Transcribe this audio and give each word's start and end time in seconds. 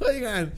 Oigan, 0.00 0.52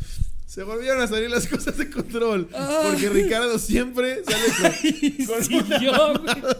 se 0.46 0.62
volvieron 0.62 1.00
a 1.00 1.06
salir 1.06 1.30
las 1.30 1.46
cosas 1.48 1.76
de 1.78 1.90
control. 1.90 2.48
Ah. 2.54 2.88
Porque 2.90 3.08
Ricardo 3.08 3.58
siempre 3.58 4.22
sale 4.24 4.76
con, 5.16 5.26
con 5.26 5.44
Sí, 5.44 5.54
una 5.56 5.82
yo, 5.82 5.92
mamada. 5.92 6.34
güey. 6.40 6.52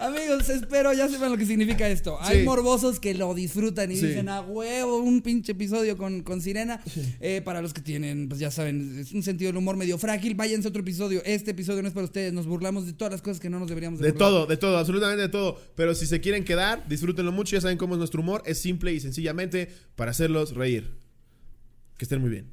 Amigos, 0.00 0.48
espero 0.50 0.92
ya 0.92 1.08
sepan 1.08 1.30
lo 1.32 1.38
que 1.38 1.46
significa 1.46 1.88
esto. 1.88 2.18
Hay 2.20 2.40
Sí. 2.40 2.44
morbosos 2.44 3.00
que 3.00 3.14
lo 3.14 3.32
disfrutan 3.34 3.90
y 3.90 3.96
Sí. 3.96 4.06
dicen 4.08 4.28
a 4.28 4.40
huevo 4.42 4.98
un 4.98 5.22
pinche 5.22 5.52
episodio 5.52 5.96
con, 5.96 6.22
con 6.22 6.40
Sirena. 6.42 6.80
Eh, 7.20 7.40
para 7.44 7.62
los 7.62 7.72
que 7.72 7.80
tienen, 7.80 8.28
pues 8.28 8.38
ya 8.40 8.50
saben, 8.50 8.98
es 8.98 9.12
un 9.12 9.22
sentido 9.22 9.48
del 9.48 9.56
humor 9.56 9.76
medio 9.76 9.96
frágil. 9.96 10.34
Váyanse 10.34 10.68
a 10.68 10.70
otro 10.70 10.82
episodio. 10.82 11.22
Este 11.24 11.52
episodio 11.52 11.80
no 11.82 11.88
es 11.88 11.94
para 11.94 12.04
ustedes. 12.04 12.32
Nos 12.32 12.46
burlamos 12.46 12.86
de 12.86 12.92
todas 12.92 13.12
las 13.12 13.22
cosas 13.22 13.40
que 13.40 13.48
no 13.48 13.58
nos 13.58 13.68
deberíamos 13.68 13.98
De 14.00 14.10
burlar. 14.12 14.28
todo, 14.28 14.46
de 14.46 14.56
todo, 14.56 14.76
absolutamente 14.78 15.22
de 15.22 15.28
todo. 15.28 15.58
Pero 15.74 15.94
si 15.94 16.06
se 16.06 16.20
quieren 16.20 16.44
quedar, 16.44 16.86
disfrútenlo 16.88 17.32
mucho. 17.32 17.56
Ya 17.56 17.60
saben 17.60 17.78
cómo 17.78 17.94
es 17.94 17.98
nuestro 17.98 18.20
humor. 18.20 18.42
Es 18.46 18.58
simple 18.60 18.92
y 18.92 19.00
sencillamente 19.00 19.68
para 19.96 20.10
hacerlos 20.10 20.54
reír. 20.54 21.02
Que 21.96 22.04
estén 22.04 22.20
muy 22.20 22.30
bien. 22.30 22.46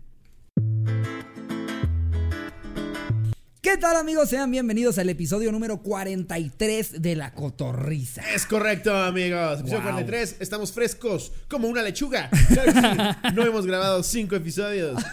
¿Qué 3.71 3.77
tal, 3.77 3.95
amigos? 3.95 4.29
Sean 4.29 4.51
bienvenidos 4.51 4.97
al 4.97 5.09
episodio 5.09 5.49
número 5.51 5.81
43 5.81 7.01
de 7.01 7.15
La 7.15 7.33
Cotorriza. 7.33 8.21
Es 8.35 8.45
correcto, 8.45 8.93
amigos. 8.95 9.61
Episodio 9.61 9.81
Wow. 9.81 9.91
43. 9.93 10.35
Estamos 10.41 10.73
frescos 10.73 11.31
como 11.47 11.67
una 11.69 11.81
lechuga. 11.81 12.29
Claro 12.49 12.73
que 12.73 12.81
sí. 13.29 13.35
No 13.35 13.45
hemos 13.45 13.65
grabado 13.65 14.03
cinco 14.03 14.35
episodios. 14.35 15.01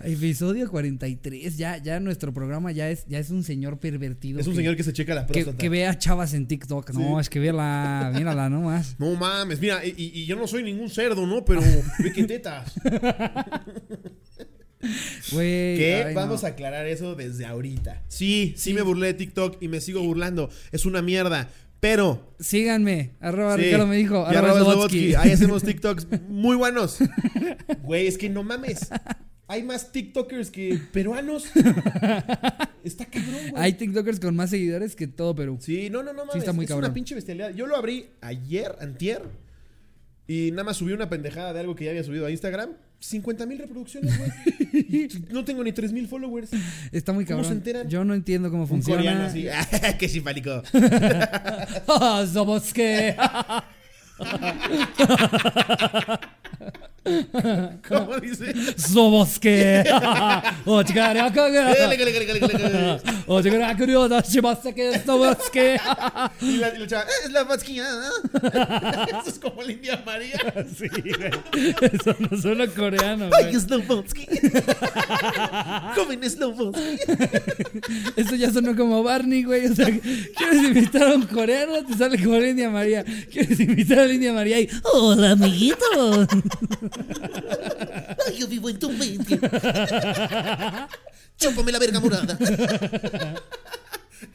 Episodio 0.00 0.70
43. 0.70 1.56
Ya, 1.56 1.78
ya 1.78 1.98
nuestro 2.00 2.34
programa 2.34 2.70
ya 2.72 2.90
es, 2.90 3.06
ya 3.08 3.18
es 3.18 3.30
un 3.30 3.42
señor 3.42 3.78
pervertido. 3.78 4.38
Es 4.40 4.46
un 4.46 4.54
señor 4.54 4.76
que 4.76 4.82
se 4.82 4.92
checa 4.92 5.14
la 5.14 5.26
que, 5.26 5.32
próstata. 5.32 5.56
que 5.56 5.68
vea 5.70 5.96
chavas 5.98 6.34
en 6.34 6.46
TikTok. 6.46 6.90
No, 6.90 7.18
es 7.18 7.30
que 7.30 7.40
vela, 7.40 8.12
mírala 8.14 8.50
nomás. 8.50 8.96
No 8.98 9.14
mames, 9.14 9.58
mira, 9.60 9.82
y, 9.84 9.94
y- 9.96 10.20
y 10.20 10.26
yo 10.26 10.36
no 10.36 10.46
soy 10.46 10.62
ningún 10.62 10.90
cerdo, 10.90 11.26
¿no? 11.26 11.42
Pero 11.46 11.62
ve 11.98 12.12
qué 12.12 12.24
tetas. 12.24 12.74
Güey. 15.32 15.76
Que 15.76 16.04
ay, 16.08 16.14
vamos 16.14 16.42
no. 16.42 16.48
a 16.48 16.50
aclarar 16.52 16.86
eso 16.86 17.14
desde 17.14 17.44
ahorita. 17.46 18.02
Sí, 18.08 18.54
sí 18.56 18.74
me 18.74 18.82
burlé 18.82 19.08
de 19.08 19.14
TikTok 19.14 19.58
y 19.60 19.68
me 19.68 19.80
sigo 19.80 20.02
burlando. 20.02 20.50
Es 20.72 20.86
una 20.86 21.02
mierda. 21.02 21.48
Pero. 21.80 22.34
Síganme. 22.38 23.12
Arroba 23.20 23.56
sí, 23.56 23.62
Ricardo 23.62 23.86
me 23.86 23.96
dijo. 23.96 24.24
Arroba 24.24 24.60
Slobotsky. 24.60 25.14
Ahí 25.14 25.30
hacemos 25.32 25.62
TikToks 25.62 26.06
muy 26.28 26.56
buenos. 26.56 26.98
Güey, 27.82 28.06
es 28.06 28.18
que 28.18 28.28
no 28.28 28.42
mames. 28.42 28.90
Hay 29.48 29.64
más 29.64 29.90
TikTokers 29.90 30.48
que 30.50 30.78
peruanos. 30.92 31.50
Está 32.84 33.04
cabrón, 33.06 33.50
güey. 33.50 33.62
Hay 33.62 33.72
TikTokers 33.72 34.20
con 34.20 34.36
más 34.36 34.50
seguidores 34.50 34.94
que 34.94 35.08
todo 35.08 35.34
Perú. 35.34 35.58
Sí, 35.60 35.90
no, 35.90 36.04
no, 36.04 36.12
no 36.12 36.24
mames. 36.24 36.36
está 36.36 36.52
muy 36.52 36.66
es 36.66 36.68
cabrón. 36.68 36.84
una 36.84 36.94
pinche 36.94 37.16
bestialidad. 37.16 37.52
Yo 37.52 37.66
lo 37.66 37.74
abrí 37.74 38.10
ayer, 38.20 38.76
antier. 38.80 39.22
Y 40.28 40.52
nada 40.52 40.62
más 40.62 40.76
subí 40.76 40.92
una 40.92 41.08
pendejada 41.10 41.52
de 41.52 41.58
algo 41.58 41.74
que 41.74 41.84
ya 41.86 41.90
había 41.90 42.04
subido 42.04 42.26
a 42.26 42.30
Instagram. 42.30 42.76
50 43.00 43.46
mil 43.46 43.58
reproducciones, 43.58 44.16
güey. 44.18 44.30
No 45.30 45.44
tengo 45.44 45.64
ni 45.64 45.72
3 45.72 45.92
mil 45.92 46.06
followers. 46.06 46.50
Está 46.92 47.12
muy 47.12 47.24
¿Cómo 47.24 47.38
cabrón. 47.38 47.44
se 47.46 47.52
enteran? 47.58 47.88
Yo 47.88 48.04
no 48.04 48.14
entiendo 48.14 48.50
cómo 48.50 48.62
Un 48.64 48.68
funciona. 48.68 48.98
coreano 49.02 49.24
así. 49.24 49.46
¡Qué 49.98 50.08
simpático! 50.08 50.62
Ah, 51.88 52.24
somos 52.32 52.72
que. 52.72 53.16
¿Cómo 57.88 58.18
dice? 58.20 58.52
Que. 65.50 65.80
Y 66.42 66.56
la, 66.58 66.74
y 66.74 66.78
la 66.78 66.86
chava, 66.86 67.02
"Eh, 67.04 67.24
es 67.24 67.32
la 67.32 67.44
vasquilla. 67.44 67.86
Eso 69.22 69.28
es 69.30 69.38
como 69.38 69.62
la 69.62 69.72
India 69.72 70.02
María. 70.04 70.38
Sí, 70.78 70.88
güey. 70.88 71.74
Eso 71.92 72.14
no 72.18 72.40
suena 72.40 72.66
coreano, 72.66 73.30
Ay, 73.32 73.44
güey. 73.50 73.60
Slobotsky. 73.60 74.26
Joven 75.96 76.30
Slobotsky. 76.30 76.98
Eso 78.16 78.34
ya 78.36 78.52
sonó 78.52 78.76
como 78.76 79.02
Barney, 79.02 79.42
güey. 79.44 79.66
O 79.68 79.74
sea, 79.74 79.86
quieres 79.86 80.62
invitar 80.64 81.02
a 81.04 81.14
un 81.14 81.22
coreano, 81.26 81.84
te 81.84 81.94
sale 81.96 82.22
como 82.22 82.38
la 82.38 82.48
India 82.48 82.68
María. 82.70 83.04
Quieres 83.32 83.58
invitar 83.60 84.00
a 84.00 84.06
la 84.06 84.12
India 84.12 84.32
María 84.32 84.60
y. 84.60 84.68
Hola, 84.92 85.30
amiguito. 85.32 86.26
Ay, 88.26 88.38
yo 88.38 88.48
vivo 88.48 88.68
en 88.68 88.78
tu 88.78 88.90
mente. 88.90 89.38
Chúpame 91.38 91.72
la 91.72 91.78
verga 91.78 92.00
morada. 92.00 92.36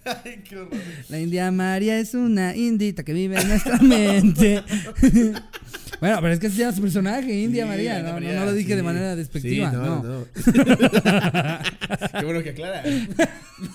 Ay, 0.03 0.41
qué 0.47 0.57
horror. 0.57 0.71
La 1.09 1.19
India 1.19 1.51
María 1.51 1.99
es 1.99 2.13
una 2.13 2.55
indita 2.55 3.03
que 3.03 3.13
vive 3.13 3.39
en 3.39 3.47
nuestra 3.47 3.77
mente. 3.77 4.63
bueno, 5.99 6.17
pero 6.21 6.31
es 6.33 6.39
que 6.39 6.49
se 6.49 6.57
llama 6.57 6.75
su 6.75 6.81
personaje, 6.81 7.39
India 7.39 7.63
Sí, 7.63 7.69
María. 7.69 7.99
India 7.99 8.01
No, 8.01 8.07
no, 8.07 8.13
María, 8.25 8.39
no 8.39 8.45
lo 8.45 8.53
dije 8.53 8.69
sí. 8.71 8.75
de 8.75 8.83
manera 8.83 9.15
despectiva. 9.15 9.69
Sí, 9.71 9.77
no, 9.77 9.85
no, 9.85 10.03
no. 10.03 10.25
Qué 12.19 12.25
bueno 12.25 12.43
que 12.43 12.49
aclara. 12.51 12.83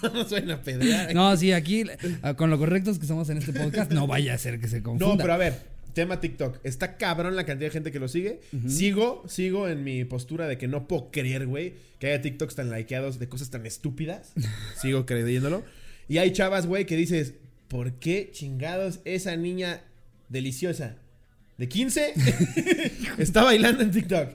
No 0.03 0.11
nos 0.11 0.31
vayan 0.31 0.51
a 0.51 0.61
pedrear. 0.63 1.15
No, 1.15 1.35
sí, 1.39 1.53
aquí, 1.53 1.85
ah, 2.21 2.35
con 2.35 2.51
lo 2.51 2.59
correctos 2.59 2.99
que 2.99 3.07
somos 3.07 3.31
en 3.31 3.39
este 3.39 3.55
podcast, 3.55 3.91
no 3.91 4.07
vaya 4.07 4.35
a 4.35 4.39
ser 4.39 4.61
que 4.61 4.69
se 4.69 4.83
confunda. 4.83 5.15
No, 5.15 5.17
pero 5.19 5.33
a 5.33 5.37
ver, 5.39 5.59
tema 5.93 6.21
TikTok. 6.21 6.59
Está 6.65 6.97
cabrón 6.97 7.37
la 7.37 7.45
cantidad 7.45 7.69
de 7.69 7.73
gente 7.73 7.93
que 7.93 7.99
lo 7.99 8.09
sigue. 8.09 8.41
Sigo, 8.67 9.25
sigo 9.29 9.69
en 9.69 9.85
mi 9.85 10.05
postura 10.05 10.47
de 10.47 10.59
que 10.59 10.69
no 10.69 10.89
puedo 10.89 11.11
creer, 11.11 11.47
güey, 11.47 11.75
que 11.99 12.09
haya 12.09 12.23
TikToks 12.23 12.55
tan 12.55 12.71
likeados 12.71 13.19
de 13.19 13.29
cosas 13.29 13.51
tan 13.51 13.67
estúpidas. 13.67 14.33
sigo 14.81 15.07
creyéndolo. 15.07 15.65
Y 16.09 16.19
hay 16.19 16.33
chavas, 16.33 16.67
güey, 16.67 16.87
que 16.87 16.97
dices, 16.97 17.35
¿por 17.69 17.95
qué 17.95 18.31
chingados 18.33 19.01
esa 19.05 19.37
niña 19.37 19.83
deliciosa 20.29 20.97
de 21.59 21.69
15 21.69 22.15
está 23.19 23.45
bailando 23.45 23.83
en 23.83 23.91
TikTok? 23.91 24.31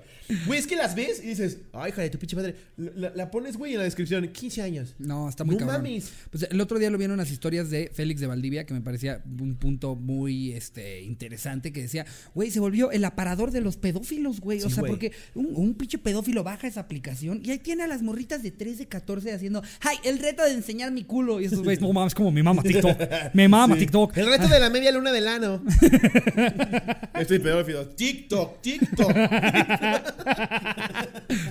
Güey, 0.47 0.59
es 0.59 0.67
que 0.67 0.75
las 0.75 0.95
ves 0.95 1.21
y 1.23 1.27
dices, 1.27 1.59
ay, 1.73 1.89
hija 1.91 2.01
de 2.01 2.09
tu 2.09 2.17
pinche 2.17 2.35
madre. 2.35 2.55
La, 2.77 3.11
la 3.15 3.31
pones, 3.31 3.57
güey, 3.57 3.73
en 3.73 3.77
la 3.79 3.83
descripción, 3.83 4.27
15 4.27 4.61
años. 4.61 4.95
No, 4.97 5.29
está 5.29 5.43
muy 5.43 5.55
No 5.55 5.59
cabrón. 5.59 5.77
mames. 5.83 6.11
Pues 6.31 6.47
el 6.49 6.59
otro 6.61 6.79
día 6.79 6.89
lo 6.89 6.97
vieron 6.97 7.13
unas 7.13 7.31
historias 7.31 7.69
de 7.69 7.91
Félix 7.93 8.21
de 8.21 8.27
Valdivia 8.27 8.65
que 8.65 8.73
me 8.73 8.81
parecía 8.81 9.21
un 9.39 9.55
punto 9.55 9.95
muy 9.95 10.51
este 10.53 11.01
interesante 11.01 11.71
que 11.71 11.81
decía, 11.83 12.05
güey, 12.33 12.51
se 12.51 12.59
volvió 12.59 12.91
el 12.91 13.03
aparador 13.05 13.51
de 13.51 13.61
los 13.61 13.77
pedófilos, 13.77 14.39
güey. 14.39 14.59
o 14.63 14.69
Sí, 14.69 14.75
sea, 14.75 14.81
güey. 14.81 14.91
porque 14.91 15.11
un, 15.35 15.49
un 15.53 15.73
pinche 15.75 15.97
pedófilo 15.97 16.43
baja 16.43 16.67
esa 16.67 16.81
aplicación 16.81 17.41
y 17.43 17.51
ahí 17.51 17.59
tiene 17.59 17.83
a 17.83 17.87
las 17.87 18.01
morritas 18.01 18.41
de 18.43 18.51
3 18.51 18.77
de 18.79 18.87
14 18.87 19.31
haciendo, 19.33 19.61
ay, 19.81 19.97
el 20.03 20.19
reto 20.19 20.43
de 20.43 20.51
enseñar 20.51 20.91
mi 20.91 21.03
culo. 21.03 21.39
Y 21.41 21.45
esos 21.45 21.61
güeyes, 21.63 21.81
no 21.81 21.91
mames, 21.93 22.15
como 22.15 22.31
mi 22.31 22.41
mamá 22.43 22.63
TikTok. 22.63 22.97
Me 23.33 23.47
mama 23.49 23.75
TikTok. 23.77 24.17
El 24.17 24.25
reto 24.27 24.47
de 24.47 24.59
la 24.59 24.69
media 24.69 24.91
luna 24.91 25.11
del 25.11 25.27
ano. 25.27 25.63
Estoy 27.19 27.39
pedófilo. 27.39 27.87
TikTok, 27.89 28.61
TikTok. 28.61 29.13
TikTok, 29.13 29.13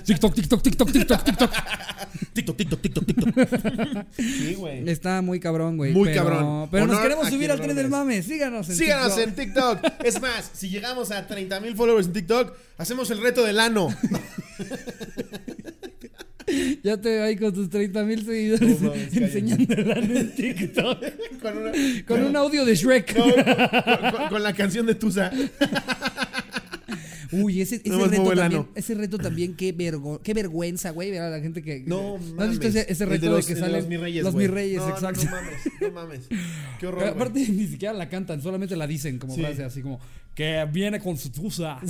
TikTok, 0.05 0.33
TikTok, 0.35 0.61
TikTok, 0.61 0.91
TikTok. 0.91 1.23
TikTok, 2.33 2.57
TikTok, 2.57 2.81
TikTok, 2.81 3.05
TikTok. 3.05 4.05
Sí, 4.17 4.53
güey. 4.55 4.89
Está 4.89 5.21
muy 5.21 5.39
cabrón, 5.39 5.77
güey. 5.77 5.93
Muy 5.93 6.09
pero- 6.09 6.23
cabrón. 6.23 6.69
Pero 6.71 6.85
nos 6.87 6.95
Honor 6.95 7.03
queremos 7.03 7.27
a 7.27 7.29
subir 7.31 7.51
al 7.51 7.59
tren 7.61 7.75
del 7.75 7.89
mame. 7.89 8.21
Síganos 8.23 8.69
en 8.69 8.75
Síganos 8.75 9.15
TikTok. 9.15 9.27
en 9.27 9.35
TikTok. 9.35 9.79
Es 10.05 10.21
más, 10.21 10.51
si 10.53 10.69
llegamos 10.69 11.11
a 11.11 11.25
30 11.27 11.59
mil 11.59 11.75
followers 11.75 12.07
en 12.07 12.13
TikTok, 12.13 12.53
hacemos 12.77 13.09
el 13.11 13.21
reto 13.21 13.43
del 13.43 13.59
ano. 13.59 13.89
Ya 16.83 16.97
te 17.01 17.09
veo 17.09 17.23
ahí 17.23 17.35
con 17.37 17.51
tus 17.53 17.69
30 17.71 18.03
mil 18.03 18.23
seguidores 18.23 18.79
No 18.79 18.89
mames, 18.89 19.17
enseñando 19.17 19.73
el 19.73 19.91
ano 19.91 20.19
en 20.19 20.35
TikTok. 20.35 20.99
Con, 21.41 21.57
una- 21.57 21.71
Con 22.07 22.23
un 22.23 22.35
audio 22.35 22.65
de 22.65 22.75
Shrek. 22.75 23.15
No, 23.17 23.23
con, 23.23 24.11
con- 24.11 24.29
con 24.29 24.43
la 24.43 24.53
canción 24.53 24.85
de 24.85 24.93
Tusa. 24.95 25.31
Uy, 27.43 27.61
ese, 27.61 27.75
ese 27.75 27.89
No 27.89 28.05
reto 28.05 28.33
también, 28.33 28.67
ese 28.75 28.93
reto 28.95 29.17
también, 29.17 29.55
qué, 29.55 29.71
vergo- 29.71 30.21
qué 30.23 30.33
vergüenza, 30.33 30.91
güey, 30.91 31.11
ver 31.11 31.21
a 31.21 31.29
la 31.29 31.39
gente 31.39 31.61
que... 31.61 31.83
No, 31.85 32.15
has 32.37 32.49
visto 32.49 32.67
ese, 32.67 33.05
reto 33.05 33.35
de 33.35 33.43
que 33.43 33.53
de 33.55 33.59
salen 33.59 33.75
los 33.81 33.87
mis 33.87 33.99
reyes, 33.99 34.23
los 34.23 34.33
güey. 34.33 34.47
mis 34.47 34.53
reyes, 34.55 34.77
No, 34.77 34.87
no, 34.89 34.93
exacto. 34.95 35.23
No, 35.25 35.31
mames, 35.31 35.59
no 35.81 35.91
mames. 35.91 36.19
Qué 36.79 36.87
horror. 36.87 37.03
Aparte 37.05 37.39
ni 37.49 37.67
siquiera 37.67 37.93
la 37.93 38.09
cantan, 38.09 38.41
solamente 38.41 38.75
la 38.75 38.87
dicen 38.87 39.17
como 39.19 39.35
Sí. 39.35 39.41
frase 39.41 39.63
así 39.63 39.81
como 39.81 39.99
que 40.33 40.67
viene 40.71 40.99
con 40.99 41.17
su 41.17 41.29
tusa. 41.31 41.79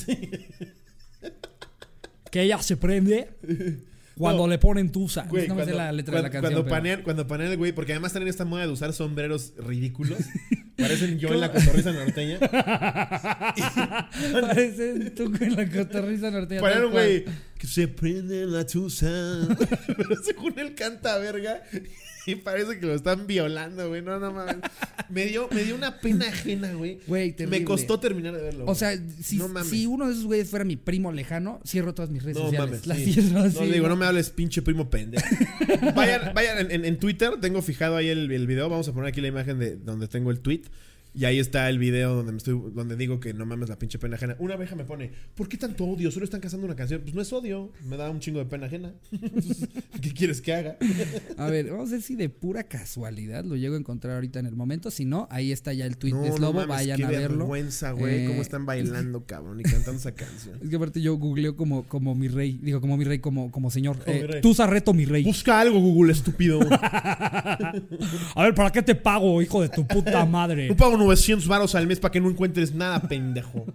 Que 2.32 2.42
ella 2.42 2.62
se 2.62 2.76
prende 2.76 3.30
cuando 4.18 4.44
No. 4.44 4.48
le 4.50 4.58
ponen 4.58 4.92
tusa. 4.92 5.24
Güey, 5.30 5.48
no 5.48 5.56
me 5.56 5.66
sé 5.66 5.72
cuando, 5.72 5.84
la 5.86 5.92
letra 5.92 6.12
cuando- 6.14 6.18
de 6.18 6.24
la 6.24 6.30
canción. 6.32 6.42
cuando 6.54 6.64
pero- 6.64 6.76
panean, 6.76 7.02
cuando 7.04 7.28
panean 7.28 7.52
el 7.52 7.58
güey, 7.58 7.72
porque 7.74 7.92
además 7.94 8.12
tienen 8.14 8.30
esta 8.30 8.46
moda 8.46 8.66
de 8.66 8.72
usar 8.72 8.94
sombreros 8.94 9.54
ridículos. 9.58 10.18
Parecen 10.78 11.20
yo 11.20 11.30
en 11.30 11.40
la 11.40 11.54
cotorriza 11.54 11.94
norteña. 11.94 12.38
Parecen 14.42 15.14
tú 15.16 15.32
con 15.32 15.56
la 15.56 15.70
cotorriza 15.70 16.32
norteña. 16.32 16.62
Panean 16.62 16.80
tal 16.80 16.86
un 16.88 16.92
güey 16.92 17.26
que 17.58 17.68
se 17.68 17.88
prende 17.88 18.46
la 18.46 18.66
tusa. 18.66 19.08
Pero 19.88 20.16
según 20.24 20.58
él 20.60 20.76
canta 20.76 21.18
verga. 21.18 21.62
Y 22.28 22.36
parece 22.36 22.80
que 22.80 22.86
lo 22.88 22.96
están 22.96 23.28
violando, 23.28 23.88
güey. 23.90 24.02
No, 24.02 24.20
no 24.20 24.32
mames. 24.34 24.56
Me 25.10 25.26
dio, 25.26 25.48
me 25.52 25.64
dio 25.64 25.76
una 25.76 26.00
pena 26.00 26.28
ajena, 26.28 26.74
güey. 26.74 27.00
Güey, 27.06 27.34
terrible. 27.34 27.60
Me 27.60 27.66
costó 27.66 28.00
terminar 28.00 28.36
de 28.36 28.42
verlo. 28.42 28.66
O 28.66 28.74
sea, 28.74 28.98
si, 29.22 29.38
No 29.38 29.48
mames. 29.48 29.70
si 29.70 29.86
uno 29.86 30.08
de 30.08 30.14
esos 30.14 30.26
güeyes 30.26 30.50
fuera 30.50 30.66
mi 30.66 30.76
primo 30.76 31.12
lejano, 31.12 31.60
cierro 31.66 31.94
todas 31.94 32.10
mis 32.10 32.24
redes 32.24 32.38
No 32.38 32.46
sociales. 32.46 32.70
mames. 32.72 32.88
Las 32.88 32.98
sí. 32.98 33.14
cierro 33.14 33.40
así. 33.42 33.60
No 33.60 33.66
digo, 33.66 33.88
no 33.90 33.96
me 33.96 34.06
hables, 34.08 34.30
pinche 34.32 34.62
primo 34.64 34.90
pendejo. 34.90 35.24
vayan, 35.96 36.34
vayan 36.34 36.58
en, 36.60 36.72
en- 36.72 36.86
en 36.86 36.98
Twitter, 36.98 37.34
tengo 37.40 37.62
fijado 37.62 37.96
ahí 37.98 38.08
el, 38.10 38.32
el 38.32 38.48
video. 38.48 38.70
Vamos 38.70 38.88
a 38.88 38.94
poner 38.94 39.10
aquí 39.10 39.22
la 39.22 39.28
imagen 39.28 39.60
de 39.60 39.76
donde 39.76 40.08
tengo 40.08 40.32
el 40.32 40.40
tweet. 40.40 40.62
Y 41.16 41.26
ahí 41.26 41.40
está 41.40 41.70
el 41.70 41.80
video 41.80 42.14
donde 42.16 42.32
me 42.34 42.38
estoy, 42.38 42.60
donde 42.74 42.96
digo 42.98 43.20
que 43.20 43.34
no 43.34 43.46
mames 43.46 43.70
la 43.70 43.80
pinche 43.80 43.98
pena 43.98 44.16
ajena. 44.18 44.36
Una 44.40 44.56
abeja 44.56 44.76
me 44.76 44.84
pone, 44.84 45.12
¿por 45.36 45.48
qué 45.48 45.58
tanto 45.58 45.86
odio? 45.86 46.12
Solo 46.12 46.26
están 46.26 46.42
cazando 46.42 46.66
una 46.66 46.76
canción. 46.76 47.02
Pues 47.02 47.16
no 47.16 47.22
es 47.22 47.32
odio, 47.32 47.72
me 47.86 47.96
da 47.98 48.10
un 48.10 48.20
chingo 48.20 48.40
de 48.40 48.46
pena 48.46 48.66
ajena. 48.68 48.94
¿Qué 50.02 50.12
quieres 50.14 50.42
que 50.42 50.54
haga? 50.54 50.78
A 51.38 51.48
ver, 51.48 51.70
vamos 51.72 51.90
a 51.90 51.94
ver 51.94 52.02
si 52.02 52.16
de 52.16 52.30
pura 52.30 52.64
casualidad 52.64 53.44
lo 53.46 53.56
llego 53.56 53.76
a 53.76 53.78
encontrar 53.80 54.16
ahorita 54.16 54.40
en 54.40 54.46
el 54.46 54.56
momento. 54.56 54.92
Si 54.92 55.06
no, 55.06 55.28
ahí 55.32 55.52
está 55.52 55.72
ya 55.74 55.86
el 55.86 55.98
tweet 55.98 56.14
de 56.14 56.20
No, 56.20 56.28
no 56.28 56.36
Slobo. 56.38 56.54
mames, 56.54 56.68
Vayan 56.70 56.98
qué 56.98 57.04
a 57.06 57.10
verlo. 57.10 57.38
vergüenza, 57.40 57.92
güey. 57.92 58.26
Eh, 58.26 58.28
Cómo 58.28 58.42
están 58.42 58.66
bailando, 58.66 59.26
cabrón, 59.26 59.60
y 59.60 59.64
cantando 59.64 60.00
esa 60.00 60.14
canción. 60.14 60.60
Es 60.64 60.70
que 60.70 60.76
aparte 60.76 61.02
yo 61.02 61.16
googleo 61.16 61.56
como, 61.56 61.84
como 61.88 62.14
mi 62.16 62.28
rey. 62.28 62.60
Digo, 62.62 62.82
como 62.82 62.98
mi 62.98 63.06
rey, 63.06 63.20
como, 63.20 63.52
como 63.52 63.70
señor. 63.72 63.98
Como 64.04 64.18
Eh, 64.18 64.22
mi 64.22 64.28
rey. 64.28 64.42
Tú, 64.42 64.54
Sarreto, 64.54 64.94
mi 64.94 65.06
rey. 65.06 65.24
Busca 65.24 65.60
algo, 65.60 65.80
Google, 65.80 66.12
estúpido. 66.14 66.60
A 66.70 68.44
ver, 68.44 68.54
¿para 68.54 68.72
qué 68.72 68.82
te 68.82 68.96
pago, 68.96 69.42
hijo 69.42 69.62
de 69.62 69.70
tu 69.70 69.86
puta 69.88 70.26
madre? 70.26 70.68
No 70.70 70.76
pago 70.76 70.98
900 71.06 71.48
varos 71.48 71.76
al 71.76 71.88
mes 71.88 72.00
para 72.00 72.12
que 72.12 72.20
no 72.22 72.30
encuentres 72.30 72.74
nada, 72.74 73.02
pendejo. 73.08 73.66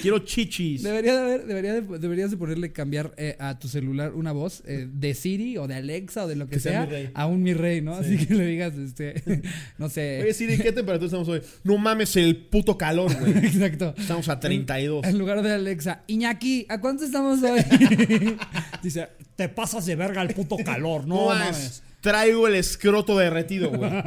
Quiero 0.00 0.20
chichis. 0.20 0.82
Debería 0.82 1.12
de 1.14 1.20
haber, 1.20 1.46
debería 1.46 1.74
de- 1.74 1.98
deberías 1.98 2.30
de 2.30 2.36
ponerle 2.38 2.72
cambiar 2.72 3.12
eh, 3.18 3.36
a 3.38 3.58
tu 3.58 3.68
celular 3.68 4.12
una 4.14 4.32
voz 4.32 4.62
eh, 4.66 4.88
de 4.90 5.14
Siri 5.14 5.58
o 5.58 5.68
de 5.68 5.74
Alexa 5.74 6.24
o 6.24 6.28
de 6.28 6.36
lo 6.36 6.46
que, 6.46 6.52
Que 6.52 6.60
sea 6.60 6.72
sea, 6.72 6.80
mi 6.86 6.90
rey. 6.90 7.10
a 7.14 7.26
un 7.26 7.42
mi 7.42 7.52
rey, 7.52 7.80
¿no? 7.82 7.94
Así 7.94 8.16
que 8.16 8.34
le 8.34 8.46
digas, 8.46 8.74
este, 8.76 9.22
no 9.78 9.88
sé. 9.90 10.22
Oye, 10.22 10.32
Siri, 10.34 10.56
¿qué 10.56 10.72
temperatura 10.72 11.04
estamos 11.06 11.28
hoy? 11.28 11.42
No 11.64 11.76
mames 11.76 12.16
el 12.16 12.36
puto 12.36 12.78
calor, 12.78 13.14
güey. 13.20 13.32
Exacto. 13.46 13.94
Estamos 13.98 14.28
a 14.30 14.40
32. 14.40 15.04
En 15.06 15.18
lugar 15.18 15.42
de 15.42 15.52
Alexa, 15.52 16.02
Iñaki, 16.06 16.64
¿a 16.70 16.80
cuánto 16.80 17.04
estamos 17.04 17.40
hoy? 17.42 17.60
Dice, 18.82 19.08
te 19.36 19.48
pasas 19.50 19.84
de 19.84 19.96
verga 19.96 20.22
el 20.22 20.34
puto 20.34 20.56
calor, 20.64 21.06
no, 21.06 21.14
No 21.16 21.26
mames. 21.26 21.82
Traigo 22.08 22.48
el 22.48 22.54
escroto 22.54 23.18
derretido, 23.18 23.68
güey. 23.68 23.90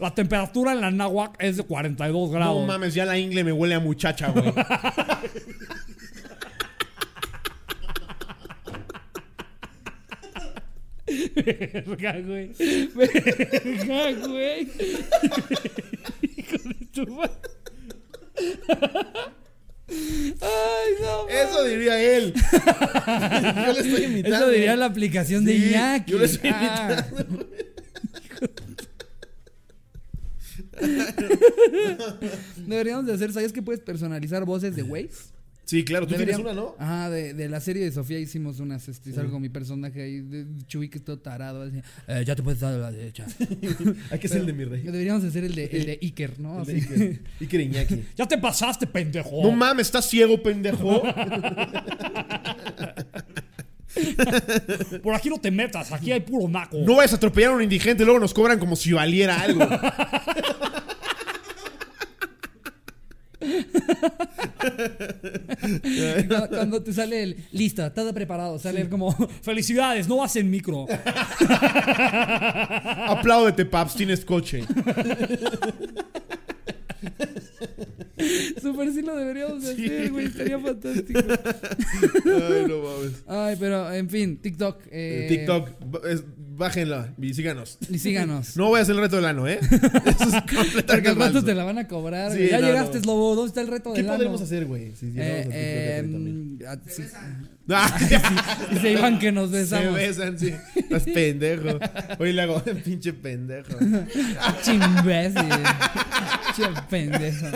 La 0.00 0.14
temperatura 0.14 0.72
en 0.72 0.80
la 0.80 0.90
náhuac 0.90 1.36
es 1.38 1.58
de 1.58 1.64
42 1.64 2.30
grados. 2.30 2.62
No 2.62 2.66
mames, 2.66 2.94
ya 2.94 3.04
la 3.04 3.18
ingle 3.18 3.44
me 3.44 3.52
huele 3.52 3.74
a 3.74 3.80
muchacha, 3.80 4.30
güey. 4.30 4.54
Verga, 11.06 12.20
güey. 12.20 12.52
Verga, 12.94 14.12
güey. 14.28 14.68
Hijo 16.22 16.56
de 16.64 16.86
tu 16.90 17.06
madre. 17.08 17.36
Ay, 20.40 20.94
no. 21.02 21.28
Eso 21.28 21.64
diría 21.64 22.00
él. 22.16 22.34
Yo 23.66 23.72
le 23.72 23.80
estoy 23.80 24.04
imitando. 24.04 24.36
Eso 24.36 24.48
diría 24.50 24.76
la 24.76 24.86
aplicación 24.86 25.44
de 25.44 25.56
Sí, 25.58 25.66
Iñaki. 25.70 26.12
yo 26.12 26.18
lo 26.18 26.24
estoy 26.24 26.50
Ah. 26.52 27.06
Deberíamos 32.66 33.06
de 33.06 33.12
hacer, 33.14 33.32
¿sabes 33.32 33.52
que 33.52 33.62
puedes 33.62 33.80
personalizar 33.80 34.44
voces 34.44 34.74
de 34.76 34.82
Waze? 34.82 35.32
Sí, 35.72 35.84
claro, 35.84 36.06
tú 36.06 36.14
tienes 36.14 36.36
Deberíamos- 36.36 36.52
una, 36.52 36.60
¿no? 36.60 36.76
Ajá, 36.78 37.08
de, 37.08 37.32
de 37.32 37.48
la 37.48 37.58
serie 37.58 37.82
de 37.82 37.90
Sofía 37.92 38.18
hicimos 38.18 38.60
unas, 38.60 38.86
este, 38.90 39.10
salgo 39.10 39.40
mi 39.40 39.48
personaje 39.48 40.02
ahí, 40.02 40.20
de 40.20 40.44
Chuy 40.66 40.90
que 40.90 40.98
es 40.98 41.04
todo 41.04 41.18
tarado, 41.18 41.62
así, 41.62 41.78
"Eh, 42.08 42.24
ya 42.26 42.36
te 42.36 42.42
puedes 42.42 42.60
dar 42.60 42.74
a 42.74 42.76
la 42.76 42.92
derecha. 42.92 43.24
Hay 44.10 44.18
que 44.18 44.28
ser 44.28 44.40
el 44.40 44.46
de 44.46 44.52
mi 44.52 44.64
rey. 44.66 44.82
Deberíamos 44.82 45.24
hacer 45.24 45.44
el 45.44 45.54
de, 45.54 45.64
el 45.64 45.86
de 45.86 45.98
Iker, 46.02 46.38
¿no? 46.40 46.60
El 46.60 46.66
de 46.66 46.76
Así. 46.76 46.82
Iker. 46.92 47.20
Iker 47.40 47.60
Iñaki. 47.62 48.02
Ya 48.18 48.28
te 48.28 48.36
pasaste, 48.36 48.86
pendejo. 48.86 49.42
No 49.42 49.50
mames, 49.52 49.86
¿estás 49.86 50.10
ciego, 50.10 50.42
pendejo? 50.42 51.02
Por 55.02 55.14
aquí 55.14 55.28
no 55.30 55.38
te 55.40 55.50
metas, 55.50 55.90
aquí 55.92 56.12
hay 56.12 56.20
puro 56.20 56.48
naco. 56.48 56.78
No 56.84 56.96
vayas 56.96 57.12
a 57.14 57.16
atropellar 57.16 57.52
a 57.52 57.54
un 57.56 57.62
indigente, 57.62 58.04
luego 58.04 58.20
nos 58.20 58.34
cobran 58.34 58.58
como 58.58 58.76
si 58.76 58.92
valiera 58.92 59.40
algo. 59.40 59.66
Cuando, 66.28 66.48
cuando 66.48 66.82
te 66.82 66.92
sale 66.92 67.22
el 67.22 67.36
listo, 67.52 67.90
todo 67.92 68.12
preparado, 68.14 68.58
sale 68.58 68.88
como 68.88 69.12
felicidades, 69.42 70.08
no 70.08 70.18
vas 70.18 70.36
en 70.36 70.50
micro. 70.50 70.86
Apláudete, 73.08 73.64
Paps, 73.64 73.94
tienes 73.94 74.24
coche. 74.24 74.64
Super 78.62 78.92
sí 78.92 79.02
lo 79.02 79.16
deberíamos 79.16 79.62
Sí. 79.64 79.70
hacer, 79.86 80.10
güey, 80.12 80.26
estaría 80.26 80.58
fantástico. 80.58 81.20
Ay, 81.20 82.64
no 82.68 82.78
mames. 82.82 83.12
Ay, 83.26 83.56
pero 83.58 83.92
en 83.92 84.08
fin, 84.08 84.36
TikTok. 84.38 84.80
eh, 84.90 85.26
TikTok, 85.28 85.70
b- 85.86 86.10
es- 86.12 86.24
bájenla 86.56 87.14
y 87.20 87.34
síganos. 87.34 87.78
Y 87.90 87.98
síganos. 87.98 88.56
No 88.62 88.68
voy 88.68 88.78
a 88.78 88.82
hacer 88.82 88.94
el 88.94 89.00
reto 89.00 89.16
del 89.16 89.24
ano, 89.26 89.48
¿eh? 89.48 89.58
Eso 89.60 89.72
es 89.74 90.34
Porque 90.34 90.54
completamente 90.56 90.90
al 91.08 91.16
rato 91.16 91.32
falso. 91.32 91.44
te 91.44 91.54
la 91.54 91.64
van 91.64 91.78
a 91.78 91.88
cobrar. 91.88 92.32
Sí, 92.32 92.48
ya 92.48 92.60
no, 92.60 92.66
llegaste, 92.66 92.98
no. 92.98 93.04
Slobo. 93.04 93.34
¿Dónde 93.34 93.48
está 93.48 93.60
el 93.62 93.68
reto 93.68 93.92
¿Qué 93.92 94.02
del 94.02 94.10
ano? 94.10 94.20
hacer, 94.44 94.66
güey? 94.66 94.94
Si 94.94 95.06
TikTok 95.06 95.22
Eh, 95.24 95.96
a 95.96 96.00
30 96.00 96.18
mil? 96.18 96.58
eh, 96.60 96.66
Ah, 97.70 97.96
Dice 98.70 98.90
Iván 98.92 99.18
que 99.18 99.30
nos 99.32 99.50
Se 99.52 99.56
besamos. 99.58 99.94
besan, 99.94 100.38
sí. 100.38 100.52
Estás 100.74 101.04
pendejo. 101.04 101.78
Hoy 102.18 102.32
le 102.32 102.42
hago, 102.42 102.62
pinche 102.84 103.12
pendejo. 103.12 103.74
Chimbécil. 104.62 105.48
Che 106.56 106.64
pendejo. 106.90 107.46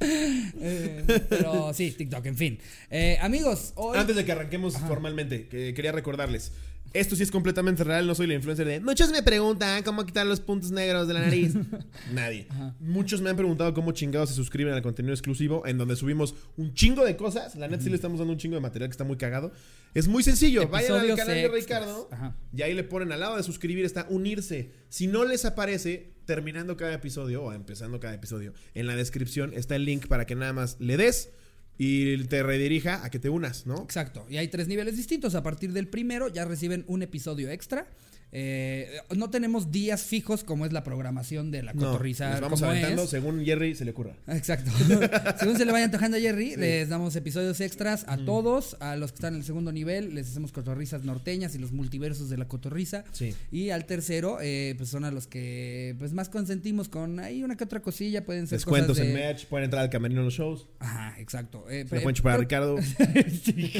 Eh, 0.00 1.04
pero 1.28 1.72
sí, 1.72 1.90
TikTok, 1.92 2.26
en 2.26 2.36
fin. 2.36 2.58
Eh, 2.90 3.18
amigos, 3.20 3.72
hoy. 3.76 3.98
Antes 3.98 4.16
de 4.16 4.24
que 4.24 4.32
arranquemos 4.32 4.76
formalmente, 4.78 5.46
que 5.48 5.72
quería 5.74 5.92
recordarles. 5.92 6.52
Esto 6.94 7.16
sí 7.16 7.24
es 7.24 7.30
completamente 7.32 7.82
real, 7.82 8.06
no 8.06 8.14
soy 8.14 8.28
la 8.28 8.34
influencer 8.34 8.68
de 8.68 8.78
muchos 8.78 9.10
me 9.10 9.20
preguntan 9.20 9.82
cómo 9.82 10.06
quitar 10.06 10.24
los 10.26 10.38
puntos 10.38 10.70
negros 10.70 11.08
de 11.08 11.14
la 11.14 11.22
nariz. 11.22 11.54
Nadie. 12.12 12.46
Muchos 12.78 13.20
me 13.20 13.30
han 13.30 13.36
preguntado 13.36 13.74
cómo 13.74 13.90
chingados 13.90 14.28
se 14.28 14.36
suscriben 14.36 14.72
al 14.72 14.80
contenido 14.80 15.12
exclusivo 15.12 15.66
en 15.66 15.76
donde 15.76 15.96
subimos 15.96 16.36
un 16.56 16.72
chingo 16.72 17.04
de 17.04 17.16
cosas. 17.16 17.56
La 17.56 17.66
neta 17.66 17.82
sí 17.82 17.90
le 17.90 17.96
estamos 17.96 18.20
dando 18.20 18.32
un 18.32 18.38
chingo 18.38 18.54
de 18.54 18.60
material 18.60 18.88
que 18.88 18.92
está 18.92 19.02
muy 19.02 19.16
cagado. 19.16 19.50
Es 19.92 20.06
muy 20.06 20.22
sencillo. 20.22 20.68
Vayan 20.68 21.00
al 21.00 21.16
canal 21.16 21.34
de. 21.34 21.48
Ricardo 21.48 22.08
Ajá. 22.12 22.36
y 22.56 22.62
ahí 22.62 22.74
le 22.74 22.84
ponen 22.84 23.10
al 23.10 23.18
lado 23.18 23.36
de 23.36 23.42
suscribir 23.42 23.84
está 23.84 24.06
unirse. 24.08 24.70
Si 24.88 25.08
no 25.08 25.24
les 25.24 25.44
aparece 25.44 26.14
terminando 26.26 26.76
cada 26.76 26.94
episodio 26.94 27.42
o 27.42 27.52
empezando 27.52 27.98
cada 27.98 28.14
episodio, 28.14 28.52
en 28.74 28.86
la 28.86 28.94
descripción 28.94 29.52
está 29.52 29.74
el 29.74 29.84
link 29.84 30.06
para 30.06 30.26
que 30.26 30.36
nada 30.36 30.52
más 30.52 30.76
le 30.78 30.96
des 30.96 31.32
y 31.78 32.24
te 32.24 32.42
redirija 32.42 33.04
a 33.04 33.10
que 33.10 33.18
te 33.18 33.28
unas, 33.28 33.66
¿no? 33.66 33.82
Exacto. 33.82 34.26
Y 34.28 34.36
hay 34.36 34.48
tres 34.48 34.68
niveles 34.68 34.96
distintos. 34.96 35.34
A 35.34 35.42
partir 35.42 35.72
del 35.72 35.88
primero 35.88 36.28
ya 36.28 36.44
reciben 36.44 36.84
un 36.86 37.02
episodio 37.02 37.50
extra. 37.50 37.86
Eh, 38.36 38.90
no 39.16 39.30
tenemos 39.30 39.70
días 39.70 40.02
fijos 40.02 40.42
como 40.42 40.66
es 40.66 40.72
la 40.72 40.82
programación 40.82 41.52
de 41.52 41.62
la 41.62 41.72
No, 41.72 41.80
cotorriza. 41.86 42.32
nos 42.32 42.40
vamos 42.40 42.62
aventando 42.62 43.04
es. 43.04 43.10
según 43.10 43.44
Jerry 43.44 43.76
se 43.76 43.84
le 43.84 43.92
ocurra. 43.92 44.16
Exacto. 44.26 44.70
Según 45.38 45.56
se 45.56 45.64
le 45.64 45.70
vaya 45.72 45.84
antojando 45.84 46.16
a 46.16 46.20
Jerry, 46.20 46.56
les 46.56 46.88
damos 46.88 47.14
episodios 47.16 47.60
extras 47.60 48.04
a 48.08 48.16
todos. 48.16 48.76
A 48.80 48.96
los 48.96 49.12
que 49.12 49.16
están 49.16 49.34
en 49.34 49.40
el 49.40 49.46
segundo 49.46 49.70
nivel, 49.72 50.14
les 50.14 50.28
hacemos 50.30 50.50
cotorrizas 50.52 51.04
norteñas 51.04 51.54
y 51.54 51.58
los 51.58 51.70
multiversos 51.72 52.28
de 52.28 52.36
la 52.36 52.48
cotorriza. 52.48 53.04
Sí. 53.12 53.34
Y 53.52 53.70
al 53.70 53.84
tercero, 53.86 54.38
eh, 54.40 54.74
pues 54.76 54.88
son 54.88 55.04
a 55.04 55.10
los 55.12 55.26
que 55.28 55.94
pues 55.98 56.12
más 56.12 56.28
consentimos 56.28 56.88
con 56.88 57.20
ahí 57.20 57.42
una 57.44 57.56
que 57.56 57.64
otra 57.64 57.80
cosilla. 57.80 58.24
Pueden 58.24 58.46
ser 58.48 58.58
Descuentos 58.58 58.96
cosas 58.98 59.06
en 59.06 59.14
de... 59.14 59.20
merch, 59.20 59.46
pueden 59.46 59.64
entrar 59.66 59.82
al 59.84 59.90
camerino 59.90 60.20
en 60.22 60.24
los 60.26 60.34
shows. 60.34 60.66
Ajá, 60.80 61.14
exacto. 61.20 61.66
Eh, 61.70 61.84
Se 61.88 62.00
pueden 62.00 62.14
chupar 62.14 62.34
a 62.34 62.38
Ricardo. 62.38 62.76
Sí. 63.44 63.72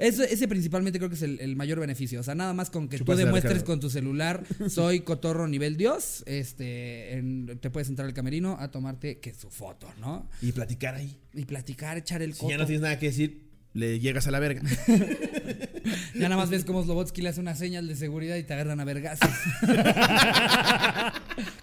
Eso, 0.00 0.22
ese 0.24 0.48
principalmente 0.48 0.98
creo 0.98 1.08
que 1.08 1.14
es 1.16 1.22
el, 1.22 1.38
el 1.40 1.54
mayor 1.56 1.78
beneficio. 1.80 2.20
O 2.20 2.22
sea, 2.22 2.34
nada 2.34 2.52
más 2.52 2.70
con 2.70 2.88
que 2.88 2.98
tú 2.98 3.04
demuestres 3.14 3.54
Ricardo. 3.54 3.66
Con 3.76 3.80
tu 3.80 3.90
celular, 3.90 4.42
soy 4.68 5.00
cotorro 5.00 5.46
nivel 5.48 5.76
Dios, 5.76 6.22
este, 6.26 7.12
en- 7.18 7.58
te 7.60 7.70
puedes 7.70 7.88
entrar 7.90 8.06
al 8.08 8.14
camerino 8.14 8.56
a 8.58 8.70
tomarte 8.70 9.20
que 9.20 9.34
su 9.34 9.50
foto, 9.50 9.86
¿no? 10.00 10.28
Y 10.40 10.52
platicar 10.52 10.94
ahí. 10.94 11.18
Y 11.34 11.44
platicar, 11.44 11.98
echar 11.98 12.22
el 12.22 12.32
Si 12.32 12.40
coto. 12.40 12.50
ya 12.50 12.58
no 12.58 12.64
tienes 12.66 12.80
nada 12.82 12.98
que 12.98 13.06
decir, 13.06 13.50
le 13.74 14.00
llegas 14.00 14.26
a 14.26 14.30
la 14.30 14.38
verga. 14.40 14.62
Ya 16.14 16.28
nada 16.28 16.36
más 16.36 16.50
ves 16.50 16.64
cómo 16.64 16.82
Slobotsky 16.82 17.22
le 17.22 17.28
hace 17.30 17.40
una 17.40 17.54
señal 17.54 17.86
de 17.88 17.96
seguridad 17.96 18.36
y 18.36 18.42
te 18.44 18.52
agarran 18.54 18.80
a 18.80 18.84
vergazos. 18.84 19.28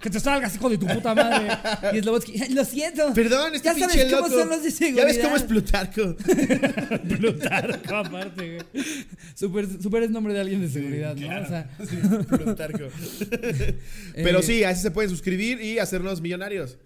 que 0.01 0.09
te 0.09 0.19
salgas, 0.19 0.55
hijo 0.55 0.69
de 0.69 0.77
tu 0.77 0.87
puta 0.87 1.15
madre. 1.15 1.47
Y 1.97 2.01
Slobotsky, 2.01 2.53
lo 2.53 2.65
siento. 2.65 3.13
Perdón, 3.13 3.55
este 3.55 3.67
ya 3.69 3.73
pinche 3.75 4.09
sabes 4.09 4.13
cómo 4.13 4.27
son 4.29 4.49
los 4.49 4.63
de 4.63 4.69
Ya 4.71 4.75
seguridad. 4.77 5.05
ves 5.05 5.19
cómo 5.19 5.35
es 5.35 5.43
Plutarco. 5.43 6.15
Plutarco, 7.17 7.95
aparte, 7.95 8.57
güey. 8.73 8.85
Super, 9.35 9.67
super 9.81 10.03
es 10.03 10.11
nombre 10.11 10.33
de 10.33 10.41
alguien 10.41 10.61
de 10.61 10.69
seguridad, 10.69 11.15
¿no? 11.15 11.27
O 11.27 11.47
sea, 11.47 11.69
Sí, 11.89 11.97
Plutarco. 12.27 12.87
Pero 14.15 14.39
Eh, 14.39 14.43
sí, 14.43 14.63
así 14.63 14.81
se 14.81 14.91
pueden 14.91 15.09
suscribir 15.09 15.61
y 15.61 15.79
hacernos 15.79 16.21
millonarios. 16.21 16.77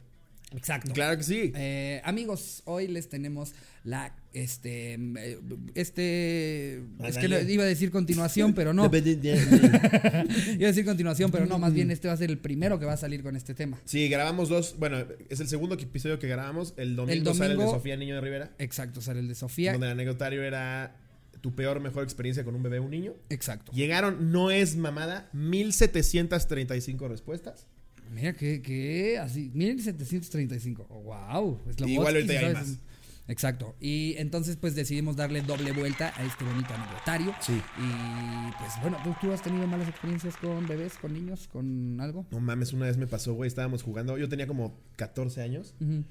exacto. 0.55 0.91
Claro 0.93 1.17
que 1.17 1.23
sí. 1.23 1.51
Eh, 1.55 2.01
amigos, 2.03 2.61
hoy 2.65 2.87
les 2.87 3.09
tenemos 3.09 3.53
la 3.87 4.13
este 4.33 4.95
eh, 4.95 5.39
este 5.73 6.75
es 7.05 7.17
que 7.17 7.27
lo- 7.29 7.39
iba 7.41 7.63
a 7.63 7.67
decir 7.67 7.89
continuación, 7.89 8.53
pero 8.53 8.73
no. 8.73 8.85
iba 8.93 8.99
a 8.99 10.23
decir 10.67 10.83
continuación, 10.85 11.31
pero 11.31 11.45
no, 11.45 11.57
más 11.57 11.73
bien 11.73 11.89
este 11.89 12.07
va 12.09 12.13
a 12.13 12.17
ser 12.17 12.29
el 12.29 12.37
primero 12.37 12.79
que 12.79 12.85
va 12.85 12.93
a 12.93 12.97
salir 12.97 13.23
con 13.23 13.35
este 13.37 13.53
tema. 13.53 13.79
Sí, 13.85 14.09
grabamos 14.09 14.49
dos. 14.49 14.75
Bueno, 14.77 14.97
es 15.29 15.39
el 15.39 15.47
segundo 15.47 15.75
episodio 15.75 16.19
que 16.19 16.27
grabamos. 16.27 16.73
El 16.77 16.95
domingo, 16.97 17.31
El 17.31 17.37
sale 17.37 17.51
el 17.53 17.57
de 17.57 17.63
domingo- 17.63 17.73
Sofía 17.79 17.95
Niño 17.95 18.15
de 18.15 18.21
Rivera. 18.21 18.51
Exacto, 18.59 18.99
sale 19.01 19.21
el 19.21 19.27
de 19.29 19.35
Sofía. 19.35 19.71
Donde 19.71 19.87
el 19.87 19.93
anecdotario 19.93 20.43
era 20.43 20.97
tu 21.41 21.55
peor, 21.55 21.79
mejor 21.79 22.03
experiencia 22.03 22.43
con 22.43 22.55
un 22.55 22.63
bebé 22.63 22.79
o 22.79 22.83
un 22.83 22.91
niño. 22.91 23.13
Exacto. 23.29 23.71
Llegaron, 23.71 24.31
no 24.33 24.51
es 24.51 24.75
mamada, 24.75 25.29
1735 25.33 27.07
respuestas. 27.07 27.65
Mira 28.13 28.33
que, 28.33 28.61
que 28.61 29.17
así, 29.17 29.51
1735. 29.53 30.85
wow. 31.03 31.61
Es 31.69 31.79
la 31.79 31.87
Igual 31.87 32.15
ahorita 32.15 32.33
hay 32.39 32.53
más. 32.53 32.79
Exacto. 33.29 33.75
Y 33.79 34.15
entonces, 34.17 34.55
pues 34.55 34.73
decidimos 34.75 35.15
darle 35.17 35.41
doble 35.41 35.71
vuelta 35.73 36.13
a 36.15 36.23
este 36.23 36.45
bonito 36.45 36.73
anecdotario. 36.73 37.33
Sí. 37.41 37.53
Y 37.53 38.51
pues 38.57 38.71
bueno, 38.81 38.97
¿tú, 39.03 39.13
tú 39.19 39.31
has 39.33 39.41
tenido 39.41 39.67
malas 39.67 39.89
experiencias 39.89 40.37
con 40.37 40.65
bebés, 40.67 40.93
con 40.97 41.13
niños, 41.13 41.47
con 41.47 41.99
algo? 41.99 42.25
No 42.31 42.39
mames, 42.39 42.71
una 42.73 42.85
vez 42.85 42.97
me 42.97 43.05
pasó, 43.07 43.33
güey, 43.33 43.47
estábamos 43.49 43.83
jugando, 43.83 44.17
yo 44.17 44.29
tenía 44.29 44.47
como 44.47 44.79
14 44.95 45.41
años 45.41 45.75
Ujú. 45.81 46.03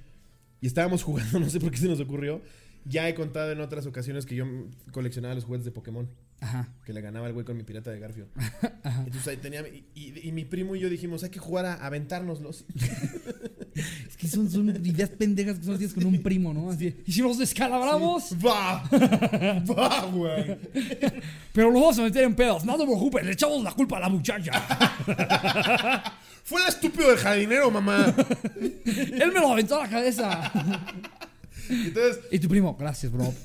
y 0.60 0.66
estábamos 0.66 1.02
jugando, 1.04 1.40
no 1.40 1.48
sé 1.48 1.58
por 1.58 1.70
qué 1.70 1.78
se 1.78 1.88
nos 1.88 2.00
ocurrió. 2.00 2.42
Ya 2.88 3.08
he 3.08 3.14
contado 3.16 3.50
en 3.50 3.60
otras 3.60 3.84
ocasiones 3.86 4.26
que 4.26 4.36
yo 4.36 4.44
coleccionaba 4.92 5.34
los 5.34 5.42
juguetes 5.44 5.64
de 5.64 5.72
Pokémon, 5.72 6.08
Ajá. 6.40 6.68
que 6.84 6.92
le 6.92 7.00
ganaba 7.00 7.26
el 7.26 7.32
güey 7.32 7.44
con 7.44 7.56
mi 7.56 7.64
pirata 7.64 7.90
de 7.90 7.98
Garfio. 7.98 8.28
Entonces 8.84 9.26
ahí 9.26 9.38
tenía, 9.38 9.66
y, 9.66 9.86
y- 9.94 10.28
y 10.28 10.32
mi 10.32 10.44
primo 10.44 10.76
y 10.76 10.80
yo 10.80 10.88
dijimos, 10.88 11.24
hay 11.24 11.30
que 11.30 11.40
jugar 11.40 11.64
a 11.66 11.74
aventárnoslos. 11.84 12.64
Es 14.08 14.16
que 14.16 14.28
son, 14.28 14.50
son 14.50 14.68
ideas 14.86 15.10
pendejas 15.10 15.58
que 15.58 15.64
solo 15.64 15.76
tienes 15.78 15.94
con 15.94 16.06
un 16.06 16.22
primo, 16.22 16.54
¿no? 16.54 16.70
Así. 16.70 16.94
¿Y 17.06 17.12
si 17.12 17.20
nos 17.22 17.38
descalabramos? 17.38 18.34
¡Va! 18.44 18.82
¡Va, 18.90 20.06
güey! 20.06 20.56
Pero 21.52 21.70
lo 21.70 21.80
vamos 21.80 21.98
a 21.98 22.02
meter 22.02 22.24
en 22.24 22.34
pedos. 22.34 22.64
No 22.64 22.76
te 22.76 22.84
preocupes, 22.84 23.24
le 23.24 23.32
echamos 23.32 23.62
la 23.62 23.72
culpa 23.72 23.98
a 23.98 24.00
la 24.00 24.08
muchacha. 24.08 24.52
Fue 26.44 26.62
el 26.62 26.68
estúpido 26.68 27.08
del 27.10 27.18
jardinero, 27.18 27.70
mamá. 27.70 28.14
Él 28.84 29.32
me 29.34 29.40
lo 29.40 29.52
aventó 29.52 29.76
a 29.80 29.84
la 29.84 29.90
cabeza. 29.90 30.52
Entonces, 31.68 32.20
Y 32.30 32.38
tu 32.38 32.48
primo, 32.48 32.76
gracias, 32.78 33.10
bro. 33.12 33.34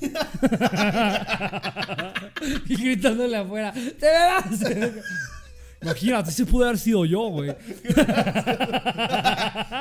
y 2.68 2.76
gritándole 2.76 3.36
afuera, 3.36 3.72
¡te 3.72 4.06
verás! 4.06 4.60
Imagínate, 5.82 6.30
ese 6.30 6.46
pudo 6.46 6.64
haber 6.66 6.78
sido 6.78 7.04
yo, 7.04 7.28
güey. 7.28 7.48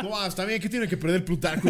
no, 0.03 0.25
está 0.25 0.45
bien, 0.45 0.59
¿qué 0.61 0.67
tiene 0.69 0.87
que 0.87 0.97
perder 0.97 1.23
Plutarco? 1.23 1.69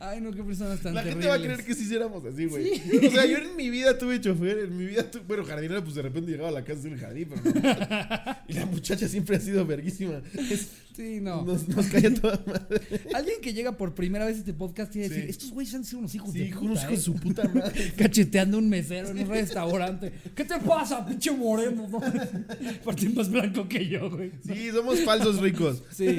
Ay, 0.00 0.20
no, 0.20 0.32
qué 0.32 0.42
personas 0.42 0.80
tan 0.80 0.94
La 0.94 1.02
gente 1.02 1.20
terribles. 1.20 1.30
va 1.30 1.42
a 1.42 1.54
creer 1.54 1.64
que 1.64 1.74
sí 1.74 1.84
hiciéramos 1.84 2.22
así, 2.24 2.44
güey. 2.46 2.72
O 3.06 3.10
sea, 3.10 3.24
yo 3.24 3.38
en 3.38 3.56
mi 3.56 3.70
vida 3.70 3.96
tuve 3.96 4.20
chofer, 4.20 4.58
en 4.58 4.76
mi 4.76 4.84
vida 4.86 5.10
tuve, 5.10 5.22
bueno, 5.26 5.44
jardinero, 5.44 5.82
pues 5.82 5.94
de 5.94 6.02
repente 6.02 6.30
llegaba 6.30 6.50
a 6.50 6.52
la 6.52 6.62
casa 6.64 6.82
del 6.82 6.98
jardín, 6.98 7.28
pero 7.30 7.42
no. 7.44 7.52
Y 8.48 8.52
la 8.52 8.66
muchacha 8.66 9.08
siempre 9.08 9.36
ha 9.36 9.40
sido 9.40 9.64
verguísima. 9.64 10.20
Es- 10.50 10.68
Sí, 10.94 11.20
no. 11.20 11.42
nos, 11.44 11.66
nos 11.68 11.86
toda 12.20 12.40
madre. 12.46 12.80
Alguien 13.14 13.40
que 13.42 13.52
llega 13.52 13.76
por 13.76 13.94
primera 13.94 14.24
vez 14.26 14.36
a 14.36 14.38
este 14.40 14.52
podcast 14.54 14.92
tiene 14.92 15.08
que 15.08 15.14
Sí. 15.14 15.20
decir, 15.22 15.30
estos 15.30 15.50
güeyes 15.50 15.74
han 15.74 15.84
sido 15.84 15.98
unos 15.98 16.14
hijos 16.14 16.32
Sí, 16.32 16.38
de 16.38 16.54
puta, 16.54 16.90
¿eh?". 16.90 16.96
su 16.96 17.14
puta 17.14 17.44
madre. 17.52 17.92
Cacheteando 17.98 18.58
un 18.58 18.68
mesero 18.68 19.08
en 19.08 19.18
un 19.18 19.28
restaurante. 19.28 20.12
¿Qué 20.34 20.44
te 20.44 20.58
pasa, 20.60 21.04
pinche 21.04 21.32
moreno? 21.32 21.88
No? 21.88 21.98
Aparte 22.82 23.08
más 23.08 23.28
blanco 23.28 23.68
que 23.68 23.88
yo, 23.88 24.08
güey. 24.10 24.30
Sí, 24.46 24.70
somos 24.72 25.00
falsos 25.00 25.40
ricos. 25.40 25.82
Sí. 25.90 26.16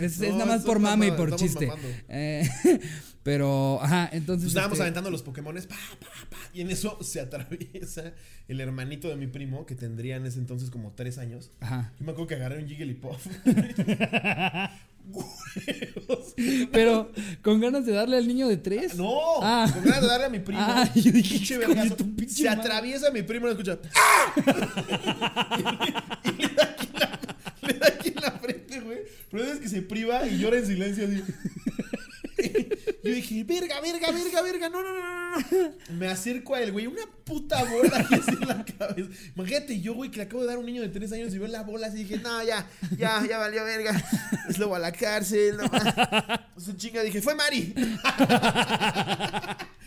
Es, 0.00 0.20
nada 0.20 0.44
más 0.44 0.62
por 0.64 0.78
mame 0.78 1.08
y 1.08 1.12
por 1.12 1.34
chiste. 1.36 1.70
Eh, 2.08 2.46
pero, 3.26 3.82
ajá, 3.82 4.08
entonces. 4.12 4.44
Pues 4.44 4.52
estábamos 4.52 4.74
este, 4.74 4.84
aventando 4.84 5.10
los 5.10 5.24
Pokémones, 5.24 5.66
pa, 5.66 5.74
pa, 5.98 6.06
pa, 6.30 6.36
y 6.54 6.60
en 6.60 6.70
eso 6.70 6.96
se 7.02 7.18
atraviesa 7.18 8.12
el 8.46 8.60
hermanito 8.60 9.08
de 9.08 9.16
mi 9.16 9.26
primo, 9.26 9.66
que 9.66 9.74
tendría 9.74 10.14
en 10.14 10.26
ese 10.26 10.38
entonces 10.38 10.70
como 10.70 10.92
tres 10.92 11.18
años. 11.18 11.50
Ajá. 11.58 11.92
Yo 11.98 12.06
me 12.06 12.12
acuerdo 12.12 12.28
que 12.28 12.36
agarré 12.36 12.62
un 12.62 12.68
Jigglypuff. 12.68 13.26
Pero, 16.70 17.10
¿con 17.42 17.60
ganas 17.60 17.84
de 17.84 17.94
darle 17.94 18.16
al 18.16 18.28
niño 18.28 18.46
de 18.46 18.58
tres? 18.58 18.94
No, 18.94 19.18
Ah. 19.42 19.68
con 19.74 19.82
ganas 19.82 20.02
de 20.02 20.06
darle 20.06 20.26
a 20.26 20.30
mi 20.30 20.38
primo. 20.38 20.60
Ah, 20.62 20.88
yo 20.94 21.10
dije, 21.10 21.56
tu 21.96 22.14
pinche 22.14 22.44
Se 22.44 22.48
atraviesa 22.48 23.10
mi 23.10 23.22
primo 23.22 23.48
y 23.48 23.54
lo 23.54 23.60
escucha. 23.60 23.80
¡Ah! 23.96 26.20
y, 26.22 26.30
le 26.30 26.46
da 26.54 26.62
aquí 26.62 26.86
en 26.86 26.94
la, 26.94 27.18
le 27.66 27.74
da 27.74 27.88
aquí 27.88 28.08
en 28.10 28.22
la 28.22 28.30
frente, 28.30 28.78
güey. 28.82 28.98
Pero 29.32 29.42
es 29.42 29.58
que 29.58 29.68
se 29.68 29.82
priva 29.82 30.24
y 30.28 30.38
llora 30.38 30.58
en 30.58 30.66
silencio 30.66 31.06
así. 31.06 31.24
Yo 33.02 33.12
dije, 33.12 33.44
verga, 33.44 33.80
verga, 33.80 34.10
verga, 34.10 34.42
verga, 34.42 34.68
no, 34.68 34.82
no, 34.82 34.92
no, 34.92 35.40
no. 35.40 35.74
Me 35.98 36.08
acerco 36.08 36.54
a 36.54 36.62
él, 36.62 36.72
güey, 36.72 36.86
una 36.86 37.02
puta 37.24 37.64
bola 37.64 38.06
en 38.10 38.48
la 38.48 38.64
cabeza. 38.64 39.10
Imagínate 39.34 39.80
yo, 39.80 39.94
güey, 39.94 40.10
que 40.10 40.18
le 40.18 40.22
acabo 40.24 40.42
de 40.42 40.48
dar 40.48 40.56
a 40.56 40.58
un 40.58 40.66
niño 40.66 40.82
de 40.82 40.88
tres 40.88 41.12
años 41.12 41.34
y 41.34 41.38
veo 41.38 41.48
la 41.48 41.62
bola 41.62 41.86
así 41.86 42.00
y 42.00 42.04
dije, 42.04 42.18
no, 42.18 42.42
ya, 42.42 42.68
ya, 42.96 43.24
ya 43.28 43.38
valió 43.38 43.64
verga. 43.64 43.92
Es 44.48 44.58
luego 44.58 44.76
a 44.76 44.78
la 44.78 44.92
cárcel, 44.92 45.56
no. 45.56 45.64
Su 46.60 46.74
chinga 46.74 47.02
dije, 47.02 47.20
fue 47.22 47.34
Mari. 47.34 47.74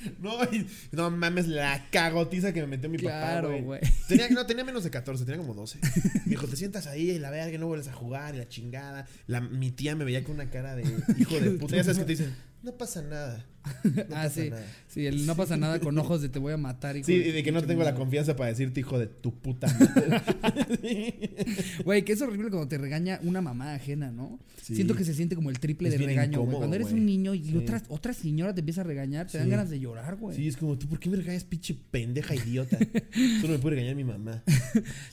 No, 0.19 0.43
y- 0.45 0.65
no 0.91 1.11
mames, 1.11 1.47
la 1.47 1.87
cagotiza 1.91 2.53
que 2.53 2.61
me 2.61 2.67
metió 2.67 2.89
mi 2.89 2.97
Claro, 2.97 3.49
papá, 3.49 3.61
güey. 3.61 3.61
güey. 3.61 3.81
Tenía, 4.07 4.29
no, 4.29 4.45
tenía 4.45 4.63
menos 4.63 4.83
de 4.83 4.89
14, 4.89 5.25
tenía 5.25 5.37
como 5.39 5.53
12. 5.53 5.79
Me 6.25 6.31
dijo, 6.31 6.47
te 6.47 6.55
sientas 6.55 6.87
ahí 6.87 7.11
y 7.11 7.19
la 7.19 7.29
verga, 7.29 7.57
no 7.57 7.67
vuelves 7.67 7.87
a 7.87 7.93
jugar 7.93 8.35
y 8.35 8.37
la 8.37 8.47
chingada. 8.47 9.07
La, 9.27 9.41
mi 9.41 9.71
tía 9.71 9.95
me 9.95 10.05
veía 10.05 10.23
con 10.23 10.35
una 10.35 10.49
cara 10.49 10.75
de 10.75 10.83
hijo 11.17 11.39
de 11.39 11.51
puta. 11.59 11.75
Ya 11.75 11.83
sabes 11.83 11.99
que 11.99 12.05
te 12.05 12.11
dicen, 12.11 12.35
no 12.63 12.77
pasa 12.77 13.01
nada. 13.01 13.45
No 13.83 14.01
ah, 14.15 14.23
pasa 14.23 14.29
sí. 14.41 14.49
nada. 14.49 14.65
Sí, 14.87 15.05
el 15.05 15.25
no 15.25 15.35
pasa 15.35 15.57
nada 15.57 15.79
con 15.79 15.95
ojos 15.97 16.21
de 16.21 16.29
te 16.29 16.39
voy 16.39 16.53
a 16.53 16.57
matar. 16.57 16.95
hijo 16.95 17.05
Sí, 17.05 17.13
y 17.13 17.31
de 17.31 17.43
que 17.43 17.51
no 17.51 17.61
tengo 17.61 17.83
la 17.83 17.93
confianza 17.93 18.35
para 18.35 18.49
decirte 18.49 18.79
hijo 18.79 18.97
de 18.97 19.07
tu 19.07 19.35
puta 19.35 19.67
madre. 19.79 21.35
Güey, 21.83 22.03
que 22.03 22.13
es 22.13 22.21
horrible 22.21 22.49
cuando 22.49 22.67
te 22.67 22.77
regaña 22.77 23.19
una 23.21 23.41
mamá 23.41 23.73
ajena, 23.73 24.11
¿no? 24.11 24.39
Sí. 24.61 24.75
Siento 24.75 24.95
que 24.95 25.03
se 25.03 25.13
siente 25.13 25.35
como 25.35 25.49
el 25.49 25.59
triple 25.59 25.89
Es 25.89 25.99
de 25.99 26.05
regaño, 26.05 26.41
güey. 26.41 26.57
Cuando 26.57 26.75
eres 26.77 26.91
un 26.91 27.05
niño 27.05 27.33
y 27.35 27.43
Sí. 27.43 27.57
otra, 27.57 27.83
otra 27.89 28.13
señora 28.13 28.53
te 28.53 28.61
empieza 28.61 28.81
a 28.81 28.85
regañar, 28.85 29.27
te 29.27 29.37
dan 29.37 29.49
ganas 29.49 29.69
de 29.69 29.79
llorar, 29.79 30.15
güey. 30.15 30.35
Sí, 30.35 30.47
es 30.47 30.57
como, 30.57 30.77
¿tú 30.77 30.87
por 30.87 30.99
qué 30.99 31.09
me 31.09 31.17
regañas, 31.17 31.43
pinche 31.43 31.75
pendeja 31.91 32.33
idiota? 32.35 32.77
Solo 33.41 33.53
me 33.53 33.59
puede 33.59 33.75
regañar 33.75 33.95
mi 33.95 34.05
mamá. 34.05 34.41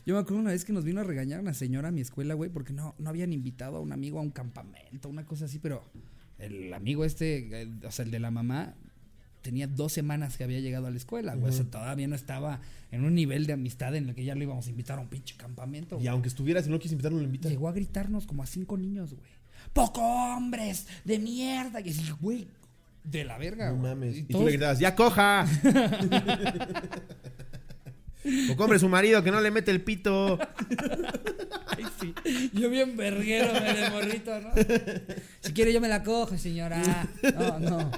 Yo 0.06 0.14
me 0.14 0.20
acuerdo 0.20 0.38
una 0.38 0.52
vez 0.52 0.64
que 0.64 0.72
nos 0.72 0.84
vino 0.84 1.00
a 1.00 1.04
regañar 1.04 1.40
una 1.40 1.52
señora 1.52 1.88
a 1.88 1.92
mi 1.92 2.00
escuela, 2.00 2.34
güey, 2.34 2.48
porque 2.48 2.72
no, 2.72 2.94
no 2.98 3.10
habían 3.10 3.32
invitado 3.32 3.76
a 3.76 3.80
un 3.80 3.92
amigo 3.92 4.18
a 4.18 4.22
un 4.22 4.30
campamento, 4.30 5.08
una 5.08 5.26
cosa 5.26 5.46
así, 5.46 5.58
pero 5.58 5.84
el 6.38 6.72
amigo 6.74 7.04
este, 7.04 7.62
el- 7.62 7.84
o 7.84 7.90
sea, 7.90 8.04
el 8.04 8.10
de 8.10 8.18
la 8.20 8.30
mamá, 8.30 8.74
tenía 9.42 9.66
dos 9.68 9.92
semanas 9.92 10.36
que 10.36 10.44
había 10.44 10.58
llegado 10.60 10.86
a 10.88 10.90
la 10.90 10.96
escuela, 10.96 11.34
güey. 11.36 11.50
O 11.50 11.52
sea, 11.54 11.64
todavía 11.66 12.08
no 12.08 12.16
estaba 12.16 12.60
en 12.90 13.04
un 13.04 13.14
nivel 13.14 13.46
de 13.46 13.52
amistad 13.52 13.94
en 13.94 14.08
el 14.08 14.14
que 14.14 14.24
ya 14.24 14.34
lo 14.34 14.42
íbamos 14.42 14.66
a 14.66 14.70
invitar 14.70 14.98
a 14.98 15.02
un 15.02 15.08
pinche 15.08 15.36
campamento. 15.36 15.94
Y 15.94 15.98
güey. 15.98 16.08
aunque 16.08 16.28
estuviera, 16.28 16.60
si 16.62 16.68
no 16.70 16.78
quieres 16.78 16.92
invitarlo, 16.92 17.18
lo 17.18 17.24
invitas. 17.24 17.50
Llegó 17.52 17.68
a 17.68 17.72
gritarnos 17.72 18.26
como 18.26 18.42
a 18.42 18.46
cinco 18.46 18.76
niños, 18.76 19.14
güey. 19.14 19.30
¡Poco 19.72 20.00
hombres! 20.02 20.86
¡De 21.04 21.18
mierda! 21.18 21.80
Y 21.80 21.90
así, 21.90 22.10
güey, 22.20 22.48
de 23.04 23.24
la 23.24 23.38
verga. 23.38 23.70
No 23.70 23.76
güey. 23.78 23.94
mames. 23.94 24.16
Y 24.16 24.20
Y 24.20 24.22
tú 24.24 24.44
le 24.44 24.50
gritabas, 24.52 24.78
¡ya 24.80 24.94
coja! 24.96 25.46
o 28.50 28.56
compre 28.56 28.78
su 28.78 28.88
marido 28.88 29.22
que 29.22 29.30
no 29.30 29.40
le 29.40 29.50
mete 29.50 29.70
el 29.70 29.82
pito. 29.82 30.38
Ay, 31.66 31.84
sí. 32.00 32.14
Yo 32.52 32.70
bien 32.70 32.96
verguero, 32.96 33.52
de 33.52 33.90
morrito, 33.90 34.40
¿no? 34.40 34.50
Si 35.40 35.52
quiere 35.52 35.72
yo 35.72 35.80
me 35.80 35.88
la 35.88 36.02
cojo, 36.02 36.36
señora. 36.38 37.08
No, 37.34 37.58
no. 37.58 37.90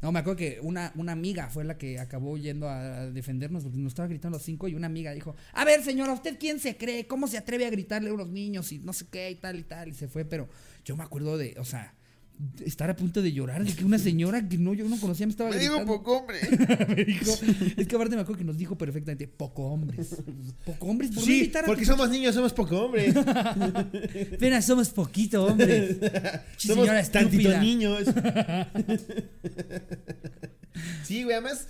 No, 0.00 0.12
me 0.12 0.20
acuerdo 0.20 0.36
que 0.36 0.60
una, 0.62 0.92
una 0.94 1.10
amiga 1.10 1.48
fue 1.48 1.64
la 1.64 1.76
que 1.76 1.98
acabó 1.98 2.36
yendo 2.36 2.68
a 2.68 3.10
defendernos 3.10 3.64
porque 3.64 3.78
nos 3.78 3.90
estaba 3.90 4.06
gritando 4.06 4.36
los 4.36 4.44
cinco 4.44 4.68
y 4.68 4.74
una 4.74 4.86
amiga 4.86 5.12
dijo, 5.12 5.34
a 5.52 5.64
ver 5.64 5.82
señora, 5.82 6.12
¿usted 6.12 6.38
quién 6.38 6.60
se 6.60 6.76
cree? 6.76 7.08
¿Cómo 7.08 7.26
se 7.26 7.36
atreve 7.36 7.66
a 7.66 7.70
gritarle 7.70 8.10
a 8.10 8.14
unos 8.14 8.28
niños 8.28 8.70
y 8.70 8.78
no 8.78 8.92
sé 8.92 9.06
qué 9.10 9.28
y 9.30 9.34
tal 9.34 9.58
y 9.58 9.64
tal? 9.64 9.88
Y 9.88 9.94
se 9.94 10.06
fue, 10.06 10.24
pero 10.24 10.48
yo 10.84 10.96
me 10.96 11.02
acuerdo 11.02 11.36
de, 11.36 11.56
o 11.58 11.64
sea, 11.64 11.94
estar 12.64 12.88
a 12.88 12.94
punto 12.96 13.20
de 13.22 13.32
llorar 13.32 13.64
de 13.64 13.74
que 13.74 13.84
una 13.84 13.98
señora 13.98 14.48
que 14.48 14.58
no, 14.58 14.74
yo 14.74 14.88
no 14.88 14.98
conocía 15.00 15.26
me 15.26 15.30
estaba 15.32 15.50
Me 15.50 15.58
digo 15.58 15.74
gritando. 15.76 15.96
poco 15.96 16.18
hombre. 16.18 16.38
me 16.96 17.04
dijo, 17.04 17.32
es 17.76 17.86
que 17.88 17.96
aparte 17.96 18.14
me 18.14 18.22
acuerdo 18.22 18.38
que 18.38 18.44
nos 18.44 18.56
dijo 18.56 18.78
perfectamente, 18.78 19.26
poco 19.26 19.64
hombres. 19.64 20.16
Poco 20.64 20.86
hombres, 20.86 21.10
¿por 21.10 21.20
no 21.20 21.24
Sí, 21.24 21.50
a 21.54 21.66
porque 21.66 21.84
somos 21.84 22.10
niños, 22.10 22.34
somos 22.34 22.52
poco 22.52 22.78
hombre. 22.84 23.12
Apenas 24.34 24.64
somos 24.64 24.90
poquito 24.90 25.44
hombres. 25.46 25.96
Somos 26.58 26.88
señora 26.88 27.10
tantito 27.10 27.56
niños. 27.58 28.04
sí, 31.04 31.24
güey, 31.24 31.36
además. 31.36 31.66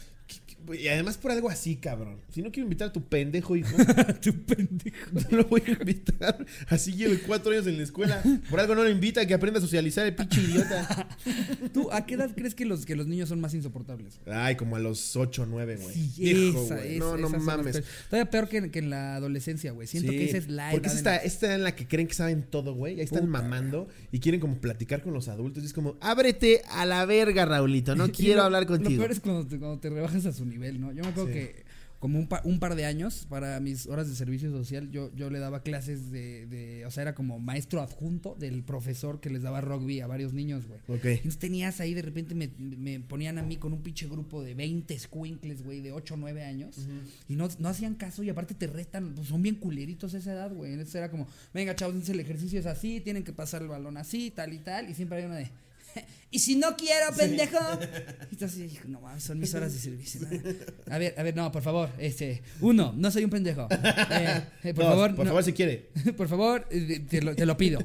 Y 0.75 0.89
además 0.89 1.17
por 1.19 1.31
algo 1.31 1.49
así, 1.51 1.77
cabrón. 1.77 2.19
Si 2.33 2.43
no 2.43 2.51
quiero 2.51 2.65
invitar 2.67 2.89
a 2.89 2.93
tu 2.93 3.03
pendejo 3.05 3.57
hijo, 3.57 3.77
tu 4.23 4.33
pendejo. 4.45 4.97
no 5.31 5.37
lo 5.39 5.45
voy 5.45 5.63
a 5.67 5.71
invitar. 5.73 6.45
Así 6.69 6.93
lleve 6.93 7.19
cuatro 7.21 7.53
años 7.53 7.67
en 7.67 7.77
la 7.79 7.83
escuela. 7.85 8.23
Por 8.51 8.61
algo 8.61 8.75
no 8.75 8.83
lo 8.85 8.91
invita, 8.91 9.27
que 9.27 9.35
aprenda 9.35 9.59
a 9.59 9.63
socializar 9.63 10.07
el 10.07 10.15
pinche 10.15 10.41
idiota. 10.43 11.09
¿Tú 11.73 11.91
a 11.93 12.05
qué 12.07 12.15
edad 12.15 12.31
crees 12.35 12.55
que 12.55 12.65
los, 12.65 12.85
que 12.87 12.97
los 12.97 13.07
niños 13.07 13.29
son 13.29 13.41
más 13.41 13.55
insoportables? 13.55 14.21
Ay, 14.27 14.57
como 14.57 14.77
a 14.77 14.79
los 14.79 15.17
ocho 15.17 15.43
o 15.43 15.47
nueve, 15.47 15.77
güey. 15.77 15.95
Sí, 15.95 16.31
esa, 16.31 16.75
güey. 16.77 16.97
esa- 16.97 16.99
No, 17.05 17.17
no 17.17 17.29
mames. 17.31 17.83
Todavía 18.11 18.31
peor 18.31 18.49
que, 18.49 18.71
que 18.71 18.79
en 18.79 18.91
la 18.91 19.17
adolescencia, 19.17 19.73
güey. 19.73 19.87
Siento 19.87 20.13
Sí, 20.13 20.19
que 20.19 20.25
esa 20.27 20.39
es 20.39 20.49
la 20.49 20.71
Porque 20.71 20.89
edad 20.89 20.95
es 20.95 20.99
en 21.01 21.05
la- 21.05 21.17
esta, 21.17 21.27
esta 21.27 21.55
en 21.55 21.63
la 21.63 21.75
que 21.75 21.87
creen 21.87 22.09
que 22.09 22.15
saben 22.15 22.43
todo, 22.43 22.75
güey. 22.75 22.95
Ahí 22.97 23.01
están 23.03 23.27
Puta, 23.27 23.31
mamando 23.43 23.89
y 24.13 24.21
quieren 24.21 24.41
como 24.41 24.59
platicar 24.61 25.03
con 25.03 25.13
los 25.13 25.29
adultos. 25.29 25.63
Y 25.63 25.67
es 25.67 25.73
como, 25.73 25.97
ábrete 26.01 26.63
a 26.71 26.85
la 26.87 27.05
verga, 27.07 27.45
Raulito. 27.45 27.95
No 27.97 28.09
quiero 28.13 28.39
lo- 28.39 28.43
hablar 28.45 28.63
Lo 28.63 28.69
contigo. 28.69 28.99
peor 29.01 29.13
es 29.13 29.21
cuando 29.21 29.47
te, 29.47 29.59
cuando 29.59 29.79
te 29.81 29.91
rebajas 29.91 30.27
a 30.27 30.33
su 30.33 30.45
nivel, 30.45 30.58
¿no? 30.59 30.93
Yo 30.93 31.03
me 31.03 31.09
acuerdo 31.11 31.29
Sí. 31.33 31.35
que 31.38 31.65
como 31.99 32.17
un, 32.21 32.29
pa- 32.29 32.43
un 32.45 32.61
par 32.61 32.77
de 32.77 32.85
años 32.85 33.27
para 33.29 33.59
mis 33.59 33.88
horas 33.88 34.09
de 34.09 34.15
servicio 34.15 34.53
social, 34.53 34.88
yo, 34.93 35.12
yo 35.17 35.31
le 35.31 35.41
daba 35.41 35.65
clases 35.65 36.12
de, 36.12 36.47
de, 36.47 36.87
o 36.87 36.93
sea, 36.93 37.03
era 37.03 37.17
como 37.17 37.41
maestro 37.41 37.83
adjunto 37.83 38.37
del 38.38 38.62
profesor 38.62 39.19
que 39.21 39.31
les 39.31 39.43
daba 39.43 39.61
rugby 39.61 40.00
a 40.00 40.07
varios 40.07 40.33
niños, 40.33 40.69
güey. 40.69 40.79
Ok. 40.87 41.05
Entonces 41.07 41.41
tenías 41.41 41.81
ahí, 41.81 41.95
de 41.95 42.03
repente 42.03 42.37
me, 42.37 42.50
me 42.57 43.00
ponían 43.00 43.37
a 43.38 43.43
mí 43.43 43.57
con 43.57 43.73
un 43.73 43.83
pinche 43.83 44.07
grupo 44.07 44.45
de 44.45 44.55
20 44.55 44.97
squinkles, 44.97 45.65
güey, 45.65 45.81
de 45.81 45.91
8 45.91 46.15
o 46.15 46.17
9 46.19 46.45
años. 46.45 46.87
Y 47.29 47.35
no, 47.35 47.49
no 47.59 47.69
hacían 47.69 47.97
caso 47.97 48.23
y 48.23 48.31
aparte 48.31 48.55
te 48.55 48.69
retan, 48.69 49.17
pues 49.17 49.27
son 49.27 49.43
bien 49.43 49.57
culeritos 49.57 50.15
a 50.15 50.19
esa 50.19 50.33
edad, 50.35 50.55
güey. 50.55 50.71
Entonces 50.75 50.95
era 50.95 51.11
como, 51.11 51.27
venga, 51.53 51.75
chavos, 51.75 52.09
el 52.09 52.21
ejercicio 52.21 52.61
es 52.61 52.67
así, 52.67 53.00
tienen 53.00 53.25
que 53.25 53.33
pasar 53.33 53.61
el 53.62 53.67
balón 53.69 53.97
así, 53.97 54.31
tal 54.31 54.53
y 54.53 54.61
tal. 54.61 54.88
Y 54.88 54.95
siempre 54.95 55.19
hay 55.19 55.25
una 55.25 55.35
de, 55.35 55.50
y 56.31 56.39
si 56.41 56.57
no 56.57 56.77
quiero, 56.77 57.07
pendejo. 57.17 57.59
Tú 58.39 58.45
así, 58.45 58.65
hijo, 58.65 58.85
no 58.89 59.01
mames, 59.01 59.25
son 59.25 59.39
mis 59.39 59.55
horas 59.55 59.73
de 59.73 59.79
servicio. 59.81 60.21
¿no? 60.23 60.93
A 60.95 60.99
ver, 60.99 61.15
a 61.17 61.23
ver, 61.23 61.35
no, 61.35 61.51
por 61.51 61.63
favor, 61.63 61.91
este, 61.99 62.43
uno, 62.61 62.93
no 62.97 63.11
soy 63.11 63.25
un 63.25 63.31
pendejo. 63.31 63.67
Eh, 63.71 64.43
eh, 64.65 64.75
por 64.75 64.85
No, 64.85 64.91
favor, 64.91 65.15
por 65.15 65.25
no- 65.25 65.31
favor, 65.31 65.45
si 65.45 65.53
quiere. 65.53 65.89
por 66.17 66.29
favor, 66.29 66.67
eh, 66.71 67.01
te 67.09 67.23
lo, 67.23 67.35
te 67.35 67.47
lo 67.47 67.57
pido. 67.57 67.81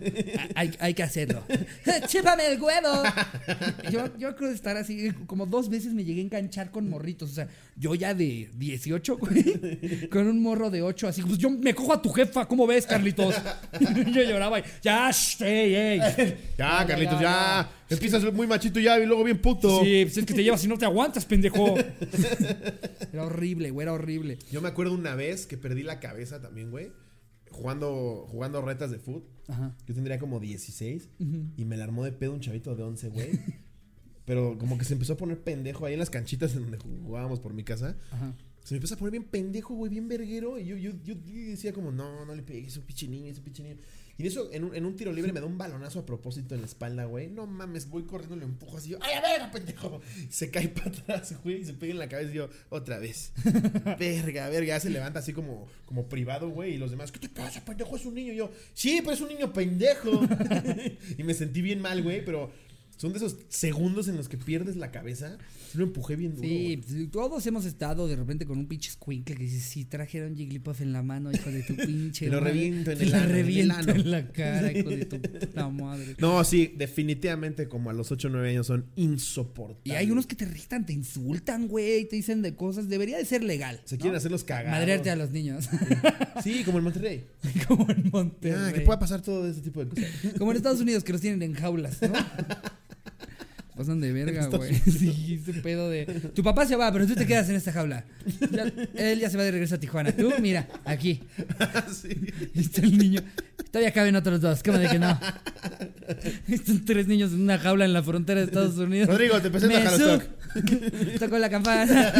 Hay, 0.56 0.76
hay 0.80 0.94
que 0.94 1.04
hacerlo. 1.04 1.44
¡Chípame 2.08 2.48
el 2.48 2.62
huevo! 2.62 3.04
Yo, 3.92 4.16
yo 4.18 4.36
creo 4.36 4.52
estar 4.52 4.76
así, 4.78 5.12
como 5.26 5.46
dos 5.46 5.70
veces 5.70 5.94
me 5.94 6.04
llegué 6.04 6.20
a 6.22 6.24
enganchar 6.24 6.72
con 6.72 6.90
morritos. 6.90 7.32
O 7.32 7.34
sea, 7.34 7.48
yo 7.78 7.96
ya 7.96 8.14
de 8.14 8.50
18, 8.56 9.18
güey, 9.18 10.10
con 10.10 10.28
un 10.28 10.42
morro 10.42 10.70
de 10.70 10.82
8, 10.82 11.08
así, 11.08 11.22
pues 11.22 11.38
yo 11.38 11.50
me 11.50 11.74
cojo 11.74 11.94
a 11.94 12.02
tu 12.02 12.10
jefa, 12.12 12.46
¿cómo 12.48 12.68
ves, 12.68 12.86
Carlitos? 12.86 13.36
yo 13.80 14.22
lloraba 14.24 14.60
y, 14.60 14.64
ya, 14.82 15.10
ey, 15.40 15.76
ey. 15.76 16.00
Ya, 16.58 16.86
Carlitos, 16.86 17.20
ya. 17.22 17.70
Empiezas 17.90 18.24
muy 18.34 18.48
machito 18.48 18.80
ya 18.80 19.00
y 19.00 19.06
luego 19.06 19.24
bien 19.24 19.40
puto. 19.40 19.84
Sí, 19.84 20.04
pues 20.04 20.18
es 20.18 20.26
que 20.26 20.34
te 20.34 20.44
llevas 20.44 20.64
y 20.64 20.68
no 20.68 20.78
te 20.78 20.86
aguantas, 20.86 21.26
pendejo. 21.26 21.76
Era 23.14 23.26
horrible, 23.26 23.70
güey, 23.70 23.86
era 23.86 23.94
horrible. 23.94 24.40
Yo 24.52 24.62
me 24.62 24.70
acuerdo 24.70 24.94
una 24.94 25.14
vez 25.14 25.46
que 25.46 25.58
perdí 25.58 25.84
la 25.84 26.00
cabeza 26.00 26.42
también, 26.42 26.72
güey. 26.72 26.92
Jugando, 27.52 28.26
jugando 28.28 28.62
retas 28.62 28.90
de 28.90 28.98
fútbol. 28.98 29.24
Ajá. 29.48 29.76
Yo 29.88 29.94
tendría 29.94 30.18
como 30.18 30.40
16 30.40 31.10
y 31.58 31.66
me 31.66 31.78
la 31.78 31.84
armó 31.84 32.04
de 32.04 32.12
pedo 32.12 32.34
un 32.34 32.40
chavito 32.40 32.76
de 32.76 32.84
11, 32.84 33.10
güey. 33.10 33.40
Pero 34.26 34.58
como 34.58 34.78
que 34.78 34.86
se 34.86 34.94
empezó 34.94 35.14
a 35.14 35.18
poner 35.18 35.40
pendejo 35.40 35.86
ahí 35.86 35.94
en 35.94 36.00
las 36.00 36.10
canchitas 36.10 36.56
en 36.56 36.64
donde 36.64 36.78
jugábamos 36.78 37.40
por 37.40 37.54
mi 37.54 37.64
casa. 37.64 37.96
Ajá. 38.12 38.34
Se 38.64 38.74
me 38.74 38.78
empezó 38.78 38.96
a 38.96 38.98
poner 38.98 39.12
bien 39.12 39.26
pendejo, 39.26 39.76
güey, 39.76 39.92
bien 39.92 40.08
verguero. 40.08 40.58
Y 40.58 40.66
yo, 40.66 40.78
yo, 40.78 40.92
yo, 41.04 41.16
yo 41.26 41.50
decía 41.50 41.74
como, 41.74 41.92
no, 41.92 42.26
no 42.26 42.34
le 42.34 42.44
pegues, 42.44 42.70
es 42.70 42.78
un 42.78 42.84
pinche 42.84 43.08
niño, 43.08 43.30
es 43.30 43.38
un 43.38 43.44
pinche 43.44 43.62
niño. 43.64 43.76
Y 44.18 44.22
en 44.22 44.28
eso, 44.28 44.50
en 44.52 44.64
un, 44.66 44.76
en 44.76 44.86
un 44.86 44.96
tiro 44.96 45.12
libre 45.12 45.34
me 45.34 45.40
da 45.40 45.46
un 45.48 45.58
balonazo 45.58 46.00
a 46.00 46.06
propósito 46.06 46.54
en 46.54 46.62
la 46.62 46.68
espalda, 46.68 47.06
güey. 47.06 47.30
No 47.30 47.48
mames, 47.48 47.90
voy 47.90 48.04
corriendo, 48.04 48.36
le 48.36 48.46
empujo 48.46 48.78
así. 48.78 48.90
Yo, 48.90 49.00
¡Ay, 49.02 49.16
a 49.16 49.22
ver, 49.22 49.52
pendejo! 49.52 50.02
Se 50.30 50.52
cae 50.52 50.68
para 50.70 50.90
atrás, 50.90 51.36
güey, 51.44 51.62
y 51.62 51.66
se 51.66 51.74
pega 51.74 51.94
en 51.94 52.00
la 52.00 52.08
cabeza 52.08 52.32
y 52.32 52.36
yo, 52.36 52.50
otra 52.70 53.00
vez. 53.00 53.34
verga, 54.00 54.50
verga, 54.50 54.80
se 54.80 54.92
levanta 54.92 55.20
así 55.20 55.34
como, 55.34 55.68
como 55.86 56.08
privado, 56.08 56.50
güey. 56.50 56.76
Y 56.76 56.78
los 56.78 56.92
demás, 56.92 57.12
¿qué 57.12 57.20
te 57.20 57.30
pasa, 57.30 57.66
pendejo? 57.66 57.96
Es 57.96 58.06
un 58.06 58.14
niño. 58.14 58.34
Y 58.34 58.38
yo, 58.38 58.52
sí, 58.74 59.00
pero 59.02 59.14
es 59.14 59.22
un 59.22 59.30
niño 59.30 59.52
pendejo. 59.52 60.12
y 61.18 61.24
me 61.24 61.34
sentí 61.34 61.64
bien 61.64 61.82
mal, 61.82 62.04
güey, 62.04 62.24
pero 62.24 62.52
son 62.98 63.12
de 63.12 63.18
esos 63.18 63.38
segundos 63.50 64.08
en 64.08 64.16
los 64.18 64.30
que 64.30 64.38
pierdes 64.38 64.76
la 64.76 64.92
cabeza. 64.92 65.38
Lo 65.74 65.84
empujé 65.84 66.16
bien 66.16 66.36
duro. 66.36 66.48
Sí, 66.48 66.82
pues, 66.86 67.12
todos 67.12 67.46
hemos 67.48 67.66
estado 67.66 68.08
de 68.08 68.16
repente 68.16 68.46
con 68.46 68.60
un 68.60 68.68
pinche 68.68 68.92
squinkle 68.92 69.36
que 69.36 69.44
dices, 69.44 69.64
sí, 69.64 69.86
trajeron 69.86 70.36
Jigglypuff 70.36 70.82
en 70.82 70.94
la 70.94 71.02
mano, 71.02 71.32
hijo 71.32 71.50
de 71.50 71.64
tu 71.64 71.76
pinche 71.86 72.26
Te 72.26 72.32
lo 72.32 72.40
madre". 72.42 72.54
reviento 72.54 72.92
en 72.92 72.98
Te 73.00 73.04
el 73.06 73.12
la 73.12 73.18
ano, 73.18 73.26
en 73.26 73.32
el 73.32 73.36
reviento 73.46 73.76
ano. 73.76 73.92
en 73.94 74.12
la 74.12 74.32
cara, 74.32 74.72
hijo 74.72 74.90
de 74.90 75.06
tu 75.06 75.20
puta 75.22 75.70
madre. 75.70 76.16
No, 76.20 76.44
sí, 76.44 76.74
definitivamente 76.78 77.68
como 77.68 77.90
a 77.90 77.94
los 77.94 78.12
8 78.12 78.28
o 78.28 78.32
9 78.32 78.50
años 78.52 78.68
son 78.68 78.86
insoportables. 78.96 79.82
Y 79.86 79.92
hay 79.98 80.12
unos 80.12 80.28
que 80.28 80.36
te 80.36 80.46
irritan, 80.46 80.86
te 80.86 80.94
insultan, 80.94 81.68
güey, 81.68 82.08
te 82.08 82.16
dicen 82.18 82.42
de 82.44 82.56
cosas. 82.56 82.88
Debería 82.88 83.18
de 83.18 83.26
ser 83.26 83.44
legal. 83.44 83.82
Se 83.86 83.96
¿no? 83.96 84.02
quieren 84.02 84.18
hacer 84.18 84.32
los 84.32 84.44
cagados. 84.44 84.72
Madrearte 84.80 85.10
a 85.10 85.16
los 85.16 85.32
niños. 85.32 85.68
Sí, 86.44 86.64
como 86.64 86.78
en 86.78 86.84
Monterrey. 86.84 87.26
Como 87.68 87.90
en 87.90 88.10
Monterrey. 88.12 88.60
Ah, 88.70 88.74
que 88.74 88.82
pueda 88.82 89.00
pasar 89.00 89.22
todo 89.22 89.48
ese 89.48 89.62
tipo 89.62 89.84
de 89.84 89.90
cosas. 89.90 90.06
Como 90.38 90.52
en 90.52 90.58
Estados 90.58 90.80
Unidos, 90.82 91.04
que 91.04 91.12
los 91.14 91.22
tienen 91.22 91.42
en 91.42 91.54
jaulas, 91.54 92.02
¿no? 92.02 92.14
Pasan 93.76 94.00
de 94.00 94.12
verga, 94.14 94.46
güey. 94.48 94.76
Sí, 94.86 95.40
ese 95.42 95.60
pedo 95.62 95.90
de. 95.90 96.06
Tu 96.36 96.44
papá 96.44 96.66
se 96.68 96.76
va, 96.76 96.92
pero 96.92 97.08
tú 97.08 97.16
te 97.16 97.26
quedas 97.26 97.50
en 97.50 97.56
esta 97.56 97.72
jaula. 97.72 98.06
Ya- 98.52 98.72
él 98.96 99.20
ya 99.20 99.30
se 99.30 99.38
va 99.38 99.44
de 99.44 99.52
regreso 99.52 99.76
a 99.76 99.80
Tijuana. 99.80 100.12
Tú, 100.12 100.32
mira, 100.40 100.68
aquí. 100.86 101.22
sí. 101.92 102.10
Está 102.54 102.82
el 102.82 102.98
niño. 102.98 103.22
Todavía 103.72 103.92
caben 103.92 104.16
otros 104.16 104.40
dos. 104.42 104.62
¿Cómo 104.62 104.78
de 104.78 104.88
que 104.90 105.00
no? 105.00 105.20
Están 106.48 106.86
tres 106.86 107.08
niños 107.08 107.32
en 107.34 107.42
una 107.42 107.58
jaula 107.58 107.86
en 107.86 107.94
la 107.94 108.04
frontera 108.04 108.42
de 108.42 108.46
Estados 108.46 108.78
Unidos. 108.78 109.08
Rodrigo, 109.10 109.42
te 109.42 109.50
presento 109.50 109.78
a 109.78 109.98
sub- 109.98 110.24
Tocó 111.20 111.40
la 111.40 111.50
campana. 111.50 112.14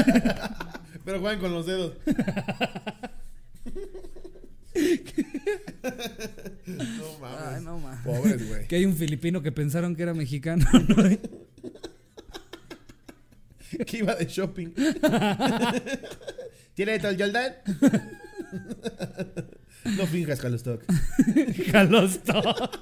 Pero 1.06 1.20
juegan 1.20 1.40
con 1.40 1.52
los 1.54 1.68
dedos. 1.68 1.94
No 6.66 7.20
mames. 7.20 7.42
Ay, 7.48 7.64
no 7.64 7.80
mames. 7.80 8.00
Pobres, 8.06 8.48
güey. 8.48 8.68
Que 8.68 8.78
hay 8.78 8.86
un 8.86 8.96
filipino 8.96 9.42
que 9.42 9.52
pensaron 9.52 9.96
que 9.96 10.04
era 10.04 10.14
mexicano. 10.14 10.66
¿no? 10.88 11.04
Que 13.86 13.98
iba 13.98 14.16
de 14.16 14.26
shopping. 14.26 14.74
¿Tiene 16.74 17.00
tal 17.00 17.18
Jordan? 17.20 17.54
no 19.98 20.08
finjas, 20.08 20.40
Jalostoc. 20.40 20.84
Jalostoc. 21.72 22.80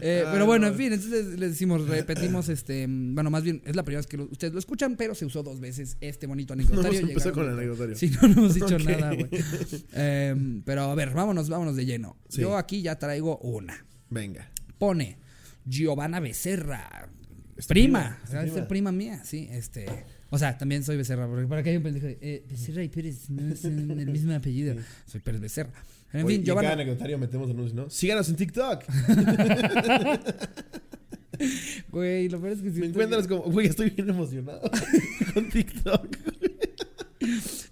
Eh, 0.00 0.24
Ah, 0.26 0.30
pero 0.32 0.46
bueno, 0.46 0.66
no. 0.66 0.72
en 0.72 0.78
fin, 0.78 0.92
entonces 0.92 1.38
les 1.38 1.50
decimos, 1.52 1.86
repetimos, 1.88 2.48
este, 2.48 2.86
mm, 2.88 3.14
bueno, 3.14 3.30
más 3.30 3.42
bien 3.44 3.62
es 3.64 3.76
la 3.76 3.82
primera 3.84 4.00
vez 4.00 4.06
que 4.06 4.16
lo- 4.16 4.24
ustedes 4.24 4.52
lo 4.52 4.58
escuchan, 4.58 4.96
pero 4.96 5.14
se 5.14 5.24
usó 5.24 5.42
dos 5.42 5.60
veces 5.60 5.96
este 6.00 6.26
bonito 6.26 6.54
No 6.56 6.62
anecdotario. 6.62 7.00
empezado 7.00 7.30
Llegaron- 7.30 7.34
con 7.34 7.44
el 7.46 7.58
anecdotario. 7.58 7.96
Sí, 7.96 8.10
no, 8.10 8.28
no 8.28 8.34
hemos 8.38 8.54
dicho 8.54 8.78
nada, 8.78 9.14
güey. 9.14 9.28
Em, 9.92 10.62
pero 10.62 10.82
a 10.82 10.94
ver, 10.94 11.10
vámonos, 11.10 11.48
vámonos 11.48 11.76
de 11.76 11.86
lleno. 11.86 12.16
Sí. 12.28 12.40
Yo 12.40 12.56
aquí 12.56 12.82
ya 12.82 12.98
traigo 12.98 13.38
una. 13.38 13.84
Venga. 14.10 14.50
Pone 14.78 15.18
Giovanna 15.66 16.20
Becerra, 16.20 17.08
Es 17.56 17.66
prima, 17.66 18.00
prima, 18.00 18.18
es 18.24 18.24
tu 18.24 18.26
o 18.26 18.30
sea, 18.30 18.42
es 18.44 18.50
prima. 18.52 18.68
prima 18.68 18.92
mía, 18.92 19.22
sí, 19.24 19.48
este. 19.50 19.86
O 20.30 20.38
sea, 20.38 20.58
también 20.58 20.82
soy 20.82 20.96
Becerra, 20.96 21.28
porque 21.28 21.46
para 21.46 21.62
que 21.62 21.70
haya 21.70 21.78
un 21.78 21.84
pendejo 21.84 22.06
de, 22.06 22.18
eh, 22.20 22.44
Becerra 22.50 22.82
y 22.82 22.88
Pérez 22.88 23.30
no 23.30 23.54
son 23.54 23.90
el 24.00 24.06
mismo 24.10 24.34
apellido. 24.34 24.74
Soy 25.06 25.20
Pérez 25.20 25.40
Becerra. 25.40 25.72
En 26.14 26.24
Oye, 26.24 26.36
fin, 26.36 26.44
y 26.46 26.48
en 26.48 26.54
cada 26.54 26.62
Giovanna. 26.62 26.72
anecdotario 26.82 27.18
metemos 27.18 27.50
anuncios, 27.50 27.74
¿no? 27.74 27.90
Síganos 27.90 28.28
en 28.30 28.36
TikTok. 28.36 28.84
Güey, 31.90 32.28
lo 32.28 32.40
peor 32.40 32.52
es 32.52 32.60
que 32.62 32.70
si 32.70 32.78
Me 32.80 32.86
estoy- 32.86 33.02
encuentras 33.04 33.26
como, 33.26 33.42
güey, 33.50 33.66
estoy 33.66 33.90
bien 33.90 34.08
emocionado 34.08 34.60
con 35.34 35.48
TikTok. 35.50 36.16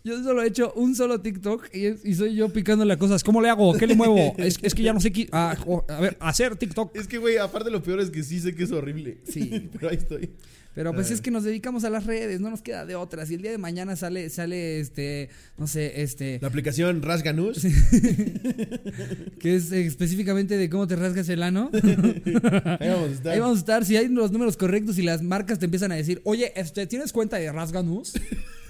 Yo 0.04 0.22
solo 0.24 0.42
he 0.42 0.48
hecho 0.48 0.72
un 0.74 0.96
solo 0.96 1.20
TikTok 1.20 1.68
y, 1.72 1.86
es- 1.86 2.04
y 2.04 2.14
soy 2.14 2.34
yo 2.34 2.48
picándole 2.52 2.92
a 2.92 2.96
cosas. 2.98 3.22
¿Cómo 3.22 3.40
le 3.40 3.48
hago? 3.50 3.72
¿Qué 3.74 3.86
le 3.86 3.94
muevo? 3.94 4.34
Es, 4.38 4.58
es 4.62 4.74
que 4.74 4.82
ya 4.82 4.92
no 4.92 4.98
sé 5.00 5.12
qué. 5.12 5.28
ah, 5.30 5.56
a 5.88 6.00
ver, 6.00 6.16
hacer 6.20 6.56
TikTok. 6.56 6.96
Es 6.96 7.06
que, 7.06 7.18
güey, 7.18 7.36
aparte 7.36 7.70
lo 7.70 7.80
peor 7.82 8.00
es 8.00 8.10
que 8.10 8.24
sí 8.24 8.40
sé 8.40 8.52
que 8.54 8.64
es 8.64 8.72
horrible. 8.72 9.18
Sí, 9.24 9.68
Pero 9.72 9.90
ahí 9.90 9.96
estoy. 9.96 10.30
Pero 10.74 10.94
pues 10.94 11.10
es 11.10 11.20
que 11.20 11.30
nos 11.30 11.44
dedicamos 11.44 11.84
a 11.84 11.90
las 11.90 12.06
redes, 12.06 12.40
no 12.40 12.48
nos 12.48 12.62
queda 12.62 12.86
de 12.86 12.94
otras. 12.94 13.30
Y 13.30 13.34
el 13.34 13.42
día 13.42 13.50
de 13.50 13.58
mañana 13.58 13.94
sale, 13.94 14.30
sale 14.30 14.80
este, 14.80 15.28
no 15.58 15.66
sé, 15.66 16.02
este, 16.02 16.38
La 16.40 16.48
aplicación 16.48 17.02
Rasganus. 17.02 17.60
que 19.38 19.56
es 19.56 19.70
eh, 19.72 19.84
específicamente 19.84 20.56
de 20.56 20.70
cómo 20.70 20.86
te 20.86 20.96
rasgas 20.96 21.28
el 21.28 21.42
ano. 21.42 21.70
Ahí 22.80 22.88
vamos 22.88 23.10
a 23.10 23.12
estar. 23.12 23.32
Ahí 23.32 23.40
vamos 23.40 23.56
a 23.56 23.60
estar, 23.60 23.84
si 23.84 23.96
hay 23.96 24.08
los 24.08 24.32
números 24.32 24.56
correctos 24.56 24.98
y 24.98 25.02
las 25.02 25.22
marcas 25.22 25.58
te 25.58 25.66
empiezan 25.66 25.92
a 25.92 25.96
decir, 25.96 26.22
oye, 26.24 26.52
este, 26.56 26.86
¿tienes 26.86 27.12
cuenta 27.12 27.36
de 27.36 27.52
Rasganus? 27.52 28.14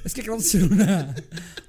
Es 0.04 0.14
que 0.14 0.20
queremos 0.22 0.44
hacer 0.44 0.64
una, 0.64 1.14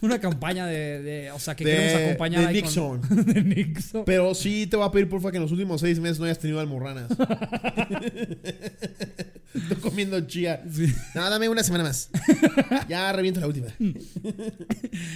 una 0.02 0.20
campaña 0.20 0.66
de, 0.66 1.02
de- 1.02 1.32
o 1.32 1.40
sea, 1.40 1.56
que 1.56 1.64
De- 1.66 1.72
queremos 1.72 2.02
acompañar 2.04 2.48
de 2.48 2.54
Nixon. 2.54 3.02
con, 3.02 3.26
de 3.34 3.44
Nixon. 3.44 4.04
Pero 4.06 4.34
sí 4.34 4.66
te 4.68 4.76
voy 4.76 4.88
a 4.88 4.92
pedir, 4.92 5.08
porfa, 5.10 5.30
que 5.32 5.38
en 5.38 5.44
los 5.44 5.52
últimos 5.52 5.82
seis 5.82 6.00
meses 6.00 6.18
no 6.20 6.26
hayas 6.26 6.40
tenido 6.40 6.60
almorranas. 6.60 7.10
Estoy 9.54 9.78
comiendo 9.82 10.20
chía. 10.22 10.64
Sí. 10.74 10.92
No, 11.14 11.30
dame 11.30 11.48
una 11.48 11.64
semana 11.64 11.84
más. 11.84 12.10
Ya 12.90 13.12
reviento 13.14 13.40
la 13.40 13.48
última. 13.48 13.68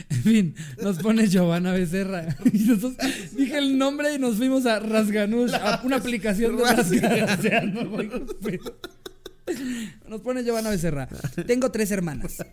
En 0.09 0.23
fin, 0.23 0.55
nos 0.81 0.97
pone 0.97 1.27
Giovanna 1.27 1.71
Becerra. 1.71 2.35
Y 2.51 2.59
nosotros 2.59 2.95
dije 3.35 3.57
el 3.57 3.77
nombre 3.77 4.13
y 4.15 4.19
nos 4.19 4.35
fuimos 4.35 4.65
a 4.65 4.79
Rasganush, 4.79 5.53
a 5.53 5.81
una 5.83 5.97
aplicación 5.97 6.57
de 6.57 6.63
güey. 8.41 8.59
Nos 10.09 10.21
pone 10.21 10.43
Giovanna 10.43 10.69
Becerra. 10.69 11.07
Tengo 11.45 11.71
tres 11.71 11.91
hermanas. 11.91 12.37
A 12.41 12.45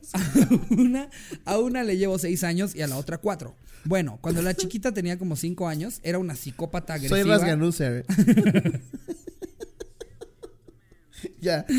una, 0.70 1.08
a 1.44 1.58
una 1.58 1.84
le 1.84 1.96
llevo 1.96 2.18
seis 2.18 2.44
años 2.44 2.74
y 2.74 2.82
a 2.82 2.86
la 2.86 2.96
otra 2.96 3.18
cuatro. 3.18 3.56
Bueno, 3.84 4.18
cuando 4.20 4.40
la 4.42 4.54
chiquita 4.54 4.92
tenía 4.92 5.18
como 5.18 5.36
cinco 5.36 5.68
años, 5.68 6.00
era 6.02 6.18
una 6.18 6.34
psicópata 6.34 6.94
agresiva. 6.94 7.20
Soy 7.20 7.28
Rasganusa, 7.28 7.90
güey. 7.90 8.04
ya. 11.40 11.64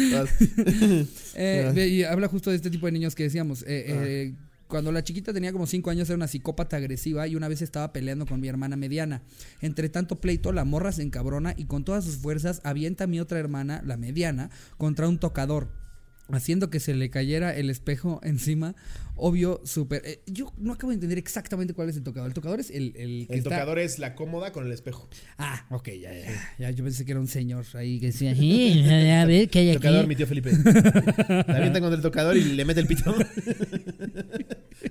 Eh, 1.38 1.89
y 1.91 2.04
habla 2.04 2.30
justo 2.30 2.49
de 2.49 2.56
este 2.56 2.69
tipo 2.69 2.86
de 2.86 2.93
niños 2.93 3.13
que 3.13 3.23
decíamos. 3.23 3.62
eh, 3.63 3.86
eh, 3.88 4.34
cuando 4.67 4.91
la 4.91 5.04
chiquita 5.04 5.34
tenía 5.34 5.51
como 5.51 5.67
5 5.67 5.89
años 5.89 6.10
era 6.10 6.17
una 6.17 6.28
psicópata 6.28 6.78
agresiva 6.78 7.28
y 7.28 7.36
una 7.36 7.47
vez 7.47 7.62
estaba 7.62 7.93
peleando 7.93 8.25
con 8.25 8.39
mi 8.39 8.47
hermana 8.47 8.75
mediana. 8.75 9.21
Entre 9.62 9.89
tanto 9.89 10.19
pleito, 10.19 10.51
la 10.51 10.65
morra 10.65 10.91
se 10.91 11.04
encabrona 11.04 11.54
y 11.56 11.65
con 11.65 11.84
todas 11.84 12.06
sus 12.06 12.17
fuerzas 12.17 12.62
avienta 12.63 13.04
a 13.04 13.08
mi 13.08 13.19
otra 13.19 13.39
hermana, 13.39 13.82
la 13.86 13.97
mediana, 13.97 14.49
contra 14.78 15.08
un 15.08 15.19
tocador. 15.19 15.85
Haciendo 16.31 16.69
que 16.69 16.79
se 16.79 16.93
le 16.95 17.09
cayera 17.09 17.55
el 17.55 17.69
espejo 17.69 18.19
encima. 18.23 18.75
Obvio, 19.17 19.61
súper. 19.63 20.01
eh, 20.03 20.21
yo 20.27 20.51
no 20.57 20.73
acabo 20.73 20.89
de 20.89 20.95
entender 20.95 21.17
exactamente 21.17 21.73
cuál 21.73 21.88
es 21.88 21.95
el 21.95 22.03
tocador. 22.03 22.27
El 22.27 22.33
tocador 22.33 22.59
es 22.59 22.69
el, 22.69 22.93
el 22.97 23.27
que 23.27 23.33
El 23.35 23.38
está- 23.39 23.51
tocador 23.51 23.79
es 23.79 23.97
la 23.97 24.13
cómoda 24.13 24.51
con 24.51 24.65
el 24.65 24.73
espejo. 24.73 25.07
Ah, 25.38 25.65
ok, 25.69 25.88
ya, 26.01 26.13
ya. 26.13 26.53
Ya, 26.59 26.71
yo 26.71 26.83
pensé 26.83 27.05
que 27.05 27.11
era 27.13 27.21
un 27.21 27.29
señor 27.29 27.65
ahí 27.75 27.97
que 28.01 28.07
decía, 28.07 28.35
"Sí, 28.35 28.83
a 28.89 29.23
ver, 29.25 29.47
¿qué 29.49 29.59
hay 29.59 29.69
aquí? 29.69 29.77
Tocador, 29.77 30.05
mi 30.07 30.17
tío 30.17 30.27
Felipe. 30.27 30.51
La 30.51 31.55
avienta 31.57 31.79
contra 31.79 31.95
el 31.95 32.01
tocador 32.01 32.35
y 32.35 32.43
le 32.43 32.65
mete 32.65 32.81
el 32.81 32.88
pito. 32.88 33.15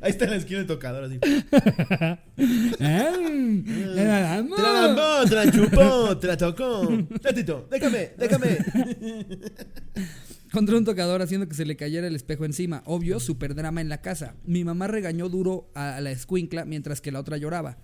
Ahí 0.01 0.11
está 0.11 0.25
en 0.25 0.31
la 0.33 0.37
esquina 0.39 0.61
el 0.61 0.67
tocador 0.67 1.05
así. 1.05 1.19
¿te 1.19 1.29
la 2.85 4.21
damos? 4.21 4.57
Te 4.57 4.63
la 4.63 4.73
lambó, 4.73 5.29
te 5.29 5.35
la 5.35 5.51
chupó, 5.53 6.17
te 6.19 6.27
la 6.27 6.37
tocó. 6.37 6.89
Déjame, 7.71 8.11
déjame. 8.19 8.59
Contra 10.55 10.77
un 10.79 10.85
tocador 10.85 11.21
haciendo 11.21 11.49
que 11.49 11.55
se 11.57 11.65
le 11.67 11.77
cayera 11.77 12.07
el 12.07 12.15
espejo 12.15 12.45
encima. 12.45 12.83
Obvio, 12.87 13.19
super 13.19 13.55
drama 13.57 13.81
en 13.81 13.89
la 13.89 14.01
casa. 14.01 14.37
Mi 14.45 14.63
mamá 14.65 14.87
regañó 14.87 15.29
duro 15.29 15.69
a 15.75 16.01
la 16.01 16.13
escuincla 16.13 16.65
mientras 16.65 17.01
que 17.01 17.11
la 17.11 17.19
otra 17.21 17.37
lloraba. 17.39 17.77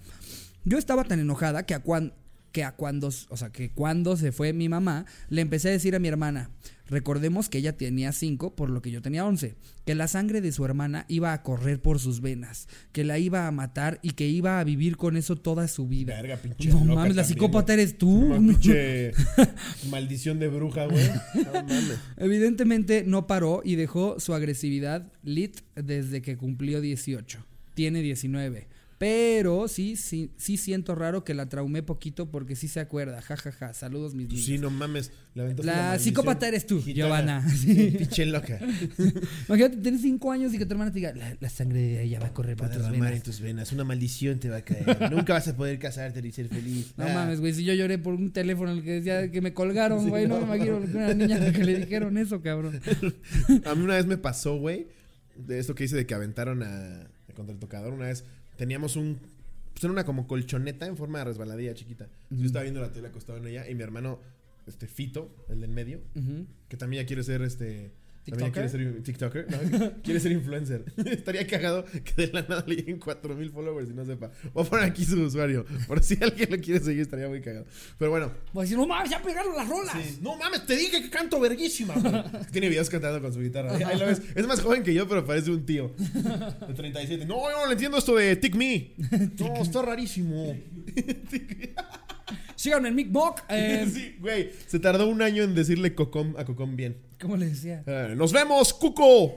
Yo 0.65 0.79
estaba 0.79 1.03
tan 1.05 1.19
enojada 1.19 1.67
que 1.67 1.75
a, 1.75 1.83
cuan- 1.83 2.15
que 2.53 2.63
a 2.63 2.73
cuando, 2.77 3.09
o 3.09 3.37
sea, 3.37 3.51
que 3.51 3.73
cuando 3.73 4.17
se 4.17 4.31
fue 4.31 4.53
mi 4.53 4.69
mamá, 4.69 5.05
le 5.29 5.41
empecé 5.43 5.69
a 5.69 5.73
decir 5.73 5.97
a 5.97 5.99
mi 5.99 6.07
hermana, 6.09 6.51
recordemos 6.91 7.49
que 7.49 7.59
ella 7.59 7.77
tenía 7.77 8.13
5, 8.13 8.55
por 8.55 8.69
lo 8.69 8.83
que 8.83 8.91
yo 8.91 9.01
tenía 9.01 9.25
11, 9.25 9.55
que 9.87 9.95
la 9.95 10.09
sangre 10.09 10.41
de 10.41 10.53
su 10.53 10.65
hermana 10.65 11.07
iba 11.09 11.33
a 11.33 11.43
correr 11.43 11.81
por 11.81 11.99
sus 11.99 12.21
venas, 12.21 12.69
que 12.93 13.05
la 13.05 13.19
iba 13.19 13.47
a 13.47 13.51
matar 13.51 13.99
y 14.03 14.11
que 14.11 14.29
iba 14.29 14.61
a 14.61 14.65
vivir 14.65 14.97
con 14.97 15.17
eso 15.17 15.37
toda 15.37 15.69
su 15.69 15.89
vida. 15.89 16.17
Verga, 16.17 16.37
pinche 16.37 16.69
No 16.69 16.85
loca 16.85 17.01
mames, 17.01 17.17
la 17.17 17.25
psicópata 17.25 17.73
eres 17.73 17.97
tú. 17.97 18.35
Pinche 18.37 19.13
maldición 19.91 20.39
de 20.39 20.49
bruja, 20.49 20.87
güey. 20.87 21.09
No 21.35 21.53
mames. 21.53 21.99
Evidentemente 22.17 23.05
no 23.07 23.27
paró 23.27 23.63
y 23.65 23.77
dejó 23.77 24.19
su 24.21 24.35
agresividad 24.35 25.11
lit 25.23 25.61
desde 25.75 26.21
que 26.23 26.37
cumplió 26.37 26.81
18. 26.81 27.47
Tiene 27.75 28.03
19. 28.03 28.69
Pero 29.01 29.67
sí, 29.67 29.97
sí, 29.97 30.31
sí 30.37 30.59
siento 30.59 30.95
raro 30.95 31.25
que 31.25 31.33
la 31.33 31.49
traumé 31.49 31.83
poquito 31.83 32.31
porque 32.31 32.55
sí 32.55 32.69
se 32.69 32.81
acuerda. 32.81 33.23
Ja, 33.23 33.35
ja, 33.35 33.51
ja. 33.51 33.73
Saludos, 33.73 34.15
mis 34.15 34.27
Pues 34.27 34.35
niños. 34.41 34.47
sí, 34.47 34.59
no 34.59 34.69
mames. 34.69 35.11
La 35.35 35.99
psicópata 35.99 36.47
eres 36.47 36.67
tú. 36.67 36.83
Giovanna. 36.83 37.43
Sí, 37.57 37.95
pinche 37.97 38.27
loca. 38.27 38.59
Imagínate 39.49 39.79
tener 39.79 39.99
5 40.01 40.33
años 40.33 40.53
y 40.53 40.59
que 40.59 40.67
tu 40.67 40.73
hermana 40.75 40.91
te 40.93 40.97
diga, 40.99 41.15
la, 41.15 41.35
la 41.41 41.49
sangre 41.49 41.81
de 41.81 42.03
ella 42.03 42.21
va 42.21 42.27
a 42.27 42.35
correr 42.35 42.57
por 42.59 42.67
a 42.67 42.69
tus 42.73 42.83
derramar 42.83 42.97
en 42.97 43.05
venas. 43.13 43.23
tus 43.23 43.41
venas. 43.41 43.73
Una 43.73 43.85
maldición 43.85 44.39
te 44.39 44.51
va 44.51 44.59
a 44.59 44.65
caer. 44.67 44.85
Nunca 45.11 45.33
vas 45.33 45.49
a 45.49 45.57
poder 45.57 45.79
casarte 45.79 46.21
ni 46.21 46.31
ser 46.31 46.49
feliz. 46.49 46.93
No 46.99 47.07
Ah. 47.07 47.15
mames, 47.15 47.41
güey. 47.41 47.55
Si 47.55 47.65
yo 47.65 47.73
lloré 47.73 47.97
por 47.97 48.13
un 48.13 48.31
teléfono 48.35 48.71
en 48.73 48.79
el 48.81 48.85
que 48.85 48.91
decía 49.01 49.31
que 49.31 49.41
me 49.41 49.55
colgaron, 49.55 50.03
Sí, 50.05 50.11
güey. 50.11 50.29
no, 50.29 50.39
no. 50.41 50.47
me 50.47 50.57
imagino 50.57 50.79
que 50.81 50.97
una 50.99 51.15
niña 51.15 51.53
que 51.53 51.65
le 51.65 51.79
dijeron 51.79 52.19
eso, 52.19 52.43
cabrón. 52.43 52.79
A 53.65 53.75
mí 53.75 53.83
una 53.83 53.95
vez 53.97 54.05
me 54.05 54.19
pasó, 54.19 54.57
güey, 54.59 54.89
de 55.37 55.59
esto 55.59 55.75
que 55.75 55.85
hice 55.85 55.97
de 55.97 56.05
que 56.05 56.13
aventaron 56.13 56.63
a, 56.63 57.09
contra 57.35 57.55
el 57.55 57.59
tocador. 57.59 57.95
Una 57.95 58.05
vez 58.09 58.25
teníamos 58.61 58.95
un. 58.97 59.19
Pues 59.73 59.83
era 59.85 59.93
una 59.93 60.05
como 60.05 60.27
colchoneta 60.29 60.87
en 60.87 60.95
forma 60.99 61.21
de 61.21 61.25
resbaladilla 61.25 61.73
chiquita. 61.73 62.09
Yo 62.29 62.45
estaba 62.45 62.63
viendo 62.65 62.83
la 62.83 62.93
tele 62.93 63.09
acostado 63.09 63.39
en 63.39 63.47
ella 63.47 63.67
y 63.67 63.75
mi 63.75 63.83
hermano, 63.83 64.21
este 64.67 64.87
Fito, 64.87 65.35
el 65.49 65.63
del 65.63 65.71
medio, 65.71 66.03
Ujú. 66.15 66.45
que 66.69 66.77
también 66.77 67.03
ya 67.03 67.07
quiere 67.07 67.23
ser 67.25 67.41
este. 67.41 67.91
También 68.31 68.53
quiere 68.53 68.69
ser 68.69 69.03
TikToker, 69.03 69.47
¿no? 69.51 69.93
quiere 70.03 70.21
ser 70.21 70.33
influencer. 70.33 70.85
Estaría 71.07 71.47
cagado 71.47 71.85
que 71.85 72.27
de 72.27 72.33
la 72.33 72.43
nada 72.43 72.65
le 72.67 72.77
lleguen 72.77 72.99
4000 72.99 73.51
followers 73.51 73.91
y 73.91 73.95
no 73.95 74.05
sepa. 74.05 74.31
Voy 74.53 74.65
a 74.65 74.69
poner 74.69 74.85
aquí 74.87 75.05
su 75.05 75.21
usuario. 75.21 75.65
Por 75.87 76.03
si 76.03 76.19
alguien 76.21 76.51
lo 76.51 76.59
quiere 76.59 76.81
seguir, 76.81 77.03
estaría 77.03 77.29
muy 77.29 77.41
cagado. 77.41 77.67
Pero 77.99 78.11
bueno, 78.11 78.33
Voy 78.53 78.63
a 78.63 78.65
decir, 78.65 78.79
no 78.79 78.87
mames, 78.87 79.11
ya 79.11 79.23
pegaron 79.23 79.55
las 79.57 79.69
rolas. 79.69 79.95
Sí. 80.03 80.19
No 80.23 80.37
mames, 80.37 80.67
te 80.67 80.77
dije 80.77 81.03
que 81.03 81.11
canto 81.11 81.41
verguísima. 81.41 81.95
Tiene 82.53 82.69
videos 82.69 82.89
cantando 82.91 83.21
con 83.21 83.33
su 83.33 83.41
guitarra. 83.41 83.75
Ahí 83.75 83.99
lo 83.99 84.07
ves. 84.07 84.23
Es 84.35 84.47
más 84.47 84.61
joven 84.61 84.83
que 84.83 84.95
yo, 84.95 85.09
pero 85.09 85.25
parece 85.25 85.51
un 85.51 85.65
tío. 85.65 85.93
De 86.69 86.75
37. 86.75 87.27
No, 87.27 87.51
yo 87.51 87.59
no 87.59 87.67
le 87.67 87.73
entiendo 87.73 87.99
esto 87.99 88.15
de 88.17 88.37
Tick 88.37 88.55
Me. 88.55 88.93
No, 89.41 89.63
está 89.63 89.83
rarísimo. 89.83 90.57
Síganme 92.57 92.89
en 92.89 92.95
Mick 92.95 93.09
Mock. 93.11 93.43
Eh, 93.49 93.87
Sí, 93.93 94.17
güey. 94.21 94.51
Se 94.67 94.79
tardó 94.79 95.07
un 95.09 95.23
año 95.23 95.43
en 95.43 95.55
decirle 95.55 95.95
cocom 95.95 96.35
a 96.39 96.45
cocom 96.45 96.77
bien. 96.77 96.97
¿Cómo 97.21 97.37
le 97.37 97.47
decía? 97.47 97.83
Eh, 97.87 98.15
¡Nos 98.17 98.33
vemos, 98.33 98.73
Cuco! 98.73 99.37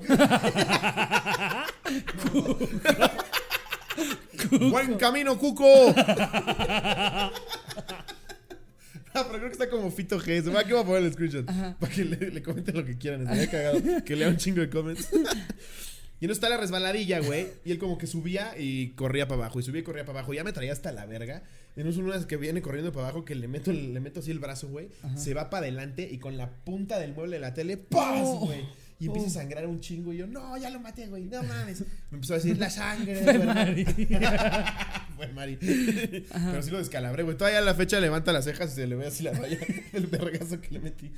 ¡Buen 4.72 4.96
camino, 4.96 5.38
Cuco! 5.38 5.94
Ah, 9.16 9.22
pero 9.28 9.38
creo 9.38 9.50
que 9.50 9.54
está 9.54 9.70
como 9.70 9.92
Fito 9.92 10.20
G. 10.20 10.42
Se 10.44 10.50
va 10.50 10.62
a 10.62 10.84
poner 10.84 11.04
el 11.04 11.14
screenshot. 11.14 11.46
Para 11.46 11.94
que 11.94 12.04
le, 12.04 12.32
le 12.32 12.42
comenten 12.42 12.76
lo 12.76 12.84
que 12.84 12.98
quieran. 12.98 13.22
Estaría 13.22 13.48
cagado. 13.52 14.04
Que 14.04 14.16
lea 14.16 14.28
un 14.28 14.38
chingo 14.38 14.62
de 14.62 14.70
comments. 14.72 15.08
Y 16.20 16.26
no 16.26 16.32
está 16.34 16.48
la 16.50 16.56
resbaladilla, 16.58 17.20
güey. 17.20 17.48
Y 17.66 17.72
él 17.74 17.78
como 17.80 17.98
que 17.98 18.08
subía 18.08 18.54
y 18.58 18.92
corría 18.92 19.28
para 19.28 19.42
abajo. 19.42 19.60
Y 19.60 19.64
subía 19.64 19.82
y 19.82 19.84
corría 19.84 20.04
para 20.06 20.20
abajo. 20.20 20.34
Ya 20.34 20.44
me 20.46 20.52
traía 20.54 20.72
hasta 20.72 20.92
la 20.94 21.06
verga. 21.06 21.44
Y 21.76 21.84
no 21.84 21.90
es 21.90 21.98
una 21.98 22.16
vez 22.16 22.26
que 22.26 22.38
viene 22.38 22.62
corriendo 22.62 22.92
para 22.92 23.08
abajo 23.08 23.26
que 23.26 23.34
le 23.36 23.48
meto, 23.48 23.72
le 23.72 24.00
meto 24.00 24.20
así 24.20 24.30
el 24.32 24.40
brazo, 24.40 24.68
güey. 24.70 24.90
Se 25.16 25.34
va 25.34 25.50
para 25.50 25.64
adelante 25.66 26.08
y 26.12 26.20
con 26.20 26.38
la 26.38 26.50
punta 26.64 27.00
del 27.00 27.14
mueble 27.14 27.38
de 27.38 27.42
la 27.42 27.54
tele, 27.54 27.78
¡paz, 27.78 28.20
No. 28.20 28.40
güey! 28.42 28.62
Y 29.00 29.08
empieza 29.08 29.28
a 29.28 29.32
sangrar 29.44 29.68
un 29.68 29.82
chingo. 29.82 30.14
Y 30.14 30.18
yo, 30.18 30.28
no, 30.28 30.56
ya 30.58 30.70
lo 30.70 30.80
maté, 30.80 31.08
güey. 31.08 31.24
No 31.26 31.44
mames. 31.44 31.82
Me 32.12 32.16
empezó 32.18 32.34
a 32.34 32.38
decir, 32.38 32.58
la 32.58 32.70
sangre. 32.70 33.16
Fue 33.22 33.34
güey". 33.38 33.48
Mari. 33.48 33.86
Fue 35.16 35.28
Mari. 35.34 35.58
Pero 35.58 36.62
sí 36.62 36.72
lo 36.72 36.78
descalabré, 36.78 37.24
güey. 37.24 37.36
Todavía 37.36 37.60
a 37.60 37.64
la 37.64 37.74
fecha 37.74 38.00
levanta 38.00 38.32
las 38.32 38.46
cejas 38.46 38.72
y 38.72 38.76
se 38.76 38.88
le 38.88 38.96
ve 38.96 39.08
así 39.08 39.24
la 39.24 39.32
raya 39.34 39.58
del 39.92 40.08
vergazo 40.08 40.62
que 40.62 40.72
le 40.72 40.80
metí. 40.80 41.12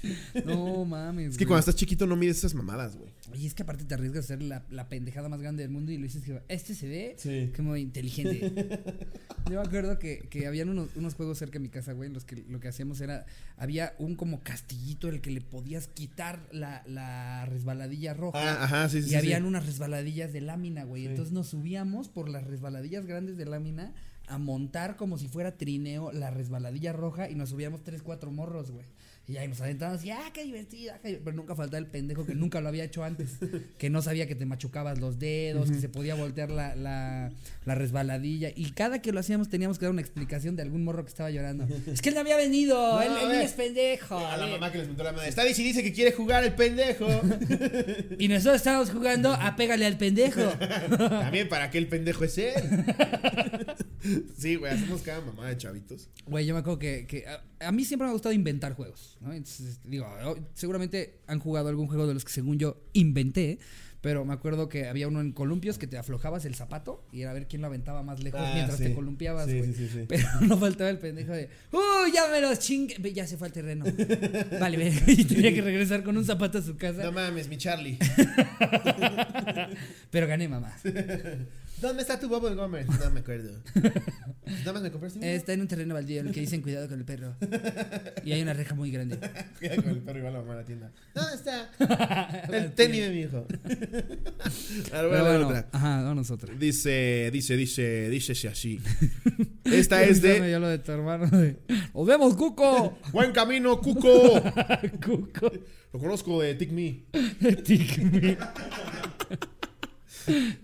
No 0.45 0.83
mames. 0.85 1.31
Es 1.33 1.37
que 1.37 1.45
cuando 1.45 1.59
estás 1.59 1.75
chiquito 1.75 2.07
no 2.07 2.15
mides 2.15 2.37
esas 2.39 2.55
mamadas, 2.55 2.95
güey. 2.95 3.11
Y 3.35 3.45
es 3.47 3.53
que 3.53 3.63
aparte 3.63 3.83
te 3.85 3.93
arriesgas 3.93 4.25
a 4.25 4.27
ser 4.29 4.41
la, 4.41 4.65
la 4.69 4.87
pendejada 4.89 5.29
más 5.29 5.41
grande 5.41 5.63
del 5.63 5.71
mundo 5.71 5.91
y 5.91 5.97
lo 5.97 6.03
dices 6.03 6.23
que 6.23 6.41
este 6.47 6.73
se 6.73 6.87
ve 6.87 7.15
Sí. 7.17 7.51
como 7.55 7.75
inteligente. 7.77 8.51
Yo 9.49 9.61
me 9.61 9.67
acuerdo 9.67 9.99
que, 9.99 10.27
que 10.29 10.47
habían 10.47 10.69
unos, 10.69 10.89
unos 10.95 11.13
juegos 11.13 11.37
cerca 11.37 11.53
de 11.53 11.59
mi 11.59 11.69
casa, 11.69 11.93
güey, 11.93 12.07
en 12.07 12.13
los 12.13 12.25
que 12.25 12.37
lo 12.49 12.59
que 12.59 12.67
hacíamos 12.67 12.99
era, 13.01 13.25
había 13.57 13.93
un 13.99 14.15
como 14.15 14.41
castillito 14.41 15.09
el 15.09 15.21
que 15.21 15.31
le 15.31 15.41
podías 15.41 15.87
quitar 15.87 16.47
la, 16.51 16.83
la 16.87 17.45
resbaladilla 17.45 18.13
roja. 18.13 18.39
Ah, 18.39 18.63
ajá, 18.63 18.89
sí, 18.89 19.01
sí. 19.01 19.07
y 19.07 19.11
sí, 19.11 19.15
habían 19.15 19.43
sí. 19.43 19.47
unas 19.47 19.65
resbaladillas 19.65 20.33
de 20.33 20.41
lámina, 20.41 20.83
güey. 20.83 21.03
Sí. 21.03 21.09
Entonces 21.09 21.33
nos 21.33 21.47
subíamos 21.47 22.09
por 22.09 22.29
las 22.29 22.43
resbaladillas 22.45 23.05
grandes 23.05 23.37
de 23.37 23.45
lámina 23.45 23.93
a 24.27 24.39
montar 24.39 24.95
como 24.95 25.17
si 25.19 25.27
fuera 25.27 25.55
trineo 25.57 26.11
la 26.11 26.31
resbaladilla 26.31 26.93
roja 26.93 27.29
y 27.29 27.35
nos 27.35 27.49
subíamos 27.49 27.83
tres, 27.83 28.01
cuatro 28.01 28.31
morros, 28.31 28.71
güey. 28.71 28.87
Y 29.27 29.37
ahí 29.37 29.47
nos 29.47 29.59
aventábamos 29.61 30.03
y, 30.05 30.11
ah, 30.11 30.29
qué 30.33 30.43
divertido, 30.43 30.93
ah, 30.93 30.99
qué 31.01 31.07
divertido". 31.09 31.25
Pero 31.25 31.35
nunca 31.37 31.55
faltaba 31.55 31.79
el 31.79 31.87
pendejo 31.87 32.25
que 32.25 32.35
nunca 32.35 32.61
lo 32.61 32.67
había 32.69 32.83
hecho 32.83 33.03
antes. 33.03 33.37
Que 33.77 33.89
no 33.89 34.01
sabía 34.01 34.27
que 34.27 34.35
te 34.35 34.45
machucabas 34.45 34.99
los 34.99 35.19
dedos, 35.19 35.69
que 35.71 35.79
se 35.79 35.89
podía 35.89 36.15
voltear 36.15 36.49
la, 36.51 36.75
la, 36.75 37.31
la 37.65 37.75
resbaladilla. 37.75 38.49
Y 38.55 38.71
cada 38.71 39.01
que 39.01 39.11
lo 39.11 39.19
hacíamos 39.19 39.49
teníamos 39.49 39.79
que 39.79 39.85
dar 39.85 39.91
una 39.91 40.01
explicación 40.01 40.55
de 40.55 40.61
algún 40.61 40.83
morro 40.83 41.03
que 41.03 41.09
estaba 41.09 41.29
llorando. 41.31 41.67
es 41.87 42.01
que 42.01 42.09
él 42.09 42.15
no 42.15 42.21
había 42.21 42.37
venido, 42.37 42.75
No, 42.75 43.01
él, 43.01 43.27
ver. 43.29 43.41
es 43.41 43.53
pendejo. 43.53 44.17
A 44.17 44.37
la 44.37 44.47
eh". 44.47 44.51
mamá 44.51 44.71
que 44.71 44.77
les 44.79 44.87
montó 44.87 45.03
la 45.03 45.11
madre. 45.11 45.29
Está 45.29 45.45
y 45.47 45.53
dice 45.53 45.83
que 45.83 45.91
quiere 45.93 46.11
jugar 46.11 46.43
el 46.43 46.53
pendejo. 46.53 47.07
Y 48.19 48.27
nosotros 48.27 48.55
estábamos 48.57 48.91
jugando 48.91 49.33
a 49.33 49.55
pégale 49.55 49.85
al 49.85 49.97
pendejo. 49.97 50.41
También 50.97 51.49
para 51.49 51.69
qué 51.69 51.77
el 51.77 51.87
pendejo 51.87 52.23
es 52.23 52.37
él. 52.37 52.53
sí, 54.37 54.55
güey, 54.55 54.73
hacemos 54.73 55.01
cada 55.01 55.21
mamá 55.21 55.47
de 55.49 55.57
chavitos. 55.57 56.09
Güey, 56.25 56.45
yo 56.45 56.53
me 56.53 56.59
acuerdo 56.61 56.79
que, 56.79 57.05
que 57.07 57.25
a, 57.27 57.41
a 57.67 57.71
mí 57.71 57.83
siempre 57.85 58.05
me 58.05 58.09
ha 58.09 58.13
gustado 58.13 58.33
inventar 58.33 58.73
juegos, 58.73 59.14
¿no? 59.21 59.33
Entonces, 59.33 59.79
digo, 59.83 60.07
oh, 60.25 60.35
seguramente 60.53 61.19
han 61.27 61.39
jugado 61.39 61.69
algún 61.69 61.87
juego 61.87 62.07
de 62.07 62.13
los 62.13 62.25
que 62.25 62.31
según 62.31 62.59
yo 62.59 62.77
inventé, 62.93 63.59
pero 64.01 64.23
me 64.23 64.33
acuerdo 64.33 64.69
que 64.69 64.87
había 64.87 65.07
uno 65.07 65.19
en 65.19 65.31
columpios 65.31 65.79
que 65.79 65.87
te 65.87 65.97
aflojabas 65.97 66.45
el 66.45 66.53
zapato 66.53 67.03
y 67.11 67.21
era 67.21 67.31
a 67.31 67.33
ver 67.33 67.47
quién 67.47 67.61
lo 67.61 67.67
aventaba 67.67 68.03
más 68.03 68.21
lejos 68.21 68.39
Ah, 68.43 68.51
mientras 68.53 68.77
sí. 68.77 68.83
te 68.83 68.93
columpiabas, 68.93 69.47
Sí, 69.49 69.57
güey. 69.57 69.73
sí, 69.73 69.87
sí, 69.87 69.89
sí. 69.93 70.05
Pero 70.07 70.27
no 70.41 70.57
faltaba 70.59 70.91
el 70.91 70.99
pendejo 70.99 71.31
de, 71.31 71.49
¡uh, 71.71 72.13
ya 72.13 72.27
me 72.31 72.39
los 72.39 72.59
chingue! 72.59 73.13
Ya 73.13 73.25
se 73.25 73.35
fue 73.37 73.47
al 73.47 73.53
terreno. 73.53 73.83
vale, 74.59 74.77
ve, 74.77 74.93
y 75.11 75.25
tenía 75.25 75.51
que 75.53 75.61
regresar 75.63 76.03
con 76.03 76.17
un 76.17 76.25
zapato 76.25 76.59
a 76.59 76.61
su 76.61 76.77
casa, 76.77 77.03
No 77.03 77.13
mames, 77.13 77.47
mi 77.47 77.57
Charlie. 77.57 77.97
pero 80.11 80.27
gané, 80.27 80.47
mamá. 80.47 80.75
¿Dónde 81.81 82.01
está 82.03 82.19
tu 82.19 82.29
Bubble 82.29 82.55
Gummer? 82.55 82.87
No 82.87 83.11
me 83.11 83.19
acuerdo. 83.19 83.51
Nada 84.45 84.73
más 84.73 84.81
me 84.81 84.91
compraste 84.91 85.19
uno. 85.19 85.27
Está 85.27 85.53
en 85.53 85.61
un 85.61 85.67
terreno 85.67 85.93
baldío 85.93 86.21
en 86.21 86.27
el 86.27 86.33
que 86.33 86.39
dicen 86.39 86.61
cuidado 86.61 86.87
con 86.87 86.99
el 86.99 87.05
perro. 87.05 87.35
Y 88.23 88.31
hay 88.31 88.41
una 88.41 88.53
reja 88.53 88.75
muy 88.75 88.91
grande. 88.91 89.17
Cuidado 89.59 89.83
con 89.83 89.91
el 89.91 89.99
perro 89.99 90.19
igual 90.19 90.33
la 90.33 90.39
mamá 90.39 90.53
a 90.53 90.55
la 90.57 90.65
tienda. 90.65 90.91
¿Dónde 91.13 91.35
está? 91.35 92.45
El 92.51 92.73
tenis 92.73 93.01
de 93.01 93.09
mi 93.09 93.19
hijo. 93.21 93.45
Ahora 94.93 95.07
voy 95.07 95.17
a 95.17 95.21
bueno, 95.21 95.47
otra. 95.47 95.69
ajá, 95.71 96.03
vamos 96.03 96.31
otra. 96.31 96.53
Dice, 96.53 97.29
dice, 97.31 97.57
dice, 97.57 98.09
dice 98.09 98.47
así. 98.47 98.79
Esta 99.65 100.03
es 100.03 100.21
de 100.21 100.47
dio 100.47 100.59
lo 100.59 100.67
de 100.67 100.79
tu 100.79 100.91
hermano 100.91 101.27
de, 101.27 101.57
¡Nos 101.93 102.05
vemos, 102.05 102.35
Cuco! 102.35 102.97
Buen 103.11 103.31
Camino 103.31 103.79
Cuco. 103.81 104.41
Cuco. 105.03 105.51
Lo 105.93 105.99
conozco 105.99 106.41
de 106.41 106.55
Tick 106.55 106.71
Me. 106.71 107.05
Tic 107.63 107.97
me. 107.99 108.37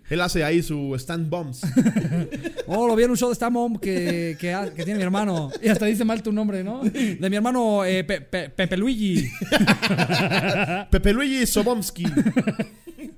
Él 0.09 0.21
hace 0.21 0.43
ahí 0.43 0.63
su 0.63 0.95
stand 0.95 1.29
bombs. 1.29 1.61
Oh, 2.73 2.87
lo 2.87 2.95
vi 2.95 3.03
en 3.03 3.11
un 3.11 3.17
show 3.17 3.27
de 3.27 3.35
stand 3.35 3.57
up 3.57 3.81
que, 3.81 4.37
que, 4.39 4.55
que 4.75 4.85
tiene 4.85 4.95
mi 4.99 5.03
hermano. 5.03 5.51
Y 5.61 5.67
hasta 5.67 5.85
dice 5.87 6.05
mal 6.05 6.23
tu 6.23 6.31
nombre, 6.31 6.63
¿no? 6.63 6.81
De 6.83 7.29
mi 7.29 7.35
hermano 7.35 7.83
eh, 7.83 8.05
Pe- 8.05 8.21
Pe- 8.21 8.49
Pepe 8.49 8.77
Luigi. 8.77 9.29
Pepe 10.89 11.11
Luigi 11.11 11.45
Sobomsky. 11.45 12.05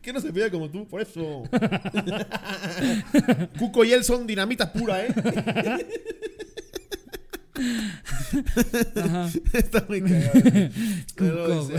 ¿Qué 0.01 0.11
no 0.11 0.19
se 0.19 0.33
pide 0.33 0.49
como 0.49 0.71
tú? 0.71 0.87
Por 0.87 1.01
eso. 1.01 1.43
Cuco 3.59 3.83
y 3.85 3.93
él 3.93 4.03
son 4.03 4.25
dinamita 4.25 4.73
pura, 4.73 5.05
¿eh? 5.05 5.13
Ajá. 8.95 9.29
Está 9.53 9.85
muy 9.87 10.01
cagado. 10.01 10.41
Cuco. 11.15 11.69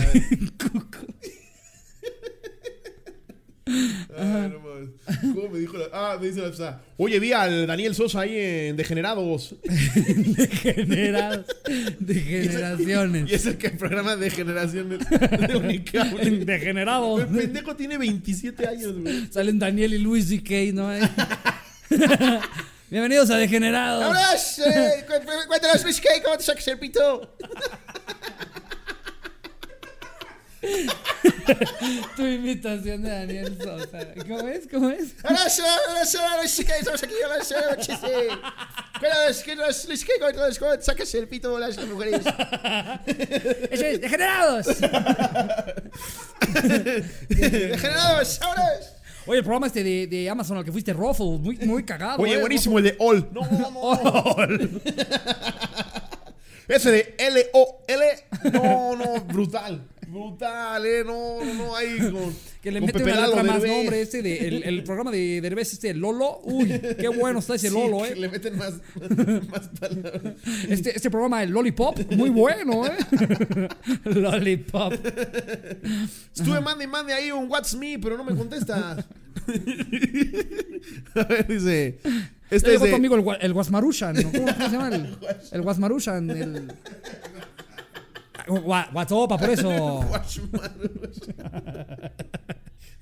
Ay, 3.67 4.51
no 4.51 4.59
mames. 4.59 4.89
¿Cómo 5.33 5.49
me 5.49 5.57
dijo 5.59 5.75
la.? 5.77 5.85
Ah, 5.91 6.17
me 6.21 6.27
dice 6.27 6.41
la. 6.59 6.81
Oye, 6.97 7.19
vi 7.19 7.31
al 7.33 7.65
Daniel 7.65 7.95
Sosa 7.95 8.21
ahí 8.21 8.37
en 8.37 8.75
Degenerados. 8.77 9.55
Degenerados. 9.63 11.45
Degeneraciones. 11.99 13.29
Y 13.31 13.33
es 13.33 13.45
el 13.47 13.57
que 13.57 13.71
programa 13.71 14.15
de 14.15 14.29
generaciones 14.29 14.99
de 15.09 15.55
Unicable. 15.55 16.29
Degenerados. 16.45 17.21
El 17.21 17.27
pendejo 17.27 17.75
tiene 17.75 17.97
27 17.97 18.67
años, 18.67 18.93
güey. 19.01 19.27
Salen 19.31 19.57
Daniel 19.57 19.95
y 19.95 19.97
Luis 19.97 20.27
C.K., 20.29 20.53
¿no? 20.73 20.89
Bienvenidos 22.91 23.31
a 23.31 23.37
Degenerados. 23.37 24.01
¡Vámonos! 24.01 24.59
Eh, 24.59 25.05
cu- 25.07 25.47
cuéntanos, 25.47 25.83
Luis 25.83 25.99
Kay, 25.99 26.21
¿cómo 26.21 26.37
te 26.37 26.43
sacas 26.43 26.67
el 26.67 26.77
pito? 26.77 27.35
Tu 32.15 32.21
invitación 32.25 33.03
de 33.03 33.09
Daniel 33.09 33.57
Sosa. 33.61 34.13
¿Cómo 34.27 34.47
es? 34.47 34.67
¿Cómo 34.71 34.89
es? 34.89 35.13
Estamos 36.79 37.03
aquí, 37.03 37.13
cuéntanos, 39.43 39.85
Luis 39.87 40.05
Kay, 40.05 40.19
cuéntanos, 40.19 40.59
¿cómo 40.59 40.71
te 40.77 40.81
sacas 40.83 41.13
el 41.15 41.27
pito 41.27 41.59
las 41.59 41.77
mujeres? 41.85 42.21
Eso 43.05 43.85
es, 43.85 44.01
Degenerados. 44.01 44.67
¡Degenerados! 47.29 48.39
¡Vámonos! 48.39 48.95
Oye, 49.27 49.39
el 49.39 49.43
programa 49.43 49.67
este 49.67 49.83
de, 49.83 50.07
de 50.07 50.29
Amazon 50.29 50.57
al 50.57 50.63
que 50.63 50.71
fuiste, 50.71 50.93
Ruffle, 50.93 51.39
muy, 51.39 51.57
muy 51.57 51.83
cagado. 51.83 52.21
Oye, 52.21 52.35
eh, 52.35 52.39
buenísimo 52.39 52.77
el 52.77 52.83
de 52.85 52.95
All. 52.99 53.27
No, 53.31 53.41
no, 53.49 53.71
no. 53.71 54.37
Ese 56.67 56.91
de 56.91 57.15
L-O-L. 57.17 58.05
No, 58.53 58.95
no, 58.95 59.21
brutal. 59.21 59.81
Brutal, 60.15 60.85
eh. 60.85 61.03
No, 61.05 61.43
no, 61.43 61.53
no. 61.53 61.75
Ahí 61.75 61.97
con. 62.11 62.33
Que 62.61 62.71
le 62.71 62.79
mete 62.79 63.03
una 63.03 63.27
letra 63.27 63.43
más 63.43 63.61
Derbez. 63.61 63.77
nombre 63.77 64.01
este 64.01 64.21
de 64.21 64.47
el, 64.47 64.63
el 64.63 64.83
programa 64.83 65.11
de 65.11 65.41
Derbez 65.41 65.73
este 65.73 65.93
Lolo. 65.93 66.39
Uy, 66.43 66.79
qué 66.97 67.09
bueno 67.09 67.39
está 67.39 67.55
ese 67.55 67.69
Sí, 67.69 67.73
Lolo, 67.73 68.03
que 68.03 68.11
eh. 68.11 68.15
Le 68.15 68.29
meten 68.29 68.57
más, 68.57 68.73
más 69.49 69.67
palabras. 69.79 70.33
Este, 70.69 70.95
este 70.95 71.11
programa 71.11 71.43
el 71.43 71.51
Lollipop, 71.51 72.11
muy 72.13 72.29
bueno, 72.29 72.85
eh. 72.87 72.95
Lollipop. 74.05 74.93
Estuve 76.33 76.61
mande 76.61 76.85
y 76.85 76.87
mande 76.87 77.13
ahí 77.13 77.31
un 77.31 77.51
What's 77.51 77.75
Me, 77.75 77.99
pero 77.99 78.17
no 78.17 78.23
me 78.23 78.35
contesta. 78.35 79.05
A 81.13 81.23
ver, 81.25 81.47
dice. 81.47 81.99
Este 82.49 82.75
es 82.75 82.93
amigo 82.93 83.15
el, 83.15 83.25
el 83.41 83.53
Guasmarushan, 83.53 84.15
¿no? 84.15 84.31
¿Cómo 84.31 84.47
se 84.47 84.69
llama? 84.69 84.89
El, 84.95 85.17
el 85.51 85.61
Guasmarushan, 85.61 86.29
el... 86.29 86.71
Gua- 88.47 88.89
Guatopa, 88.91 89.37
por 89.37 89.49
eso. 89.49 89.69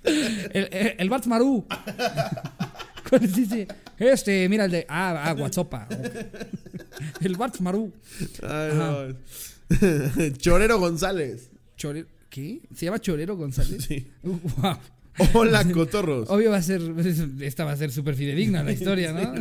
El, 0.04 0.68
el, 0.72 0.96
el 1.00 1.10
Bart 1.10 1.26
Maru. 1.26 1.66
Este, 4.00 4.50
mira 4.50 4.66
el 4.66 4.72
de. 4.72 4.86
Ah, 4.90 5.24
ah, 5.30 5.34
Guatopa. 5.34 5.88
ok. 5.90 7.22
El 7.22 7.36
Bart 7.38 7.60
Maru. 7.60 7.94
Ay, 8.42 8.72
no. 8.74 10.32
Chorero 10.38 10.80
González. 10.80 11.52
Chorero. 11.78 12.08
¿Qué? 12.30 12.62
¿Se 12.76 12.86
llama 12.86 13.00
Chorero 13.00 13.36
González? 13.38 13.84
Sí. 13.84 14.12
Wow. 14.24 14.78
Hola, 15.34 15.64
cotorros. 15.72 16.30
Obvio 16.30 16.52
va 16.52 16.58
a 16.58 16.62
ser. 16.62 16.82
Esta 17.42 17.66
va 17.66 17.72
a 17.74 17.78
ser 17.78 17.92
súper 17.92 18.16
fidedigna 18.16 18.64
la 18.64 18.72
historia, 18.78 19.12
¿no? 19.14 19.34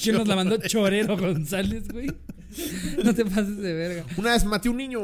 ¿Quién 0.00 0.16
nos 0.16 0.26
la 0.28 0.36
mandó 0.36 0.56
Chorero 0.58 1.16
González, 1.16 1.88
güey? 1.88 2.08
No 3.02 3.14
te 3.14 3.24
pases 3.24 3.56
de 3.58 3.72
verga. 3.72 4.04
Una 4.18 4.32
vez 4.32 4.44
maté 4.44 4.68
un 4.68 4.76
niño 4.76 5.00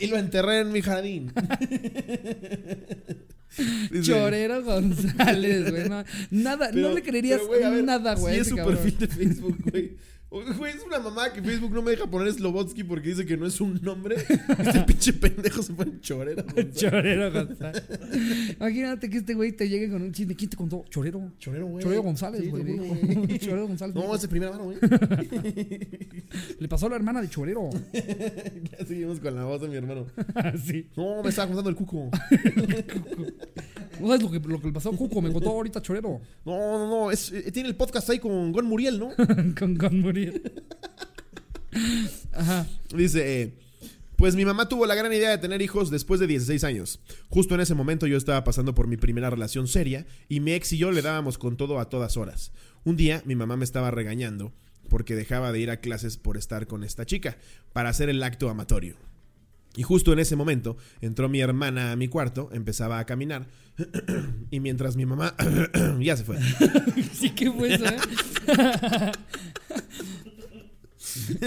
y 0.00 0.06
lo 0.08 0.18
enterré 0.18 0.60
en 0.60 0.72
mi 0.72 0.82
jardín. 0.82 1.32
Chorero 4.02 4.62
González, 4.62 5.70
güey. 5.70 5.88
No, 5.88 6.04
nada, 6.30 6.68
pero- 6.72 6.88
no 6.88 6.94
le 6.94 7.02
creerías 7.02 7.40
pero, 7.48 7.70
ver, 7.70 7.84
nada, 7.84 8.14
güey. 8.16 8.34
Sí, 8.34 8.38
a 8.38 8.42
es 8.42 8.48
su 8.48 8.56
perfil 8.56 8.98
de 8.98 9.06
Facebook, 9.08 9.56
güey. 9.70 9.96
Oye, 10.28 10.52
Güey, 10.58 10.72
es 10.74 10.82
una 10.84 10.98
mamá 10.98 11.32
que 11.32 11.40
Facebook 11.40 11.70
no 11.72 11.82
me 11.82 11.92
deja 11.92 12.06
poner 12.10 12.32
Slobotsky 12.32 12.82
porque 12.82 13.10
dice 13.10 13.24
que 13.24 13.36
no 13.36 13.46
es 13.46 13.60
un 13.60 13.78
nombre. 13.80 14.16
Este 14.16 14.80
pinche 14.84 15.12
pendejo 15.12 15.62
se 15.62 15.72
pone 15.72 16.00
chorero. 16.00 16.42
González. 16.54 16.74
Chorero 16.74 17.32
González. 17.32 17.84
Imagínate 18.58 19.08
que 19.08 19.18
este 19.18 19.34
güey 19.34 19.52
te 19.52 19.68
llegue 19.68 19.88
con 19.88 20.02
un 20.02 20.10
chisme. 20.12 20.34
¿Quién 20.34 20.50
te 20.50 20.56
contó? 20.56 20.84
Chorero. 20.90 21.32
Chorero, 21.38 21.66
güey. 21.66 21.84
Chorero 21.84 22.02
González, 22.02 22.40
Sí, 22.42 22.48
güey. 22.50 22.64
güey. 22.64 23.38
Chorero 23.38 23.68
González. 23.68 23.94
No, 23.94 24.02
dijo. 24.02 24.14
es 24.16 24.22
de 24.22 24.28
primera 24.28 24.50
mano, 24.50 24.64
güey. 24.64 24.78
Le 26.58 26.68
pasó 26.68 26.86
a 26.86 26.90
la 26.90 26.96
hermana 26.96 27.22
de 27.22 27.28
Chorero. 27.30 27.70
ya 27.92 28.84
seguimos 28.84 29.20
con 29.20 29.32
la 29.36 29.44
voz 29.44 29.60
de 29.60 29.68
mi 29.68 29.76
hermano. 29.76 30.06
sí. 30.64 30.88
No, 30.96 31.22
me 31.22 31.28
estaba 31.28 31.46
contando 31.46 31.70
el 31.70 31.76
cuco. 31.76 32.10
¿No 34.00 34.08
sabes 34.08 34.22
lo 34.22 34.30
que, 34.30 34.40
lo 34.40 34.60
que 34.60 34.66
le 34.66 34.72
pasó 34.74 34.90
a 34.90 34.96
Cuco? 34.96 35.22
Me 35.22 35.32
contó 35.32 35.50
ahorita 35.50 35.80
Chorero. 35.80 36.20
No, 36.44 36.78
no, 36.78 36.88
no. 36.90 37.10
Es, 37.10 37.32
eh, 37.32 37.50
tiene 37.52 37.68
el 37.68 37.76
podcast 37.76 38.10
ahí 38.10 38.18
con 38.18 38.52
Gon 38.52 38.66
Muriel, 38.66 38.98
¿no? 38.98 39.10
con, 39.58 39.76
con 39.76 40.00
Muriel. 40.00 40.15
Ajá. 42.32 42.66
Dice, 42.94 43.42
eh, 43.42 43.52
pues 44.16 44.34
mi 44.34 44.44
mamá 44.44 44.68
tuvo 44.68 44.86
la 44.86 44.94
gran 44.94 45.12
idea 45.12 45.30
de 45.30 45.38
tener 45.38 45.60
hijos 45.60 45.90
después 45.90 46.20
de 46.20 46.26
16 46.26 46.64
años. 46.64 47.00
Justo 47.28 47.54
en 47.54 47.60
ese 47.60 47.74
momento 47.74 48.06
yo 48.06 48.16
estaba 48.16 48.44
pasando 48.44 48.74
por 48.74 48.86
mi 48.86 48.96
primera 48.96 49.28
relación 49.28 49.68
seria 49.68 50.06
y 50.28 50.40
mi 50.40 50.52
ex 50.52 50.72
y 50.72 50.78
yo 50.78 50.90
le 50.90 51.02
dábamos 51.02 51.36
con 51.36 51.56
todo 51.56 51.78
a 51.78 51.90
todas 51.90 52.16
horas. 52.16 52.52
Un 52.84 52.96
día 52.96 53.22
mi 53.26 53.36
mamá 53.36 53.56
me 53.56 53.64
estaba 53.64 53.90
regañando 53.90 54.52
porque 54.88 55.14
dejaba 55.14 55.52
de 55.52 55.60
ir 55.60 55.70
a 55.70 55.80
clases 55.80 56.16
por 56.16 56.36
estar 56.36 56.66
con 56.66 56.82
esta 56.82 57.04
chica 57.04 57.36
para 57.72 57.90
hacer 57.90 58.08
el 58.08 58.22
acto 58.22 58.48
amatorio. 58.48 58.96
Y 59.76 59.82
justo 59.82 60.12
en 60.12 60.18
ese 60.18 60.36
momento 60.36 60.76
entró 61.00 61.28
mi 61.28 61.40
hermana 61.40 61.92
a 61.92 61.96
mi 61.96 62.08
cuarto, 62.08 62.50
empezaba 62.52 62.98
a 62.98 63.06
caminar 63.06 63.46
y 64.50 64.60
mientras 64.60 64.96
mi 64.96 65.06
mamá 65.06 65.34
ya 66.00 66.16
se 66.16 66.24
fue. 66.24 66.38
Sí, 67.12 67.30
qué 67.30 67.50
fue 67.50 67.74
eso, 67.74 67.86
¿eh? 67.86 67.96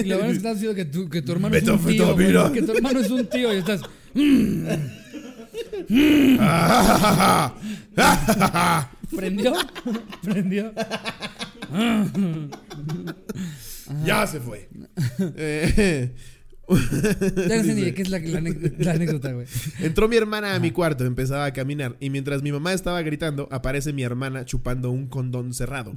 y 0.04 0.08
lo 0.08 0.18
bueno 0.18 0.32
es 0.32 0.34
que 0.34 0.38
estás 0.38 0.56
diciendo 0.56 0.76
que 0.76 0.86
tu, 0.86 1.10
que 1.10 1.22
tu 1.22 1.32
hermano 1.32 1.54
Beto, 1.54 1.76
es 1.76 1.82
un 1.82 1.88
tío. 1.88 2.16
Que 2.52 2.62
tu 2.62 2.72
hermano 2.72 3.00
es 3.00 3.12
un 3.12 3.26
tío 3.28 3.54
y 3.54 3.58
estás. 3.58 3.82
¿Prendió? 9.16 9.54
¿Prendió? 10.24 10.74
ya 14.06 14.28
se 14.28 14.40
fue. 14.40 14.70
Eh, 15.20 16.16
Ya 16.70 17.58
no 17.58 17.64
sé 17.64 17.74
ni 17.74 17.82
de 17.82 17.94
qué 17.94 18.04
es 18.04 18.10
la, 18.10 18.20
la 18.20 18.92
anécdota, 18.92 19.32
güey. 19.34 19.48
Entró 19.80 20.08
mi 20.08 20.16
hermana 20.16 20.56
a 20.56 20.60
mi 20.60 20.72
cuarto, 20.72 21.06
empezaba 21.06 21.46
a 21.46 21.54
caminar 21.54 21.96
y 22.00 22.10
mientras 22.10 22.44
mi 22.44 22.52
mamá 22.52 22.74
estaba 22.74 23.02
gritando, 23.02 23.48
aparece 23.52 23.94
mi 23.94 24.04
hermana 24.04 24.46
chupando 24.46 24.92
un 24.92 25.08
condón 25.08 25.54
cerrado. 25.54 25.94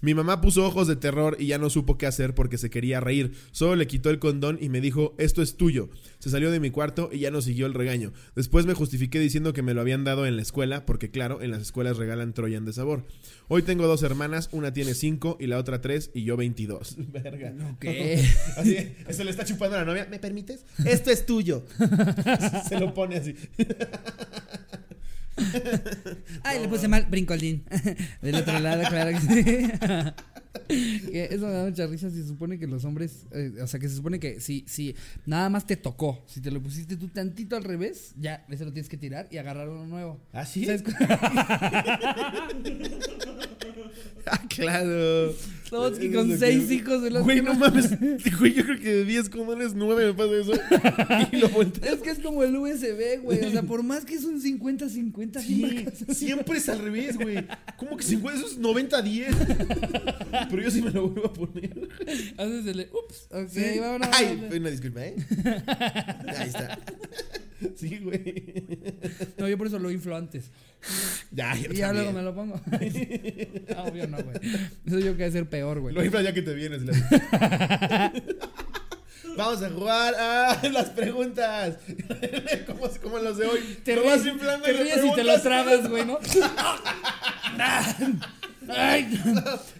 Mi 0.00 0.14
mamá 0.14 0.40
puso 0.40 0.66
ojos 0.66 0.86
de 0.86 0.96
terror 0.96 1.36
y 1.38 1.46
ya 1.46 1.58
no 1.58 1.70
supo 1.70 1.98
qué 1.98 2.06
hacer 2.06 2.34
porque 2.34 2.58
se 2.58 2.70
quería 2.70 3.00
reír. 3.00 3.32
Solo 3.52 3.76
le 3.76 3.86
quitó 3.86 4.10
el 4.10 4.18
condón 4.18 4.58
y 4.60 4.68
me 4.68 4.80
dijo, 4.80 5.14
esto 5.18 5.42
es 5.42 5.56
tuyo. 5.56 5.88
Se 6.18 6.30
salió 6.30 6.50
de 6.50 6.60
mi 6.60 6.70
cuarto 6.70 7.10
y 7.12 7.20
ya 7.20 7.30
no 7.30 7.42
siguió 7.42 7.66
el 7.66 7.74
regaño. 7.74 8.12
Después 8.34 8.66
me 8.66 8.74
justifiqué 8.74 9.18
diciendo 9.18 9.52
que 9.52 9.62
me 9.62 9.74
lo 9.74 9.80
habían 9.80 10.04
dado 10.04 10.26
en 10.26 10.36
la 10.36 10.42
escuela, 10.42 10.86
porque 10.86 11.10
claro, 11.10 11.42
en 11.42 11.50
las 11.50 11.62
escuelas 11.62 11.96
regalan 11.96 12.32
Troyan 12.34 12.64
de 12.64 12.72
sabor. 12.72 13.06
Hoy 13.48 13.62
tengo 13.62 13.86
dos 13.86 14.02
hermanas, 14.02 14.48
una 14.52 14.72
tiene 14.72 14.94
cinco 14.94 15.36
y 15.40 15.46
la 15.46 15.58
otra 15.58 15.80
tres 15.80 16.10
y 16.14 16.24
yo 16.24 16.36
veintidós. 16.36 16.96
Verga. 17.12 17.54
¿Qué? 17.80 18.24
Así, 18.56 18.76
eso 19.08 19.24
le 19.24 19.30
está 19.30 19.44
chupando 19.44 19.76
a 19.76 19.80
la 19.80 19.84
novia. 19.84 20.06
¿Me 20.10 20.18
permites? 20.18 20.64
Esto 20.84 21.10
es 21.10 21.26
tuyo. 21.26 21.64
Se 22.68 22.78
lo 22.78 22.94
pone 22.94 23.16
así. 23.16 23.34
Ay, 26.44 26.60
le 26.60 26.68
puse 26.68 26.88
mal 26.88 27.06
brincolín. 27.06 27.64
Del 28.22 28.36
otro 28.36 28.58
lado, 28.58 28.82
claro 28.88 29.10
que 29.10 29.20
sí. 29.20 29.70
Que 30.68 31.28
eso 31.32 31.46
me 31.46 31.52
da 31.52 31.64
mucha 31.64 31.86
risa. 31.86 32.10
Se 32.10 32.26
supone 32.26 32.58
que 32.58 32.66
los 32.68 32.84
hombres, 32.84 33.26
eh, 33.32 33.52
o 33.60 33.66
sea, 33.66 33.80
que 33.80 33.88
se 33.88 33.96
supone 33.96 34.20
que 34.20 34.40
si, 34.40 34.64
si 34.68 34.94
nada 35.26 35.50
más 35.50 35.66
te 35.66 35.76
tocó, 35.76 36.22
si 36.26 36.40
te 36.40 36.52
lo 36.52 36.62
pusiste 36.62 36.96
tú 36.96 37.08
tantito 37.08 37.56
al 37.56 37.64
revés, 37.64 38.14
ya, 38.16 38.46
ese 38.48 38.64
lo 38.64 38.72
tienes 38.72 38.88
que 38.88 38.96
tirar 38.96 39.26
y 39.32 39.38
agarrar 39.38 39.68
uno 39.68 39.84
nuevo. 39.86 40.20
¿Ah, 40.32 40.46
sí? 40.46 40.64
¿Sabes 40.64 40.84
Ah, 44.26 44.40
claro. 44.48 45.34
Slobodsky 45.68 46.06
Eso 46.06 46.14
con 46.18 46.32
es 46.32 46.38
seis 46.40 46.64
que- 46.66 46.74
hijos 46.76 47.02
de 47.02 47.10
los 47.10 47.24
Güey, 47.24 47.36
que 47.36 47.42
no 47.42 47.52
mames. 47.54 47.90
Güey, 48.38 48.54
yo 48.54 48.64
creo 48.64 48.80
que 48.80 48.90
de 48.94 49.04
10 49.04 49.28
comunes, 49.28 49.74
9 49.74 50.06
me 50.06 50.14
pasa 50.14 50.32
eso. 50.34 51.28
Y 51.32 51.36
lo 51.36 51.48
volteo. 51.50 51.92
Es 51.92 52.00
que 52.00 52.10
es 52.10 52.18
como 52.20 52.42
el 52.42 52.56
USB, 52.56 53.20
güey. 53.22 53.44
O 53.44 53.50
sea, 53.50 53.62
por 53.64 53.82
más 53.82 54.06
que 54.06 54.14
es 54.14 54.24
un 54.24 54.40
50-50, 54.40 55.40
siempre 55.40 55.92
Sí, 55.94 56.14
siempre 56.14 56.56
es 56.58 56.68
al 56.70 56.78
revés, 56.78 57.18
güey. 57.18 57.44
¿Cómo 57.76 57.98
que 57.98 58.04
50? 58.04 58.40
Eso 58.40 58.48
es 58.50 58.58
90-10. 58.58 60.46
Pero 60.50 60.62
yo 60.62 60.70
sí 60.70 60.80
me 60.80 60.90
lo 60.90 61.08
vuelvo 61.08 61.26
a 61.28 61.32
poner. 61.34 61.88
haces 62.38 62.66
el. 62.66 62.88
Ups. 62.92 63.26
Ok, 63.30 63.48
Sí. 63.50 63.78
vámonos. 63.78 64.08
Ay, 64.12 64.48
una 64.56 64.70
disculpa, 64.70 65.04
¿eh? 65.04 65.16
Ahí 66.28 66.48
está. 66.48 66.78
Sí, 67.76 67.98
güey. 68.02 68.64
No, 69.38 69.48
yo 69.48 69.58
por 69.58 69.66
eso 69.66 69.78
lo 69.78 69.90
inflo 69.90 70.16
antes. 70.16 70.44
Ya, 71.30 71.54
yo 71.56 71.72
Y 71.72 71.76
ya 71.76 71.92
luego 71.92 72.12
me 72.12 72.22
lo 72.22 72.34
pongo. 72.34 72.60
Ah, 73.76 73.84
Obvio 73.88 74.06
no, 74.06 74.18
güey. 74.18 74.36
Eso 74.86 74.98
yo 74.98 75.16
que 75.16 75.24
hacer 75.24 75.48
peor, 75.48 75.80
güey. 75.80 75.94
Lo 75.94 76.04
infla 76.04 76.22
ya 76.22 76.32
que 76.34 76.42
te 76.42 76.54
vienes. 76.54 76.82
la- 76.82 78.12
Vamos 79.36 79.62
a 79.62 79.70
jugar 79.70 80.14
a 80.14 80.60
las 80.68 80.90
preguntas. 80.90 81.78
como, 82.66 82.88
como 83.02 83.18
los 83.18 83.36
de 83.38 83.46
hoy. 83.46 83.78
Te 83.82 83.96
ríes, 83.96 84.22
te 84.22 84.72
ríes 84.72 85.04
y 85.04 85.12
te 85.14 85.24
lo 85.24 85.40
tragas, 85.40 85.88
güey, 85.88 86.04
¿no? 86.06 86.18
Ay, 88.68 89.20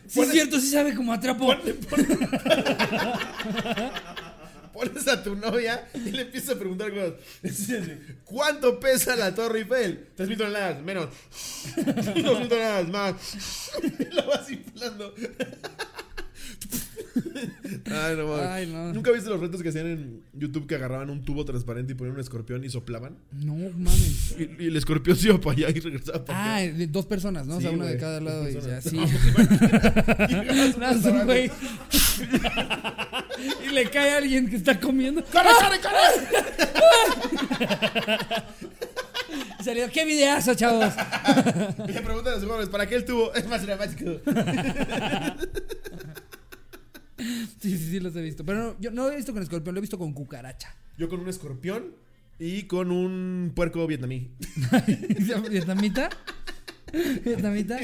sí 0.08 0.20
es 0.20 0.30
cierto, 0.30 0.60
sí 0.60 0.70
sabe 0.70 0.94
cómo 0.94 1.12
atrapo. 1.12 1.54
Pones 4.74 5.06
a 5.06 5.22
tu 5.22 5.36
novia 5.36 5.88
y 5.94 6.10
le 6.10 6.22
empiezas 6.22 6.56
a 6.56 6.58
preguntar 6.58 6.92
cosas. 6.92 7.12
¿Cuánto 8.24 8.80
pesa 8.80 9.14
la 9.14 9.32
Torre 9.32 9.60
Eiffel? 9.60 10.08
Tres 10.16 10.28
mil 10.28 10.36
toneladas, 10.36 10.82
menos. 10.82 11.10
Dos 11.76 12.40
mil 12.40 12.48
toneladas, 12.48 12.88
más. 12.88 13.70
Lo 14.12 14.26
vas 14.26 14.50
inflando. 14.50 15.14
Ay, 17.86 18.16
no 18.16 18.26
mames. 18.28 18.46
Ay, 18.46 18.66
no. 18.66 18.92
¿Nunca 18.92 19.10
viste 19.12 19.30
los 19.30 19.38
retos 19.40 19.62
que 19.62 19.68
hacían 19.68 19.86
en 19.86 20.22
YouTube 20.32 20.66
que 20.66 20.74
agarraban 20.74 21.10
un 21.10 21.24
tubo 21.24 21.44
transparente 21.44 21.92
y 21.92 21.96
ponían 21.96 22.14
un 22.14 22.20
escorpión 22.20 22.64
y 22.64 22.70
soplaban? 22.70 23.16
No 23.32 23.54
mames. 23.54 24.34
Y, 24.38 24.64
y 24.64 24.66
el 24.66 24.76
escorpión 24.76 25.16
se 25.16 25.28
iba 25.28 25.40
para 25.40 25.56
allá 25.56 25.70
y 25.70 25.80
regresaba 25.80 26.24
para 26.24 26.38
Ah, 26.38 26.56
acá. 26.58 26.72
de 26.72 26.86
dos 26.88 27.06
personas, 27.06 27.46
¿no? 27.46 27.56
o 27.56 27.60
sea, 27.60 27.70
Sí, 27.70 27.76
una 27.76 27.86
de 27.86 27.96
cada 27.98 28.20
lado 28.20 28.48
y 28.48 28.54
ya, 28.54 28.80
sí. 28.90 28.96
Y 28.96 30.78
Nada, 30.78 30.92
es 30.92 31.04
un 31.04 31.24
güey. 31.24 31.50
y 33.66 33.70
le 33.72 33.90
cae 33.90 34.14
a 34.14 34.16
alguien 34.18 34.48
que 34.48 34.56
está 34.56 34.78
comiendo. 34.80 35.22
¡Corre, 35.24 35.48
corre, 35.60 35.80
corre! 35.80 35.98
Salió, 39.64 39.90
¿qué 39.90 40.04
videazo, 40.04 40.54
chavos? 40.54 40.92
Y 41.88 41.92
le 41.92 42.00
preguntan 42.02 42.34
a 42.34 42.40
sus 42.40 42.46
jóvenes, 42.48 42.68
¿para 42.68 42.86
qué 42.86 42.96
el 42.96 43.04
tubo? 43.04 43.32
Es 43.34 43.46
más 43.48 43.62
dramático. 43.64 44.10
Sí, 47.60 47.78
sí, 47.78 47.90
sí, 47.90 48.00
los 48.00 48.14
he 48.16 48.22
visto. 48.22 48.44
Pero 48.44 48.58
no, 48.62 48.76
yo 48.80 48.90
no 48.90 49.04
lo 49.06 49.12
he 49.12 49.16
visto 49.16 49.32
con 49.32 49.42
escorpión, 49.42 49.74
lo 49.74 49.78
he 49.78 49.82
visto 49.82 49.98
con 49.98 50.12
cucaracha. 50.12 50.74
Yo 50.98 51.08
con 51.08 51.20
un 51.20 51.28
escorpión 51.28 51.94
y 52.38 52.64
con 52.64 52.90
un 52.90 53.52
puerco 53.54 53.86
vietnamí. 53.86 54.30
¿Vietnamita? 55.50 56.10
¿Vietnamita? 57.24 57.78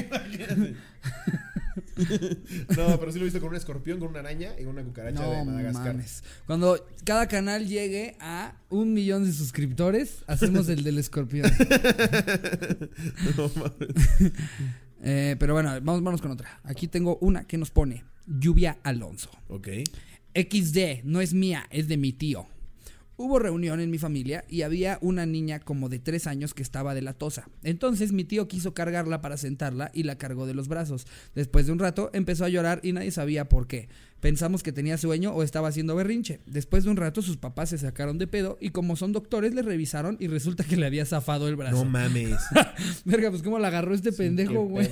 No, 2.77 2.99
pero 2.99 3.11
sí 3.11 3.17
lo 3.19 3.23
he 3.23 3.25
visto 3.25 3.39
con 3.39 3.49
un 3.49 3.55
escorpión, 3.55 3.99
con 3.99 4.09
una 4.09 4.19
araña 4.19 4.51
y 4.59 4.63
con 4.63 4.73
una 4.73 4.83
cucaracha 4.83 5.23
de 5.23 5.37
No 5.37 5.45
Madagascar. 5.45 5.87
mames. 5.93 6.23
Cuando 6.45 6.85
cada 7.05 7.27
canal 7.27 7.67
llegue 7.67 8.17
a 8.19 8.55
un 8.69 8.93
millón 8.93 9.23
de 9.25 9.31
suscriptores, 9.33 10.23
hacemos 10.27 10.67
el 10.69 10.83
del 10.83 10.97
escorpión. 10.97 11.49
No 13.37 13.51
mames. 13.55 14.33
Eh, 15.03 15.35
pero 15.39 15.53
bueno, 15.53 15.71
vamos, 15.81 16.03
vamos 16.03 16.21
con 16.21 16.31
otra. 16.31 16.59
Aquí 16.63 16.87
tengo 16.87 17.17
una 17.21 17.45
que 17.45 17.57
nos 17.57 17.71
pone 17.71 18.03
Lluvia 18.25 18.79
Alonso. 18.83 19.29
Ok. 19.47 19.67
XD, 20.33 21.03
no 21.03 21.21
es 21.21 21.33
mía, 21.33 21.65
es 21.69 21.87
de 21.87 21.97
mi 21.97 22.13
tío. 22.13 22.47
Hubo 23.17 23.37
reunión 23.37 23.79
en 23.79 23.91
mi 23.91 23.99
familia 23.99 24.45
y 24.49 24.63
había 24.63 24.97
una 24.99 25.27
niña 25.27 25.59
como 25.59 25.89
de 25.89 25.99
tres 25.99 26.25
años 26.25 26.55
que 26.55 26.63
estaba 26.63 26.95
de 26.95 27.03
la 27.03 27.13
tosa. 27.13 27.49
Entonces 27.61 28.13
mi 28.13 28.23
tío 28.23 28.47
quiso 28.47 28.73
cargarla 28.73 29.21
para 29.21 29.37
sentarla 29.37 29.91
y 29.93 30.03
la 30.03 30.17
cargó 30.17 30.47
de 30.47 30.55
los 30.55 30.67
brazos. 30.67 31.05
Después 31.35 31.67
de 31.67 31.71
un 31.71 31.77
rato 31.77 32.09
empezó 32.13 32.45
a 32.45 32.49
llorar 32.49 32.79
y 32.81 32.93
nadie 32.93 33.11
sabía 33.11 33.47
por 33.47 33.67
qué. 33.67 33.89
Pensamos 34.21 34.63
que 34.63 34.71
tenía 34.71 34.97
sueño 34.97 35.33
o 35.33 35.43
estaba 35.43 35.67
haciendo 35.67 35.95
berrinche. 35.95 36.39
Después 36.47 36.83
de 36.83 36.89
un 36.89 36.97
rato 36.97 37.21
sus 37.21 37.37
papás 37.37 37.69
se 37.69 37.77
sacaron 37.77 38.17
de 38.17 38.25
pedo 38.25 38.57
y 38.59 38.69
como 38.69 38.95
son 38.95 39.11
doctores 39.11 39.53
le 39.53 39.61
revisaron 39.61 40.17
y 40.19 40.27
resulta 40.27 40.63
que 40.63 40.77
le 40.77 40.87
había 40.87 41.05
zafado 41.05 41.47
el 41.47 41.55
brazo. 41.55 41.75
No 41.75 41.85
mames. 41.85 42.39
Verga, 43.05 43.29
pues 43.29 43.43
cómo 43.43 43.59
la 43.59 43.67
agarró 43.67 43.93
este 43.93 44.11
pendejo, 44.13 44.63
güey. 44.63 44.89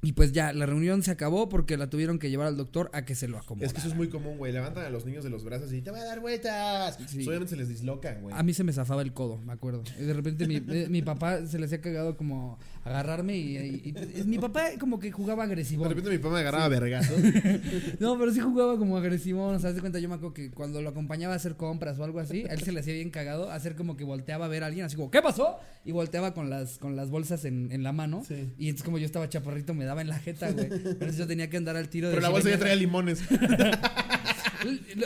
Y 0.00 0.12
pues 0.12 0.30
ya, 0.32 0.52
la 0.52 0.64
reunión 0.64 1.02
se 1.02 1.10
acabó 1.10 1.48
porque 1.48 1.76
la 1.76 1.90
tuvieron 1.90 2.20
que 2.20 2.30
llevar 2.30 2.46
al 2.46 2.56
doctor 2.56 2.88
a 2.92 3.04
que 3.04 3.16
se 3.16 3.26
lo 3.26 3.36
acomodara. 3.36 3.66
Es 3.66 3.72
que 3.72 3.80
eso 3.80 3.88
es 3.88 3.96
muy 3.96 4.08
común, 4.08 4.38
güey. 4.38 4.52
Levantan 4.52 4.84
a 4.84 4.90
los 4.90 5.04
niños 5.04 5.24
de 5.24 5.30
los 5.30 5.44
brazos 5.44 5.72
y 5.72 5.82
te 5.82 5.90
voy 5.90 5.98
a 5.98 6.04
dar 6.04 6.20
vueltas. 6.20 6.96
Sí. 7.08 7.16
Pues 7.16 7.28
Obviamente 7.28 7.50
se 7.50 7.56
les 7.56 7.68
dislocan, 7.68 8.22
güey. 8.22 8.34
A 8.36 8.42
mí 8.44 8.54
se 8.54 8.62
me 8.62 8.72
zafaba 8.72 9.02
el 9.02 9.12
codo, 9.12 9.38
me 9.38 9.52
acuerdo. 9.52 9.82
Y 9.98 10.04
de 10.04 10.12
repente 10.12 10.46
mi, 10.46 10.56
eh, 10.68 10.86
mi 10.88 11.02
papá 11.02 11.44
se 11.46 11.58
le 11.58 11.66
hacía 11.66 11.80
cagado 11.80 12.16
como 12.16 12.58
agarrarme 12.84 13.36
y, 13.36 13.56
y- 13.56 13.94
y- 14.20 14.24
mi 14.24 14.38
papá 14.38 14.66
como 14.78 14.98
que 14.98 15.10
jugaba 15.12 15.44
agresivo. 15.44 15.82
De 15.84 15.90
repente 15.90 16.10
mi 16.10 16.18
papá 16.18 16.34
me 16.34 16.40
agarraba 16.40 16.68
vergazos. 16.68 17.16
No, 18.00 18.18
pero 18.18 18.32
sí 18.32 18.40
jugaba 18.40 18.76
como 18.78 18.96
agresivo. 18.96 19.46
O 19.48 19.58
sea, 19.58 19.72
de 19.72 19.80
cuenta, 19.80 19.98
yo 19.98 20.08
me 20.08 20.14
acuerdo 20.14 20.34
que 20.34 20.50
cuando 20.50 20.80
lo 20.82 20.88
acompañaba 20.90 21.34
a 21.34 21.36
hacer 21.36 21.56
compras 21.56 21.98
o 21.98 22.04
algo 22.04 22.20
así, 22.20 22.44
a 22.48 22.54
él 22.54 22.60
se 22.62 22.72
le 22.72 22.80
hacía 22.80 22.94
bien 22.94 23.10
cagado 23.10 23.50
hacer 23.50 23.74
como 23.76 23.96
que 23.96 24.04
volteaba 24.04 24.46
a 24.46 24.48
ver 24.48 24.62
a 24.62 24.66
alguien, 24.66 24.84
así 24.86 24.96
como, 24.96 25.10
¿qué 25.10 25.20
pasó? 25.22 25.58
Y 25.84 25.92
volteaba 25.92 26.34
con 26.34 26.48
las, 26.50 26.78
con 26.78 26.96
las 26.96 27.10
bolsas 27.10 27.44
en, 27.44 27.70
en 27.72 27.82
la 27.82 27.92
mano. 27.92 28.22
Sí. 28.26 28.50
Y 28.58 28.68
entonces, 28.68 28.84
como 28.84 28.98
yo 28.98 29.06
estaba 29.06 29.28
chaparrito, 29.28 29.74
me 29.74 29.84
daba 29.84 30.00
en 30.00 30.08
la 30.08 30.18
jeta, 30.18 30.50
güey. 30.52 30.66
Entonces 30.66 31.16
yo 31.16 31.26
tenía 31.26 31.50
que 31.50 31.56
andar 31.56 31.76
al 31.76 31.88
tiro 31.88 32.08
de. 32.08 32.14
Pero 32.14 32.22
la 32.22 32.30
bolsa 32.30 32.50
ya 32.50 32.58
traía 32.58 32.76
limones. 32.76 33.20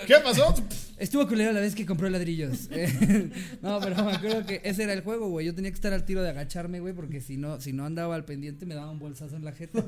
¿Qué 0.07 0.15
pasó? 0.23 0.55
Estuvo 0.99 1.27
culera 1.27 1.53
la 1.53 1.61
vez 1.61 1.75
que 1.75 1.85
compró 1.87 2.09
ladrillos. 2.09 2.69
Eh, 2.73 3.31
no, 3.61 3.81
pero 3.81 4.03
me 4.05 4.12
acuerdo 4.12 4.47
que 4.47 4.61
ese 4.65 4.85
era 4.85 4.93
el 4.93 5.03
juego, 5.03 5.29
güey. 5.29 5.47
Yo 5.47 5.55
tenía 5.55 5.71
que 5.71 5.75
estar 5.75 5.93
al 5.93 6.05
tiro 6.05 6.23
de 6.23 6.31
agacharme, 6.31 6.81
güey, 6.81 6.95
porque 6.95 7.21
si 7.21 7.37
no, 7.37 7.61
si 7.61 7.73
no 7.73 7.85
andaba 7.85 8.15
al 8.15 8.25
pendiente 8.25 8.67
me 8.67 8.75
daba 8.75 8.91
un 8.91 8.99
bolsazo 8.99 9.37
en 9.37 9.45
la 9.45 9.53
jeta. 9.53 9.85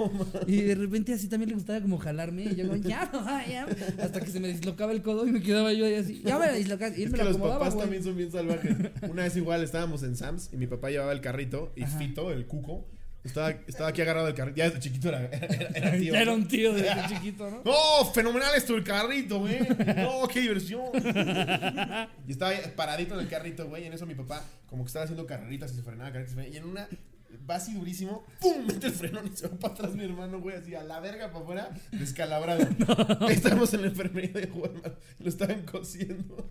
y 0.46 0.60
de 0.62 0.74
repente 0.74 1.12
así 1.14 1.28
también 1.28 1.50
le 1.50 1.54
gustaba 1.56 1.80
como 1.80 1.98
jalarme. 1.98 2.44
Y 2.44 2.54
yo 2.56 2.66
como, 2.68 2.76
ya, 2.82 3.10
no, 3.12 3.24
ya. 3.48 3.66
Hasta 4.02 4.20
que 4.20 4.30
se 4.30 4.40
me 4.40 4.48
dislocaba 4.48 4.92
el 4.92 5.02
codo 5.02 5.26
y 5.26 5.32
me 5.32 5.40
quedaba 5.42 5.72
yo 5.72 5.86
ahí 5.86 5.94
así. 5.94 6.20
Ya 6.24 6.38
me 6.38 6.46
la 6.46 6.52
dislocas. 6.54 6.96
Y 6.98 7.02
él 7.02 7.06
Es 7.06 7.12
me 7.12 7.18
que 7.18 7.24
lo 7.24 7.30
los 7.30 7.40
papás 7.40 7.74
güey. 7.74 7.84
también 7.84 8.04
son 8.04 8.16
bien 8.16 8.30
salvajes. 8.32 8.76
Una 9.08 9.22
vez 9.24 9.36
igual 9.36 9.62
estábamos 9.62 10.02
en 10.02 10.16
Sam's 10.16 10.50
y 10.52 10.56
mi 10.56 10.66
papá 10.66 10.90
llevaba 10.90 11.12
el 11.12 11.20
carrito 11.20 11.72
y 11.76 11.82
Ajá. 11.84 11.98
Fito, 11.98 12.32
el 12.32 12.46
cuco, 12.46 12.86
estaba, 13.24 13.50
estaba 13.50 13.88
aquí 13.88 14.02
agarrado 14.02 14.26
del 14.26 14.34
carrito. 14.34 14.56
Ya 14.56 14.64
desde 14.66 14.80
chiquito 14.80 15.08
era, 15.08 15.24
era, 15.26 15.46
era 15.74 15.92
tío. 15.92 16.12
Ya 16.12 16.20
era 16.20 16.30
¿no? 16.30 16.36
un 16.36 16.48
tío 16.48 16.72
desde 16.74 17.08
chiquito, 17.08 17.50
¿no? 17.50 17.62
¡No! 17.64 18.12
¡Fenomenal 18.12 18.54
esto 18.54 18.76
el 18.76 18.84
carrito, 18.84 19.40
güey! 19.40 19.60
¡No, 19.96 20.28
qué 20.28 20.40
diversión! 20.40 20.84
Y 22.26 22.32
estaba 22.32 22.52
paradito 22.76 23.14
en 23.14 23.20
el 23.20 23.28
carrito, 23.28 23.66
güey. 23.66 23.84
Y 23.84 23.86
en 23.86 23.94
eso 23.94 24.06
mi 24.06 24.14
papá, 24.14 24.44
como 24.68 24.84
que 24.84 24.88
estaba 24.88 25.04
haciendo 25.04 25.26
carreritas 25.26 25.72
y 25.72 25.76
se 25.76 25.82
frenaba, 25.82 26.12
carreritas 26.12 26.46
y 26.46 26.56
en 26.56 26.64
una 26.64 26.88
va 27.48 27.56
así 27.56 27.74
durísimo, 27.74 28.24
¡pum! 28.40 28.66
Mete 28.66 28.86
el 28.86 28.92
frenón 28.92 29.26
y 29.32 29.36
se 29.36 29.48
va 29.48 29.56
para 29.58 29.74
atrás 29.74 29.94
mi 29.94 30.04
hermano, 30.04 30.40
güey, 30.40 30.56
así 30.56 30.74
a 30.74 30.82
la 30.82 31.00
verga 31.00 31.32
para 31.32 31.44
afuera, 31.44 31.70
descalabrado. 31.92 32.66
Estábamos 33.28 33.74
en 33.74 33.82
la 33.82 33.88
enfermería 33.88 34.40
de 34.40 34.46
Walmart, 34.46 34.98
lo 35.18 35.28
estaban 35.28 35.62
cosiendo. 35.62 36.50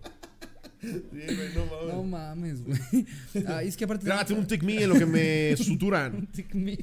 Sí, 0.84 1.02
güey, 1.10 1.54
no 1.54 1.66
mames. 1.66 1.94
No 1.94 2.02
mames, 2.04 2.64
güey. 2.64 3.06
Ah, 3.46 3.62
es 3.62 3.76
que 3.76 3.84
aparte. 3.84 4.04
Grábate 4.06 4.34
un 4.34 4.46
tic 4.46 4.62
me 4.62 4.82
en 4.82 4.88
lo 4.90 4.94
que 4.96 5.06
me 5.06 5.56
suturan. 5.62 6.26
Tic 6.28 6.54
me. 6.54 6.76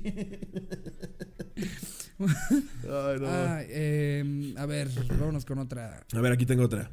Ay, 2.19 3.19
no. 3.19 3.27
Ah, 3.27 3.61
eh, 3.67 4.53
a 4.57 4.65
ver, 4.65 4.89
vámonos 5.19 5.45
con 5.45 5.59
otra. 5.59 6.03
A 6.13 6.21
ver, 6.21 6.31
aquí 6.31 6.45
tengo 6.45 6.63
otra. 6.63 6.91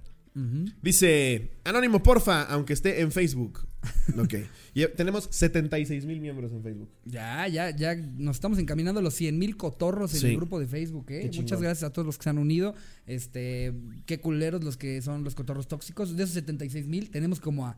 Dice, 0.83 1.51
anónimo 1.65 2.03
porfa, 2.03 2.43
aunque 2.43 2.73
esté 2.73 3.01
en 3.01 3.13
Facebook. 3.13 3.67
Ok. 4.19 4.35
Y 4.75 4.87
tenemos 4.97 5.29
76 5.31 6.05
mil 6.05 6.21
miembros 6.21 6.51
en 6.53 6.63
Facebook. 6.63 6.89
Ya, 7.05 7.47
ya, 7.47 7.71
ya 7.71 7.95
nos 7.95 8.37
estamos 8.37 8.59
encaminando 8.59 8.99
a 9.01 9.03
los 9.03 9.15
100 9.15 9.39
mil 9.39 9.57
cotorros 9.57 10.13
en 10.15 10.21
Sí. 10.21 10.27
el 10.29 10.37
grupo 10.37 10.59
de 10.59 10.67
Facebook, 10.67 11.07
¿eh? 11.11 11.31
Muchas 11.37 11.61
gracias 11.61 11.85
a 11.89 11.93
todos 11.93 12.05
los 12.07 12.19
que 12.19 12.25
se 12.25 12.31
han 12.31 12.39
unido. 12.39 12.75
Este, 13.07 13.73
qué 14.07 14.19
culeros 14.19 14.65
los 14.65 14.77
que 14.77 15.01
son 15.03 15.25
los 15.25 15.35
cotorros 15.35 15.69
tóxicos. 15.69 16.17
De 16.17 16.25
esos 16.25 16.35
76 16.35 16.87
mil, 16.87 17.11
tenemos 17.11 17.39
como 17.39 17.67
a 17.67 17.77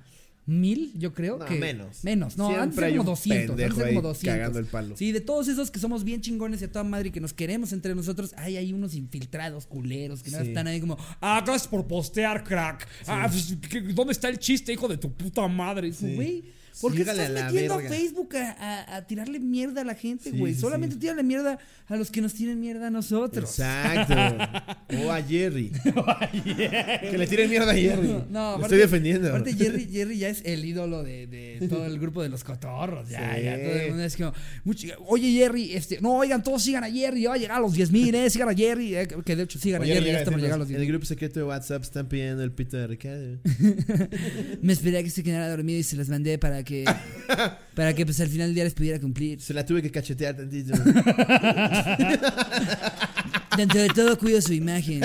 mil, 0.51 0.93
yo 0.99 1.15
creo. 1.15 1.39
No, 1.39 1.45
que 1.47 1.55
menos. 1.55 2.03
Menos, 2.05 2.37
no, 2.37 2.49
Siempre 2.49 2.87
antes 2.87 2.99
como 2.99 3.01
un 3.03 3.07
200. 3.07 3.51
Antes 3.51 3.73
como 3.75 3.87
ahí 3.87 3.95
200. 3.95 4.37
cagando 4.37 4.59
el 4.59 4.67
palo. 4.67 4.97
Sí, 4.97 5.13
de 5.13 5.21
todos 5.21 5.49
esos 5.49 5.71
que 5.71 5.79
somos 5.79 6.05
bien 6.05 6.21
chingones 6.21 6.61
y 6.61 6.65
a 6.65 6.73
toda 6.73 6.85
madre 6.85 7.09
y 7.09 7.13
que 7.13 7.21
nos 7.21 7.33
queremos 7.33 7.73
entre 7.73 7.95
nosotros, 7.95 8.35
hay 8.37 8.57
hay 8.57 8.73
unos 8.73 8.95
infiltrados 8.95 9.67
culeros 9.67 10.23
que 10.23 10.31
Sí. 10.31 10.37
están 10.37 10.67
ahí 10.67 10.81
como, 10.81 10.99
ah, 11.21 11.43
gracias 11.45 11.69
por 11.69 11.87
postear, 11.87 12.45
crack. 12.45 12.87
Ah, 13.07 13.29
pues, 13.31 13.57
¿qué- 13.69 13.81
¿dónde 13.81 14.13
está 14.13 14.29
el 14.29 14.39
chiste, 14.39 14.73
hijo 14.73 14.89
de 14.89 14.97
tu 14.99 15.13
puta 15.13 15.47
madre? 15.49 15.89
Y 15.89 15.91
digo, 15.93 16.23
Sí. 16.23 16.45
¿Por 16.80 16.94
qué 16.94 17.02
estás 17.02 17.30
metiendo 17.30 17.74
a. 17.74 17.80
Facebook 17.83 18.37
a, 18.37 18.50
a- 18.52 18.96
a 18.96 19.06
tirarle 19.06 19.38
mierda 19.40 19.80
a 19.83 19.85
la 19.85 19.94
gente, 19.94 20.30
güey? 20.33 20.54
sí, 20.54 20.61
Solamente 20.61 20.94
sí. 20.94 21.00
tírale 21.00 21.22
mierda 21.22 21.59
a 21.87 21.96
los 21.96 22.11
que 22.11 22.20
nos 22.20 22.35
tienen 22.35 22.61
mierda 22.61 22.87
a 22.87 22.90
nosotros. 22.90 23.50
Exacto. 23.59 24.14
O 25.06 25.11
a 25.12 25.22
Jerry. 25.22 25.70
Que 25.70 27.14
le 27.16 27.26
tiren 27.26 27.48
mierda 27.48 27.70
a 27.70 27.74
Jerry. 27.74 28.09
No, 28.09 28.22
Lo 28.30 28.40
aparte- 28.40 28.62
estoy 28.64 28.78
defendiendo. 28.78 29.28
Aparte, 29.28 29.54
Jerry, 29.54 29.88
Jerry 29.90 30.18
ya 30.18 30.28
es 30.28 30.42
el 30.44 30.64
ídolo 30.64 31.02
de, 31.02 31.26
de 31.26 31.68
todo 31.68 31.87
el 31.87 31.98
grupo 31.98 32.23
de 32.23 32.29
los 32.29 32.42
cotorros. 32.44 33.08
Ya, 33.08 33.38
ya, 33.38 33.56
todo 33.56 33.73
el 33.73 33.88
mundo 33.90 34.02
es 34.04 34.16
como, 34.16 34.33
mucho- 34.64 34.88
oye, 35.06 35.33
Jerry, 35.33 35.75
este, 35.75 36.00
no, 36.00 36.16
oigan, 36.16 36.42
todos 36.42 36.62
sigan 36.62 36.83
a 36.85 36.90
Jerry, 36.90 37.25
va 37.27 37.35
a 37.35 37.38
llegar 37.38 37.58
a 37.58 37.60
los 37.60 37.73
10 37.73 37.92
mil, 37.92 38.14
eh, 38.14 38.29
sigan 38.31 38.48
a 38.48 38.54
Jerry, 38.54 38.96
eh, 38.96 39.08
que 39.25 39.37
de 39.37 39.42
hecho 39.44 39.58
sigan 39.58 39.83
Oye, 39.83 39.92
a 39.92 39.94
Jerry, 39.96 40.06
llega 40.10 40.25
por 40.25 40.37
llegar 40.40 40.54
a 40.54 40.56
los 40.58 40.68
diciendo, 40.68 40.68
10 40.68 40.77
En 40.77 40.83
el 40.83 40.88
grupo 40.88 41.06
secreto 41.06 41.38
de 41.40 41.44
WhatsApp 41.46 41.83
están 41.83 42.08
pidiendo 42.08 42.42
el 42.42 42.52
pito 42.52 42.77
de 42.77 42.87
Ricardo. 42.88 43.38
Me 44.62 44.73
esperé 44.73 44.98
a 44.98 45.02
que 45.02 45.10
se 45.10 45.23
quedara 45.23 45.48
dormido 45.48 45.79
y 45.79 45.83
se 45.83 45.96
las 45.96 46.08
mandé 46.08 46.38
para 46.38 46.60
que, 46.63 46.85
para 47.75 47.94
que 47.94 48.04
pues 48.04 48.21
al 48.21 48.29
final 48.29 48.48
del 48.48 48.54
día 48.54 48.65
les 48.65 48.75
pudiera 48.75 48.98
cumplir. 49.00 49.40
Se 49.40 49.54
la 49.54 49.65
tuve 49.65 49.83
que 49.83 49.90
cachetear 49.90 50.37
tantito. 50.37 50.73
Dentro 53.56 53.81
de 53.81 53.88
todo 53.88 54.17
cuido 54.19 54.40
su 54.40 54.52
imagen, 54.52 55.02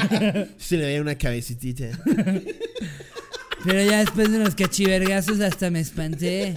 Se 0.58 0.76
le 0.76 0.86
veía 0.86 1.00
una 1.00 1.14
cabecitita. 1.16 1.86
pero 3.64 3.82
ya 3.88 4.00
después 4.00 4.30
de 4.30 4.38
unos 4.38 4.54
cachivergazos 4.54 5.40
hasta 5.40 5.70
me 5.70 5.80
espanté. 5.80 6.54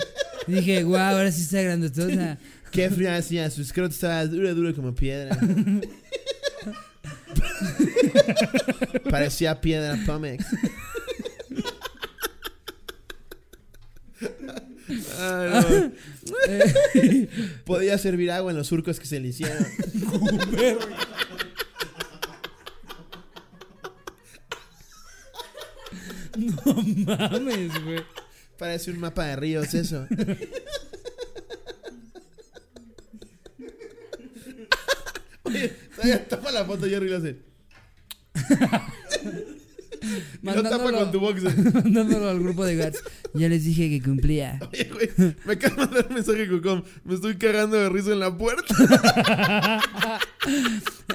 Dije, 0.47 0.83
wow, 0.83 0.97
ahora 0.97 1.31
sí 1.31 1.43
está 1.43 1.61
grandotota. 1.61 2.37
Qué 2.71 2.89
frío 2.89 3.13
hacía. 3.13 3.49
Su 3.49 3.61
escroto 3.61 3.93
estaba 3.93 4.25
duro, 4.25 4.53
duro 4.55 4.75
como 4.75 4.93
piedra. 4.95 5.37
Parecía 9.09 9.59
piedra 9.61 9.97
Pomex. 10.05 10.45
Ay. 15.19 15.93
Eh, 16.47 17.29
Podía 17.65 17.97
servir 17.97 18.31
agua 18.31 18.51
en 18.51 18.57
los 18.57 18.67
surcos 18.67 18.99
que 18.99 19.05
se 19.05 19.19
le 19.19 19.27
hicieron. 19.29 19.65
no 26.37 26.73
mames, 27.29 27.83
güey. 27.83 28.03
Parece 28.57 28.91
un 28.91 28.99
mapa 28.99 29.25
de 29.25 29.35
ríos 29.35 29.73
eso. 29.73 30.07
Oye, 35.43 36.17
tapa 36.29 36.51
la 36.51 36.63
foto 36.65 36.87
Jerry 36.87 37.09
lo 37.09 37.17
hace. 37.17 37.37
Tapa 40.43 40.61
Mandándolo- 40.61 40.99
con 40.99 41.11
tu 41.11 41.19
boxer. 41.19 41.73
Mandándolo 41.73 42.29
al 42.29 42.39
grupo 42.39 42.65
de 42.65 42.75
Gats. 42.75 43.03
Ya 43.33 43.49
les 43.49 43.63
dije 43.65 43.89
que 43.89 44.01
cumplía. 44.01 44.59
Oye, 44.71 44.89
güey, 44.93 45.33
me 45.45 45.53
acaba 45.53 45.75
de 45.75 45.81
mandar 45.81 46.05
un 46.09 46.15
mensaje 46.15 46.47
Cocom. 46.49 46.83
Me 47.03 47.15
estoy 47.15 47.35
cagando 47.37 47.77
de 47.77 47.89
risa 47.89 48.11
en 48.11 48.19
la 48.19 48.35
puerta. 48.37 48.73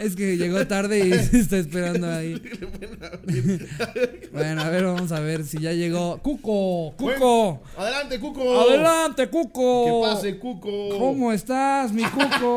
Es 0.01 0.17
que 0.17 0.37
llegó 0.37 0.67
tarde 0.67 1.07
y 1.07 1.13
se 1.13 1.41
está 1.41 1.57
esperando 1.57 2.09
ahí. 2.11 2.41
Bueno, 4.33 4.63
a 4.63 4.69
ver, 4.69 4.85
vamos 4.85 5.13
a 5.13 5.21
ver 5.21 5.45
si 5.45 5.59
ya 5.61 5.73
llegó. 5.73 6.19
¡Cuco! 6.19 6.95
¡Cuco! 6.97 7.63
Adelante, 7.77 8.19
Cuco. 8.21 8.61
¡Adelante, 8.61 9.29
Cuco! 9.29 9.85
Que 10.03 10.09
pase, 10.15 10.39
Cuco. 10.39 10.99
¿Cómo 10.99 11.33
estás, 11.33 11.93
mi 11.93 12.03
Cuco? 12.05 12.57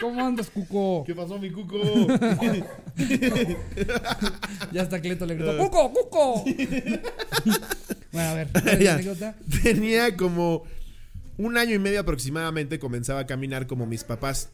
¿Cómo 0.00 0.24
andas, 0.26 0.50
Cuco? 0.50 1.04
¿Qué 1.06 1.14
pasó, 1.14 1.38
mi 1.38 1.50
Cuco? 1.50 1.78
Ya 4.72 4.82
está 4.82 4.91
Cleto 5.00 5.24
le 5.26 5.34
gritó. 5.36 5.56
¡Cuco, 5.58 5.92
Cuco! 5.92 6.44
bueno, 8.12 8.28
a 8.28 8.34
ver, 8.34 8.48
¿cuál 8.52 8.68
es 8.68 8.78
la 8.78 8.84
Ya. 8.84 8.94
anécdota? 8.94 9.36
Tenía 9.62 10.16
como 10.16 10.64
un 11.38 11.56
año 11.56 11.74
y 11.74 11.78
medio 11.78 12.00
aproximadamente 12.00 12.78
comenzaba 12.78 13.20
a 13.20 13.26
caminar 13.26 13.66
como 13.66 13.86
mis 13.86 14.04
papás. 14.04 14.50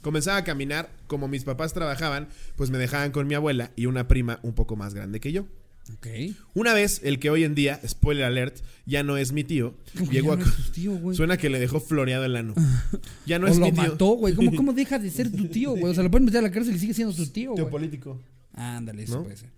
Comenzaba 0.00 0.38
a 0.38 0.44
caminar 0.44 0.90
como 1.06 1.28
mis 1.28 1.44
papás 1.44 1.74
trabajaban, 1.74 2.28
pues 2.56 2.70
me 2.70 2.78
dejaban 2.78 3.10
con 3.10 3.26
mi 3.26 3.34
abuela 3.34 3.70
y 3.76 3.86
una 3.86 4.08
prima 4.08 4.40
un 4.42 4.54
poco 4.54 4.74
más 4.76 4.94
grande 4.94 5.20
que 5.20 5.32
yo. 5.32 5.46
Ok. 5.94 6.06
Una 6.54 6.72
vez, 6.72 7.00
el 7.04 7.18
que 7.18 7.30
hoy 7.30 7.42
en 7.44 7.54
día, 7.54 7.80
spoiler 7.86 8.24
alert, 8.24 8.56
ya 8.86 9.02
no 9.02 9.16
es 9.16 9.32
mi 9.32 9.44
tío, 9.44 9.74
¿Cómo 9.98 10.10
llegó 10.12 10.32
a... 10.34 10.36
no 10.36 10.44
tío? 10.72 10.98
Suena 11.14 11.36
que 11.36 11.50
le 11.50 11.58
dejó 11.58 11.80
floreado 11.80 12.24
el 12.24 12.36
ano. 12.36 12.54
Ya 13.26 13.38
no 13.38 13.46
o 13.46 13.50
es 13.50 13.58
lo 13.58 13.66
mi 13.66 13.72
tío. 13.72 13.82
mató, 13.82 14.06
güey. 14.12 14.34
¿Cómo, 14.34 14.54
¿Cómo 14.54 14.72
deja 14.72 14.98
de 14.98 15.10
ser 15.10 15.30
tu 15.30 15.48
tío, 15.48 15.72
güey? 15.72 15.84
O 15.90 15.94
sea, 15.94 16.02
lo 16.04 16.10
pueden 16.10 16.24
meter 16.26 16.38
a 16.38 16.42
la 16.42 16.50
cárcel 16.50 16.76
y 16.76 16.78
sigue 16.78 16.94
siendo 16.94 17.12
su 17.12 17.26
tío, 17.30 17.54
Tío 17.54 17.68
político. 17.68 18.20
Ándale, 18.54 19.02
eso 19.02 19.16
¿No? 19.16 19.22
puede 19.24 19.36
ser. 19.36 19.48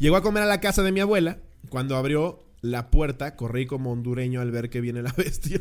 Llegó 0.00 0.16
a 0.16 0.22
comer 0.22 0.42
a 0.42 0.46
la 0.46 0.60
casa 0.60 0.82
de 0.82 0.92
mi 0.92 1.00
abuela. 1.00 1.38
Cuando 1.68 1.96
abrió 1.96 2.44
la 2.60 2.90
puerta, 2.90 3.36
corrí 3.36 3.66
como 3.66 3.92
hondureño 3.92 4.40
al 4.40 4.50
ver 4.50 4.70
que 4.70 4.80
viene 4.80 5.02
la 5.02 5.12
bestia. 5.16 5.60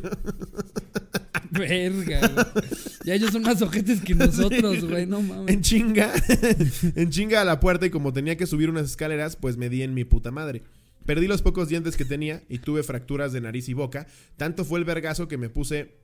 Verga, 1.52 2.28
güey. 2.28 2.66
Ya 3.06 3.16
ellos 3.16 3.32
son 3.32 3.42
más 3.44 3.62
ojetes 3.62 4.02
que 4.02 4.16
nosotros, 4.16 4.84
güey. 4.86 5.06
No 5.06 5.22
mames. 5.22 5.54
En 5.54 5.62
chinga, 5.62 6.12
en 6.96 7.10
chinga 7.10 7.42
a 7.42 7.46
la 7.46 7.60
puerta 7.60 7.86
y 7.86 7.90
como 7.90 8.14
tenía 8.14 8.38
que 8.38 8.48
subir 8.48 8.70
unas 8.70 8.86
escaleras, 8.86 9.36
pues 9.36 9.58
me 9.58 9.70
di 9.70 9.82
en 9.82 9.94
mi 9.94 10.04
puta 10.04 10.32
madre. 10.32 10.64
Perdí 11.06 11.28
los 11.28 11.42
pocos 11.42 11.70
dientes 11.70 11.96
que 11.96 12.04
tenía 12.04 12.44
y 12.50 12.60
tuve 12.60 12.84
fracturas 12.84 13.32
de 13.32 13.40
nariz 13.42 13.70
y 13.70 13.74
boca. 13.74 14.08
Tanto 14.36 14.66
fue 14.66 14.80
el 14.80 14.86
vergazo 14.86 15.28
que 15.30 15.38
me 15.38 15.50
puse 15.50 15.96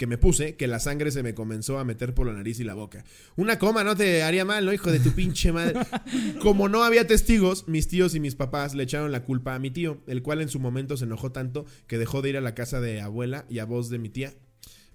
que 0.00 0.06
me 0.06 0.16
puse 0.16 0.56
que 0.56 0.66
la 0.66 0.80
sangre 0.80 1.10
se 1.10 1.22
me 1.22 1.34
comenzó 1.34 1.78
a 1.78 1.84
meter 1.84 2.14
por 2.14 2.26
la 2.26 2.32
nariz 2.32 2.58
y 2.58 2.64
la 2.64 2.72
boca. 2.72 3.04
Una 3.36 3.58
coma 3.58 3.84
no 3.84 3.94
te 3.94 4.22
haría 4.22 4.46
mal, 4.46 4.64
¿no? 4.64 4.72
Hijo 4.72 4.90
de 4.90 4.98
tu 4.98 5.12
pinche 5.12 5.52
madre. 5.52 5.78
Como 6.40 6.70
no 6.70 6.84
había 6.84 7.06
testigos, 7.06 7.68
mis 7.68 7.86
tíos 7.86 8.14
y 8.14 8.20
mis 8.20 8.34
papás 8.34 8.74
le 8.74 8.84
echaron 8.84 9.12
la 9.12 9.24
culpa 9.24 9.54
a 9.54 9.58
mi 9.58 9.70
tío, 9.70 10.02
el 10.06 10.22
cual 10.22 10.40
en 10.40 10.48
su 10.48 10.58
momento 10.58 10.96
se 10.96 11.04
enojó 11.04 11.32
tanto 11.32 11.66
que 11.86 11.98
dejó 11.98 12.22
de 12.22 12.30
ir 12.30 12.38
a 12.38 12.40
la 12.40 12.54
casa 12.54 12.80
de 12.80 13.02
abuela 13.02 13.44
y 13.50 13.58
a 13.58 13.66
voz 13.66 13.90
de 13.90 13.98
mi 13.98 14.08
tía. 14.08 14.32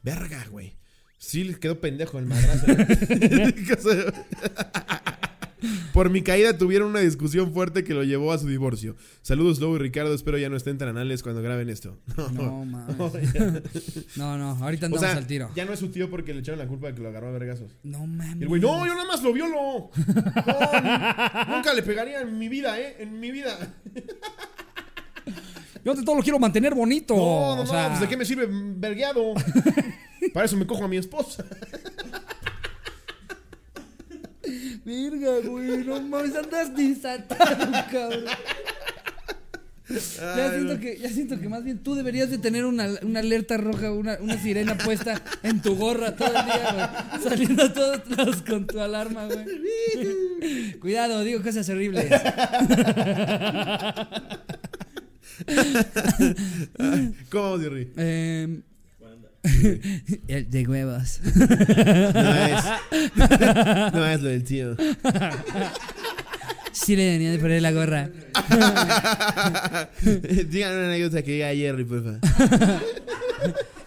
Verga, 0.02 0.44
güey. 0.50 0.76
Sí, 1.20 1.54
quedó 1.62 1.80
pendejo 1.80 2.18
el 2.18 2.26
madrazo. 2.26 2.66
Por 5.96 6.10
mi 6.10 6.22
caída 6.24 6.58
tuvieron 6.58 6.90
una 6.90 7.00
discusión 7.00 7.54
fuerte 7.54 7.86
que 7.86 7.94
lo 7.94 8.04
llevó 8.04 8.34
a 8.34 8.38
su 8.38 8.50
divorcio. 8.50 8.98
Saludos, 9.22 9.62
Lobo 9.62 9.78
y 9.78 9.80
Ricardo. 9.80 10.14
Espero 10.14 10.38
ya 10.38 10.50
no 10.50 10.58
estén 10.58 10.78
tan 10.78 10.90
anales 10.90 11.24
cuando 11.24 11.42
graben 11.42 11.70
esto. 11.70 11.98
No, 12.18 12.30
No 12.32 12.66
mames. 12.66 12.98
No. 12.98 13.12
No, 14.18 14.38
no, 14.38 14.50
ahorita 14.62 14.86
O 14.86 14.88
andamos 14.88 15.00
sea, 15.00 15.16
al 15.18 15.26
tiro. 15.26 15.50
ya 15.56 15.64
no 15.64 15.72
es 15.72 15.80
su 15.80 15.88
tío 15.88 16.10
porque 16.10 16.34
le 16.34 16.42
echaron 16.42 16.60
la 16.60 16.68
culpa 16.68 16.88
de 16.88 16.96
que 16.96 17.02
lo 17.02 17.08
agarró 17.08 17.30
a 17.30 17.32
vergazos. 17.32 17.72
No 17.84 18.06
mames. 18.08 18.42
El 18.42 18.50
güey, 18.50 18.62
no, 18.62 18.86
yo 18.86 18.94
nada 18.94 19.08
más 19.08 19.24
lo 19.24 19.32
violo. 19.32 19.56
No, 19.56 19.90
nunca 21.56 21.74
le 21.74 21.82
pegaría 21.82 22.20
en 22.20 22.38
mi 22.38 22.50
vida, 22.50 22.78
¿eh? 22.78 22.98
En 23.00 23.18
mi 23.18 23.32
vida. 23.32 23.58
Yo 25.86 25.94
ante 25.94 26.04
todo 26.04 26.18
lo 26.18 26.24
quiero 26.24 26.40
mantener 26.40 26.76
bonito. 26.76 27.16
No, 27.16 27.56
no, 27.56 27.62
o 27.62 27.66
sea, 27.66 27.84
no, 27.84 27.90
pues 27.92 28.02
de 28.02 28.10
qué 28.10 28.18
me 28.18 28.26
sirve 28.26 28.48
vergueado. 28.50 29.34
Para 30.34 30.46
eso 30.46 30.58
me 30.58 30.68
cojo 30.68 30.84
a 30.84 30.90
mi 30.90 30.98
esposa. 30.98 31.46
Verga, 34.86 35.40
güey. 35.44 35.84
No 35.84 36.00
mames, 36.10 36.36
andas 36.36 36.76
desatado, 36.76 37.74
cabrón. 37.92 38.26
Ya 39.88 40.50
siento, 40.52 40.80
que, 40.80 40.98
ya 40.98 41.10
siento 41.10 41.40
que 41.40 41.48
más 41.48 41.64
bien 41.64 41.78
tú 41.78 41.94
deberías 41.94 42.32
de 42.32 42.40
tener 42.40 42.66
una, 42.66 42.88
una 43.04 43.20
alerta 43.20 43.58
roja, 43.58 43.92
una, 43.92 44.18
una 44.20 44.42
sirena 44.42 44.76
puesta 44.78 45.22
en 45.44 45.62
tu 45.62 45.76
gorra 45.76 46.16
todo 46.16 46.30
el 46.30 46.46
día, 46.46 46.74
güey. 46.74 47.24
Saliendo 47.24 47.64
a 47.64 47.74
todos 47.74 48.02
lados 48.10 48.42
con 48.42 48.66
tu 48.66 48.80
alarma, 48.80 49.28
güey. 49.28 49.46
Cuidado, 50.80 51.24
digo 51.24 51.44
cosas 51.44 51.70
horribles. 51.70 52.12
¿Cómo 57.30 57.44
vamos, 57.44 57.62
Jerry? 57.62 57.92
Eh, 57.98 58.62
el 60.28 60.50
de 60.50 60.68
huevos. 60.68 61.20
No 61.36 62.46
es. 62.46 62.64
No 63.94 64.06
es 64.08 64.22
lo 64.22 64.30
del 64.30 64.44
tío. 64.44 64.76
Sí 66.72 66.96
le 66.96 67.10
venía 67.12 67.32
de 67.32 67.40
poner 67.40 67.62
la 67.62 67.72
gorra. 67.72 68.10
Díganme 70.02 70.76
una 70.78 70.86
anécdota 70.88 71.22
que 71.24 71.32
diga 71.32 71.54
Jerry, 71.54 71.86
por 71.86 72.04
favor. 72.04 72.20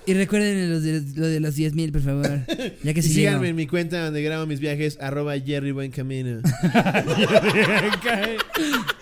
Y 0.07 0.15
recuerden 0.15 0.71
lo 0.71 0.81
de, 0.81 1.03
lo 1.17 1.27
de 1.27 1.41
los 1.41 1.55
10 1.55 1.75
mil, 1.75 1.93
por 1.93 2.01
favor. 2.01 2.41
Ya 2.83 2.95
que 2.95 3.01
Y 3.01 3.03
síganme 3.03 3.41
llego. 3.41 3.45
en 3.51 3.57
mi 3.57 3.67
cuenta 3.67 4.03
donde 4.03 4.23
grabo 4.23 4.47
mis 4.47 4.59
viajes, 4.59 4.97
arroba 5.03 5.39
Jerry 5.39 5.73
Buen 5.73 5.91
Camino. 5.91 6.41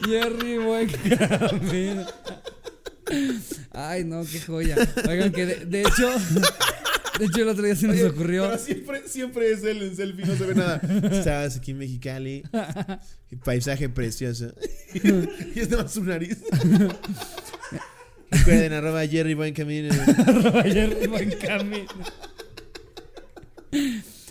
Jerry, 0.04 0.59
buen 0.59 0.88
camino. 0.88 2.04
Ay, 3.72 4.04
no, 4.04 4.24
qué 4.24 4.40
joya. 4.40 4.76
Oigan, 5.09 5.32
que 5.32 5.46
de, 5.46 5.64
de 5.66 5.80
hecho, 5.82 6.09
de 7.18 7.24
hecho 7.26 7.42
el 7.42 7.48
otro 7.48 7.64
día 7.64 7.76
se 7.76 7.86
nos 7.86 7.96
Oye, 7.96 8.07
ocurrió. 8.07 8.44
Pero 8.44 8.59
siempre, 8.59 9.02
siempre 9.09 9.50
es 9.52 9.64
él 9.64 9.82
en 9.82 9.96
selfie, 9.96 10.26
no 10.26 10.36
se 10.36 10.44
ve 10.44 10.54
nada. 10.54 10.80
Estabas 11.12 11.57
aquí 11.57 11.70
en 11.72 11.78
Mexicali. 11.78 12.42
Paisaje 13.44 13.88
precioso. 13.88 14.52
y 14.94 15.61
es 15.61 15.70
más 15.70 15.92
su 15.92 16.04
nariz. 16.04 16.38
Recuerden, 18.30 18.72
arroba 18.72 19.07
Jerry 19.07 19.34
Buen 19.34 19.54
Camino. 19.54 19.94
Jerry, 20.64 21.07
buen 21.07 21.30
camino. 21.38 21.86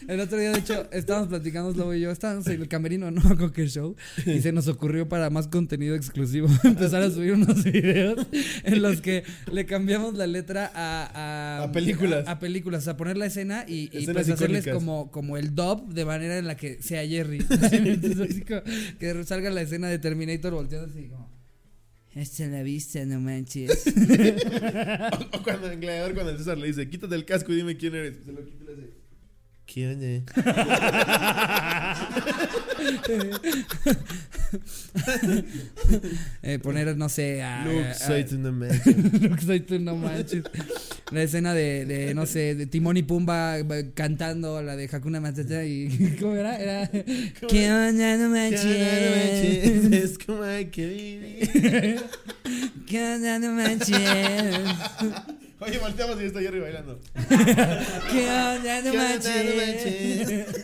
El 0.07 0.19
otro 0.19 0.37
día, 0.37 0.51
de 0.51 0.59
hecho, 0.59 0.87
estábamos 0.91 1.29
platicando, 1.29 1.73
Slobo 1.73 1.93
y 1.93 2.01
yo, 2.01 2.11
estábamos 2.11 2.45
en 2.47 2.61
el 2.61 2.67
camerino, 2.67 3.09
no 3.11 3.51
qué 3.53 3.67
show, 3.67 3.95
y 4.25 4.39
se 4.41 4.51
nos 4.51 4.67
ocurrió 4.67 5.09
para 5.09 5.29
más 5.29 5.47
contenido 5.47 5.95
exclusivo 5.95 6.47
empezar 6.63 7.01
a 7.01 7.09
subir 7.09 7.33
unos 7.33 7.63
videos 7.63 8.27
en 8.63 8.81
los 8.81 9.01
que 9.01 9.23
le 9.51 9.65
cambiamos 9.65 10.15
la 10.15 10.27
letra 10.27 10.71
a... 10.73 11.63
A 11.63 11.71
películas. 11.71 12.27
A, 12.27 12.31
a 12.31 12.39
películas, 12.39 12.87
a 12.87 12.97
poner 12.97 13.17
la 13.17 13.25
escena 13.25 13.65
y, 13.67 13.89
y 13.91 14.05
pues 14.07 14.29
hacerles 14.29 14.67
como, 14.67 15.09
como 15.11 15.37
el 15.37 15.55
dub 15.55 15.91
de 15.93 16.05
manera 16.05 16.37
en 16.37 16.45
la 16.47 16.55
que 16.55 16.81
sea 16.81 17.05
Jerry. 17.07 17.37
Entonces, 17.71 18.43
como 18.47 18.61
que 18.99 19.23
salga 19.23 19.49
la 19.49 19.61
escena 19.61 19.87
de 19.87 19.99
Terminator 19.99 20.53
volteando 20.53 20.91
así 20.91 21.07
como... 21.07 21.33
Esta 22.13 22.47
la 22.47 22.63
vista, 22.63 23.03
no 23.05 23.19
manches. 23.19 23.87
O, 23.87 25.37
o 25.37 25.43
cuando 25.43 25.69
en 25.69 25.81
Gladiador, 25.81 26.13
cuando 26.13 26.31
el 26.31 26.37
César 26.37 26.57
le 26.57 26.67
dice, 26.67 26.89
quítate 26.89 27.13
el 27.13 27.25
casco 27.25 27.51
y 27.51 27.57
dime 27.57 27.75
quién 27.75 27.93
eres. 27.93 28.19
Se 28.25 28.31
lo 28.31 28.45
quita 28.45 28.63
y 28.63 28.67
le 28.67 28.71
hace. 28.71 28.94
¿Quién 29.75 29.99
Eh, 36.43 36.59
poner, 36.59 36.95
no 36.95 37.09
sé, 37.09 37.43
a... 37.43 37.65
Luke, 37.65 37.87
a- 37.87 37.93
soy 37.93 38.23
tu 38.23 38.37
nombre. 38.37 38.69
Luke, 39.19 39.41
soy 39.41 39.59
tú, 39.59 39.77
no 39.79 39.97
manches. 39.97 40.43
La 41.11 41.23
escena 41.23 41.53
de, 41.53 41.85
de, 41.85 42.13
no 42.13 42.25
sé, 42.25 42.55
de 42.55 42.67
Timón 42.67 42.95
y 42.95 43.03
Pumba 43.03 43.59
eh, 43.59 43.91
cantando 43.93 44.61
la 44.61 44.77
de 44.77 44.89
Hakuna 44.89 45.19
Matata 45.19 45.65
y... 45.65 46.15
¿Cómo 46.21 46.35
era? 46.35 46.55
Era... 46.57 46.87
¿Qué 46.89 47.69
onda, 47.69 48.15
no 48.15 48.29
manches? 48.29 49.91
Es 49.91 50.17
como 50.19 50.43
hay 50.43 50.67
que 50.67 50.87
vivir. 50.87 52.01
¿Qué 52.87 53.03
onda, 53.13 53.39
no 53.39 53.51
manches? 53.51 53.99
Oye, 55.59 55.77
volteamos 55.79 56.21
y 56.21 56.25
está 56.25 56.39
Jerry 56.41 56.59
bailando. 56.59 56.99
¿Qué 58.11 58.29
onda, 58.29 58.81
no 58.81 58.91
¿Qué 58.91 58.99
onda, 58.99 59.43
no 59.43 59.55
manches? 59.55 60.55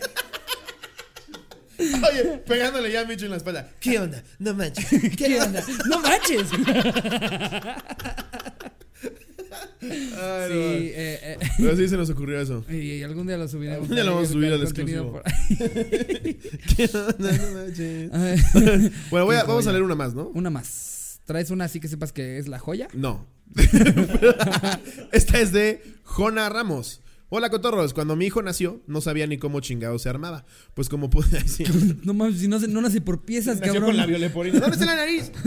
Oye, 1.79 2.23
pegándole 2.45 2.91
ya 2.91 3.01
a 3.01 3.05
Micho 3.05 3.25
en 3.25 3.31
la 3.31 3.37
espalda. 3.37 3.69
¿Qué 3.79 3.97
onda? 3.99 4.21
No 4.39 4.53
manches. 4.53 4.87
¿Qué 5.17 5.39
onda? 5.41 5.63
¡No 5.89 5.99
manches! 5.99 6.47
Ay, 9.83 10.47
Sí, 10.47 10.53
no. 10.53 10.61
eh, 10.61 11.19
eh, 11.23 11.37
Pero 11.57 11.75
sí 11.75 11.87
se 11.89 11.97
nos 11.97 12.09
ocurrió 12.11 12.39
eso. 12.39 12.63
y, 12.69 12.75
y 12.75 13.03
algún 13.03 13.25
día 13.27 13.37
lo 13.37 13.47
subiremos. 13.47 13.81
Algún 13.81 13.95
día 13.95 14.03
lo 14.03 14.13
vamos 14.15 14.29
a 14.29 14.33
subir 14.33 14.53
al 14.53 14.61
exclusivo. 14.61 15.11
por. 15.11 15.23
¿Qué 16.75 16.89
onda? 16.93 17.31
No 17.31 17.51
manches. 17.53 18.11
Bueno, 19.09 19.25
voy 19.25 19.35
a- 19.37 19.43
vamos 19.43 19.65
a 19.67 19.71
leer 19.71 19.83
una 19.83 19.95
más, 19.95 20.13
¿no? 20.13 20.27
Una 20.35 20.49
más. 20.51 20.90
¿Traes 21.25 21.51
una 21.51 21.65
así 21.65 21.79
que 21.79 21.87
sepas 21.87 22.11
que 22.13 22.37
es 22.37 22.47
la 22.47 22.59
joya? 22.59 22.87
No. 22.93 23.27
Esta 25.11 25.39
es 25.39 25.51
de 25.51 25.83
Jona 26.03 26.49
Ramos. 26.49 27.01
Hola, 27.33 27.49
cotorros. 27.49 27.93
Cuando 27.93 28.17
mi 28.17 28.25
hijo 28.25 28.41
nació, 28.41 28.81
no 28.87 28.99
sabía 28.99 29.25
ni 29.25 29.37
cómo 29.37 29.61
chingado 29.61 29.97
se 29.99 30.09
armaba. 30.09 30.43
Pues 30.73 30.89
como 30.89 31.09
pude 31.09 31.29
decir. 31.39 31.69
No 32.03 32.13
mames, 32.13 32.39
si 32.39 32.47
no, 32.49 32.59
se- 32.59 32.67
no 32.67 32.81
nace 32.81 32.99
por 32.99 33.23
piezas, 33.23 33.57
Nació 33.59 33.73
cabrón. 33.75 33.91
con 33.91 33.97
la 33.97 34.05
violeporina. 34.05 34.59
¿Dónde 34.59 34.73
está 34.75 34.85
la 34.85 34.95
nariz? 34.97 35.31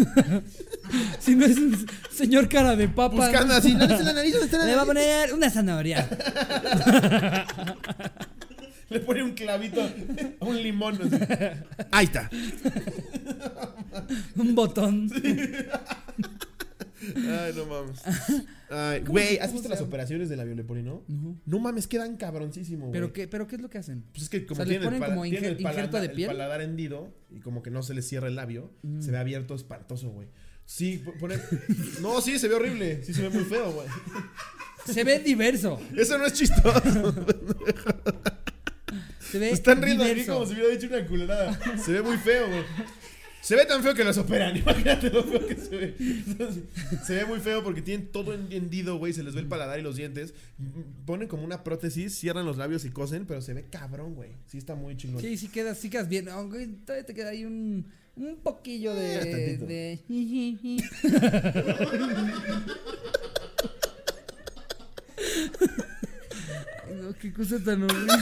Si 1.18 1.34
no 1.34 1.44
es 1.46 1.56
un 1.58 1.86
señor 2.14 2.48
cara 2.48 2.76
de 2.76 2.88
papa. 2.88 3.16
Buscando 3.16 3.48
¿no? 3.54 3.54
así. 3.54 3.72
¿Dónde 3.72 3.94
está 3.94 4.04
la 4.04 4.12
nariz? 4.12 4.32
¿Dónde 4.32 4.44
está 4.46 4.58
la 4.58 4.64
Le 4.66 4.76
va 4.76 4.82
a 4.82 4.84
nariz? 4.86 5.02
poner 5.02 5.34
una 5.34 5.50
zanahoria. 5.50 6.08
Le 8.94 9.00
pone 9.00 9.22
un 9.24 9.32
clavito 9.32 9.82
a 9.82 9.90
un 10.46 10.62
limón. 10.62 10.94
así. 11.02 11.16
Ahí 11.90 12.04
está. 12.06 12.30
un 14.36 14.54
botón. 14.54 15.10
Ay, 17.16 17.52
no 17.54 17.66
mames. 17.66 18.00
Ay, 18.70 19.00
güey, 19.00 19.36
¿has 19.38 19.52
visto 19.52 19.68
las 19.68 19.82
operaciones 19.82 20.30
de 20.30 20.36
la 20.36 20.44
violeporino? 20.44 21.04
No. 21.06 21.38
No 21.44 21.58
mames, 21.58 21.86
quedan 21.86 22.16
cabroncísimo, 22.16 22.86
güey. 22.86 22.92
¿Pero 22.92 23.12
qué, 23.12 23.28
¿Pero 23.28 23.46
qué 23.46 23.56
es 23.56 23.60
lo 23.62 23.68
que 23.68 23.76
hacen? 23.78 24.04
Pues 24.12 24.22
es 24.22 24.28
que 24.30 24.46
como 24.46 24.54
O 24.62 24.64
sea, 24.64 24.64
tienen, 24.64 24.82
el, 24.82 24.86
ponen 24.86 25.00
pala- 25.00 25.14
como 25.14 25.24
tienen 25.24 25.44
el 25.44 25.58
injer- 25.58 25.60
injerto 25.60 25.90
paladar, 25.90 26.00
de 26.00 26.06
el 26.06 26.12
piel. 26.16 26.26
paladar 26.28 26.60
hendido 26.62 27.14
y 27.30 27.40
como 27.40 27.62
que 27.62 27.70
no 27.70 27.82
se 27.82 27.92
les 27.92 28.08
cierra 28.08 28.28
el 28.28 28.36
labio, 28.36 28.72
se 29.00 29.10
ve 29.10 29.18
abierto 29.18 29.54
espantoso, 29.54 30.08
güey. 30.10 30.28
Sí, 30.64 31.02
po- 31.04 31.12
poner... 31.14 31.42
No, 32.00 32.22
sí, 32.22 32.38
se 32.38 32.48
ve 32.48 32.54
horrible. 32.54 33.02
Sí, 33.04 33.12
se 33.12 33.20
ve 33.22 33.28
muy 33.28 33.44
feo, 33.44 33.70
güey. 33.72 33.86
Se 34.86 35.04
ve 35.04 35.18
diverso. 35.18 35.78
Eso 35.96 36.16
no 36.16 36.24
es 36.24 36.32
chistoso. 36.32 37.14
Se 39.34 39.40
ve 39.40 39.48
Se 39.48 39.54
están 39.54 39.82
riendo 39.82 40.04
diverso. 40.04 40.34
como 40.34 40.46
si 40.46 40.52
hubiera 40.52 40.68
dicho 40.68 40.86
una 40.86 41.04
culerada. 41.04 41.58
Se 41.84 41.90
ve 41.90 42.02
muy 42.02 42.16
feo, 42.18 42.46
güey. 42.46 42.62
Se 43.40 43.56
ve 43.56 43.66
tan 43.66 43.82
feo 43.82 43.92
que 43.92 44.04
los 44.04 44.16
operan. 44.16 44.56
Imagínate 44.56 45.10
lo 45.10 45.24
feo 45.24 45.44
que 45.44 45.56
se 45.56 45.76
ve. 45.76 45.96
Entonces, 45.98 46.62
se 47.04 47.14
ve 47.16 47.24
muy 47.24 47.40
feo 47.40 47.64
porque 47.64 47.82
tienen 47.82 48.06
todo 48.12 48.32
hendido, 48.32 48.96
güey. 48.96 49.12
Se 49.12 49.24
les 49.24 49.34
ve 49.34 49.40
el 49.40 49.48
paladar 49.48 49.80
y 49.80 49.82
los 49.82 49.96
dientes. 49.96 50.34
Ponen 51.04 51.26
como 51.26 51.42
una 51.42 51.64
prótesis, 51.64 52.14
cierran 52.14 52.46
los 52.46 52.58
labios 52.58 52.84
y 52.84 52.90
cosen, 52.90 53.26
pero 53.26 53.42
se 53.42 53.54
ve 53.54 53.64
cabrón, 53.64 54.14
güey. 54.14 54.30
Sí, 54.46 54.56
está 54.56 54.76
muy 54.76 54.96
chingón. 54.96 55.20
Sí, 55.20 55.36
sí 55.36 55.48
quedas, 55.48 55.78
sí 55.78 55.90
quedas 55.90 56.08
bien. 56.08 56.28
Aunque 56.28 56.68
todavía 56.86 57.04
te 57.04 57.12
queda 57.12 57.30
ahí 57.30 57.44
un, 57.44 57.86
un 58.14 58.36
poquillo 58.36 58.94
de. 58.94 59.16
Eh, 59.16 59.58
de... 59.58 59.98
No, 66.92 67.14
qué 67.20 67.32
cosa 67.32 67.58
tan 67.64 67.82
horrible. 67.84 68.12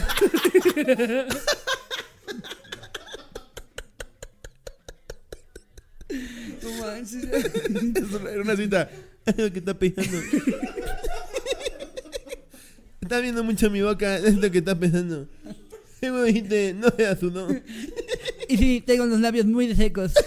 No 6.61 6.71
manches. 6.81 7.23
Era 7.23 8.41
una 8.41 8.55
cita. 8.55 8.89
Lo 9.37 9.51
que 9.51 9.59
está 9.59 9.73
pegando. 9.73 10.17
Está 13.01 13.19
viendo 13.19 13.43
mucho 13.43 13.69
mi 13.69 13.81
boca. 13.81 14.17
Es 14.23 14.35
lo 14.35 14.49
que 14.49 14.59
está 14.59 14.79
pensando. 14.79 15.27
Y 16.01 16.07
me 16.09 16.23
dijiste, 16.23 16.73
no 16.73 16.89
seas 16.89 17.19
tú, 17.19 17.31
no. 17.31 17.47
Y 18.49 18.57
sí, 18.57 18.83
tengo 18.85 19.05
los 19.05 19.19
labios 19.19 19.45
muy 19.45 19.73
secos. 19.75 20.13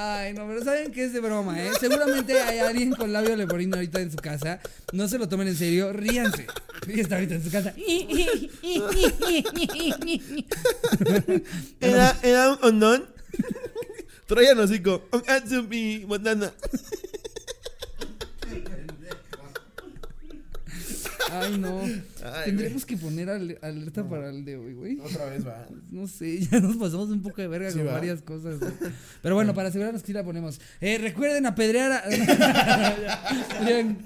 Ay, 0.00 0.32
no, 0.32 0.46
pero 0.46 0.62
saben 0.62 0.92
que 0.92 1.06
es 1.06 1.12
de 1.12 1.18
broma, 1.18 1.60
¿eh? 1.60 1.72
Seguramente 1.80 2.40
hay 2.40 2.60
alguien 2.60 2.92
con 2.92 3.12
labio 3.12 3.34
leporino 3.34 3.74
ahorita 3.74 4.00
en 4.00 4.12
su 4.12 4.16
casa. 4.18 4.60
No 4.92 5.08
se 5.08 5.18
lo 5.18 5.28
tomen 5.28 5.48
en 5.48 5.56
serio, 5.56 5.92
ríanse. 5.92 6.46
Y 6.86 7.00
está 7.00 7.16
ahorita 7.16 7.34
en 7.34 7.42
su 7.42 7.50
casa. 7.50 7.74
Era, 11.80 12.16
era 12.22 12.52
un 12.52 12.58
ondón. 12.62 13.08
Troyan 14.26 14.60
hocico. 14.60 15.08
Un 15.10 15.24
atsupi 15.26 16.04
botana. 16.04 16.52
Ay, 21.30 21.58
no. 21.58 21.80
Ay, 21.82 22.44
Tendremos 22.46 22.84
que 22.86 22.96
poner 22.96 23.28
ale- 23.30 23.58
alerta 23.62 24.08
para 24.08 24.30
el 24.30 24.44
de 24.44 24.56
hoy, 24.56 24.72
güey. 24.74 24.98
Otra 25.00 25.26
vez 25.26 25.46
va. 25.46 25.66
No 25.90 26.06
sé, 26.06 26.40
ya 26.50 26.60
nos 26.60 26.76
pasamos 26.76 27.10
un 27.10 27.22
poco 27.22 27.40
de 27.42 27.48
verga 27.48 27.70
Sí, 27.70 27.78
con 27.78 27.88
va. 27.88 27.92
varias 27.92 28.22
cosas. 28.22 28.58
güey. 28.58 28.72
Pero 29.22 29.34
bueno, 29.34 29.54
para 29.54 29.68
asegurarnos 29.68 30.02
que 30.02 30.06
sí 30.08 30.12
la 30.12 30.24
ponemos. 30.24 30.60
Eh, 30.80 30.98
recuerden 30.98 31.46
apedrear 31.46 31.92
a. 31.92 32.02
Bien, 33.64 33.98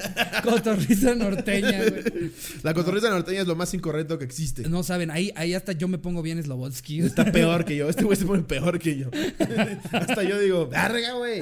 cotorriza 0.43 1.14
norteña, 1.14 1.79
güey. 1.89 2.33
La 2.62 2.75
cotorriza 2.75 3.11
norteña 3.11 3.43
es 3.43 3.47
lo 3.47 3.57
más 3.57 3.73
incorrecto 3.75 4.18
que 4.18 4.25
existe. 4.25 4.68
No 4.68 4.83
saben, 4.83 5.11
ahí, 5.11 5.33
ahí 5.37 5.55
hasta 5.55 5.73
yo 5.73 5.89
me 5.89 5.99
pongo 5.99 6.23
bien 6.23 6.43
Slobodsky. 6.43 7.01
Está 7.01 7.25
peor 7.33 7.64
que 7.64 7.77
yo. 7.77 7.89
Este 7.89 8.05
güey 8.05 8.16
se 8.16 8.25
pone 8.27 8.43
peor 8.43 8.79
que 8.79 8.97
yo. 8.99 9.11
Hasta 9.93 10.23
yo 10.23 10.39
digo, 10.41 10.68
verga, 10.68 11.12
güey. 11.14 11.41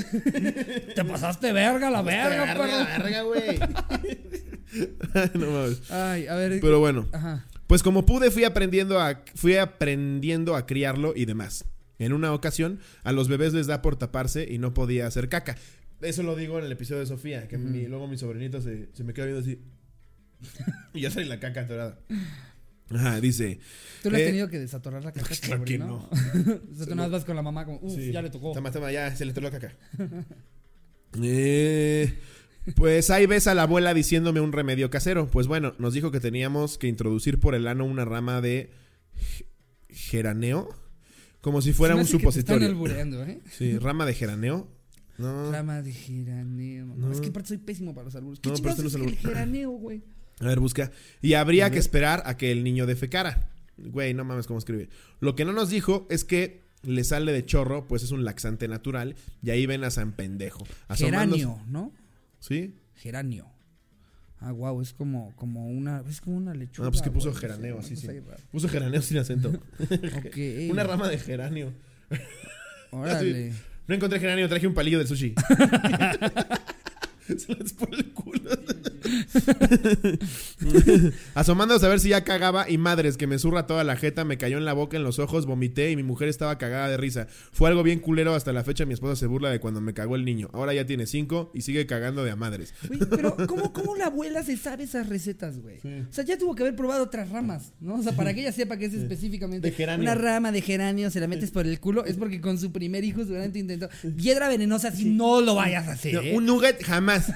Te 0.94 1.04
pasaste 1.04 1.52
verga, 1.52 1.90
la 1.90 2.02
verga, 2.02 2.54
verga, 2.54 2.54
perro. 2.54 3.02
verga, 3.04 3.22
güey. 3.22 3.58
No 5.34 5.50
mames. 5.50 5.90
Ay, 5.90 6.26
a 6.26 6.34
ver. 6.36 6.60
Pero 6.60 6.78
bueno. 6.80 7.08
Ajá. 7.12 7.46
Pues 7.66 7.82
como 7.82 8.04
pude 8.06 8.30
fui 8.30 8.44
aprendiendo 8.44 8.98
a 9.00 9.22
fui 9.34 9.56
aprendiendo 9.56 10.56
a 10.56 10.66
criarlo 10.66 11.12
y 11.16 11.24
demás. 11.24 11.64
En 11.98 12.12
una 12.12 12.32
ocasión 12.32 12.80
a 13.04 13.12
los 13.12 13.28
bebés 13.28 13.52
les 13.52 13.66
da 13.66 13.82
por 13.82 13.96
taparse 13.96 14.46
y 14.50 14.58
no 14.58 14.72
podía 14.74 15.06
hacer 15.06 15.28
caca. 15.28 15.56
Eso 16.00 16.22
lo 16.22 16.34
digo 16.34 16.58
en 16.58 16.64
el 16.64 16.72
episodio 16.72 17.00
de 17.00 17.06
Sofía, 17.06 17.46
que 17.46 17.58
mi- 17.58 17.86
luego 17.86 18.08
mi 18.08 18.16
sobrinito 18.16 18.60
se, 18.62 18.88
se 18.94 19.04
me 19.04 19.12
queda 19.12 19.26
viendo 19.26 19.42
así. 19.42 19.60
y 20.94 21.02
ya 21.02 21.10
trae 21.10 21.26
la 21.26 21.38
caca 21.38 21.60
atorada. 21.60 21.98
Ajá, 22.92 23.20
dice. 23.20 23.60
¿Tú 24.02 24.10
le 24.10 24.16
has 24.16 24.22
Eh, 24.22 24.26
tenido 24.26 24.48
que 24.48 24.58
desatorar 24.58 25.04
la 25.04 25.12
caca? 25.12 25.28
claro 25.42 25.64
que 25.64 25.78
no. 25.78 26.08
o 26.10 26.16
sea, 26.74 26.86
tú 26.86 26.94
nada 26.94 27.02
más 27.02 27.10
vas 27.10 27.24
con 27.26 27.36
la 27.36 27.42
mamá 27.42 27.66
como, 27.66 27.78
uff, 27.82 27.94
sí, 27.94 28.10
ya 28.10 28.22
le 28.22 28.30
tocó. 28.30 28.52
Toma, 28.52 28.70
toma, 28.72 28.90
ya 28.90 29.14
se 29.14 29.24
le 29.26 29.32
atoró 29.32 29.50
la 29.50 29.58
caca. 29.60 29.76
Eh, 31.22 32.12
pues 32.76 33.10
ahí 33.10 33.26
ves 33.26 33.46
a 33.46 33.54
la 33.54 33.62
abuela 33.62 33.94
diciéndome 33.94 34.40
un 34.40 34.52
remedio 34.52 34.90
casero. 34.90 35.28
Pues 35.28 35.46
bueno, 35.46 35.74
nos 35.78 35.94
dijo 35.94 36.10
que 36.10 36.20
teníamos 36.20 36.78
que 36.78 36.86
introducir 36.88 37.38
por 37.40 37.54
el 37.54 37.66
ano 37.66 37.84
una 37.84 38.04
rama 38.04 38.40
de 38.40 38.70
ge- 39.16 39.46
geraneo. 39.88 40.68
Como 41.40 41.62
si 41.62 41.72
fuera 41.72 41.94
un 41.96 42.02
te 42.02 42.08
supositorio. 42.08 42.66
Están 42.66 42.70
albureando, 42.76 43.24
¿eh? 43.24 43.40
Sí, 43.50 43.78
rama 43.78 44.04
de 44.06 44.14
geraneo. 44.14 44.68
No. 45.18 45.50
Rama 45.52 45.82
de 45.82 45.92
geraneo. 45.92 46.86
No, 46.86 47.12
es 47.12 47.20
que 47.20 47.28
aparte 47.28 47.48
soy 47.48 47.58
pésimo 47.58 47.94
para 47.94 48.06
los 48.06 48.14
albures. 48.14 48.40
¿Qué 48.40 48.48
No, 48.50 48.54
pero 48.56 48.70
este 48.70 48.82
no 48.82 48.88
es 48.88 48.94
el 48.94 49.00
albur. 49.02 49.16
geraneo, 49.16 49.70
güey? 49.70 50.02
A 50.40 50.44
ver, 50.46 50.60
busca. 50.60 50.90
Y 51.20 51.34
habría 51.34 51.70
que 51.70 51.78
esperar 51.78 52.22
a 52.24 52.36
que 52.36 52.50
el 52.52 52.64
niño 52.64 52.86
defecara. 52.86 53.50
Güey, 53.76 54.14
no 54.14 54.24
mames 54.24 54.46
cómo 54.46 54.58
escribe. 54.58 54.88
Lo 55.20 55.34
que 55.34 55.44
no 55.44 55.52
nos 55.52 55.68
dijo 55.70 56.06
es 56.10 56.24
que 56.24 56.62
le 56.82 57.04
sale 57.04 57.32
de 57.32 57.44
chorro, 57.44 57.86
pues 57.88 58.02
es 58.02 58.10
un 58.10 58.24
laxante 58.24 58.66
natural. 58.68 59.16
Y 59.42 59.50
ahí 59.50 59.66
ven 59.66 59.84
a 59.84 59.90
San 59.90 60.12
Pendejo. 60.12 60.66
Geranio, 60.94 61.58
¿no? 61.68 61.92
¿Sí? 62.40 62.74
Geranio. 62.96 63.46
Ah, 64.40 64.52
wow, 64.52 64.80
es 64.80 64.94
como, 64.94 65.34
como 65.36 65.68
una, 65.68 66.02
es 66.08 66.20
como 66.20 66.36
una 66.36 66.54
lechuga. 66.54 66.88
Ah, 66.88 66.90
pues 66.90 67.02
que 67.02 67.10
puso 67.10 67.28
güey, 67.30 67.40
geraneo, 67.40 67.76
no 67.76 67.82
sí. 67.82 67.94
Puso 68.50 68.68
geraneo 68.68 69.02
sin 69.02 69.18
acento. 69.18 69.50
Ok. 69.80 70.36
Una 70.70 70.82
rama 70.84 71.08
de 71.08 71.18
geranio. 71.18 71.72
Órale. 72.90 73.52
No 73.86 73.94
encontré 73.94 74.18
geranio, 74.18 74.48
traje 74.48 74.66
un 74.66 74.74
palillo 74.74 74.98
del 74.98 75.06
sushi. 75.06 75.34
Se 77.26 77.54
les 77.54 77.72
pone 77.74 77.96
el 77.98 78.12
culo. 78.12 78.50
Asomándose 81.34 81.86
a 81.86 81.88
ver 81.88 82.00
si 82.00 82.10
ya 82.10 82.24
cagaba 82.24 82.68
y 82.68 82.78
madres 82.78 83.16
que 83.16 83.26
me 83.26 83.38
zurra 83.38 83.66
toda 83.66 83.84
la 83.84 83.96
jeta, 83.96 84.24
me 84.24 84.38
cayó 84.38 84.58
en 84.58 84.64
la 84.64 84.72
boca, 84.72 84.96
en 84.96 85.02
los 85.02 85.18
ojos, 85.18 85.46
vomité 85.46 85.90
y 85.90 85.96
mi 85.96 86.02
mujer 86.02 86.28
estaba 86.28 86.58
cagada 86.58 86.88
de 86.88 86.96
risa. 86.96 87.26
Fue 87.52 87.68
algo 87.68 87.82
bien 87.82 88.00
culero 88.00 88.34
hasta 88.34 88.52
la 88.52 88.64
fecha, 88.64 88.84
mi 88.86 88.94
esposa 88.94 89.16
se 89.16 89.26
burla 89.26 89.50
de 89.50 89.60
cuando 89.60 89.80
me 89.80 89.94
cagó 89.94 90.16
el 90.16 90.24
niño. 90.24 90.50
Ahora 90.52 90.74
ya 90.74 90.86
tiene 90.86 91.06
cinco 91.06 91.50
y 91.54 91.62
sigue 91.62 91.86
cagando 91.86 92.24
de 92.24 92.30
a 92.30 92.36
madres. 92.36 92.74
Güey, 92.86 93.00
pero 93.10 93.36
¿cómo, 93.46 93.72
¿cómo 93.72 93.96
la 93.96 94.06
abuela 94.06 94.42
se 94.42 94.56
sabe 94.56 94.84
esas 94.84 95.08
recetas, 95.08 95.58
güey? 95.60 95.78
O 95.78 96.12
sea, 96.12 96.24
ya 96.24 96.38
tuvo 96.38 96.54
que 96.54 96.62
haber 96.62 96.76
probado 96.76 97.04
otras 97.04 97.30
ramas, 97.30 97.72
¿no? 97.80 97.94
O 97.94 98.02
sea, 98.02 98.12
para 98.12 98.34
que 98.34 98.40
ella 98.40 98.52
sepa 98.52 98.76
que 98.76 98.86
es 98.86 98.94
específicamente 98.94 99.70
De 99.70 99.76
geranio. 99.76 100.02
una 100.02 100.14
rama 100.14 100.52
de 100.52 100.62
geranio, 100.62 101.10
se 101.10 101.20
la 101.20 101.26
metes 101.26 101.50
por 101.50 101.66
el 101.66 101.80
culo, 101.80 102.04
es 102.04 102.16
porque 102.16 102.40
con 102.40 102.58
su 102.58 102.72
primer 102.72 103.04
hijo 103.04 103.22
seguramente 103.22 103.58
intentó. 103.58 103.88
Piedra 104.16 104.48
venenosa, 104.48 104.90
si 104.90 105.06
no 105.06 105.40
lo 105.40 105.54
vayas 105.54 105.88
a 105.88 105.92
hacer. 105.92 106.14
No, 106.14 106.20
¿eh? 106.20 106.36
un 106.36 106.46
nugget 106.46 106.82
jamás. 106.82 107.26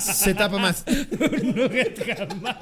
Se 0.00 0.34
tapa 0.34 0.58
más. 0.62 0.84
Un 0.86 1.54
nugget 1.56 2.16
jamás. 2.16 2.56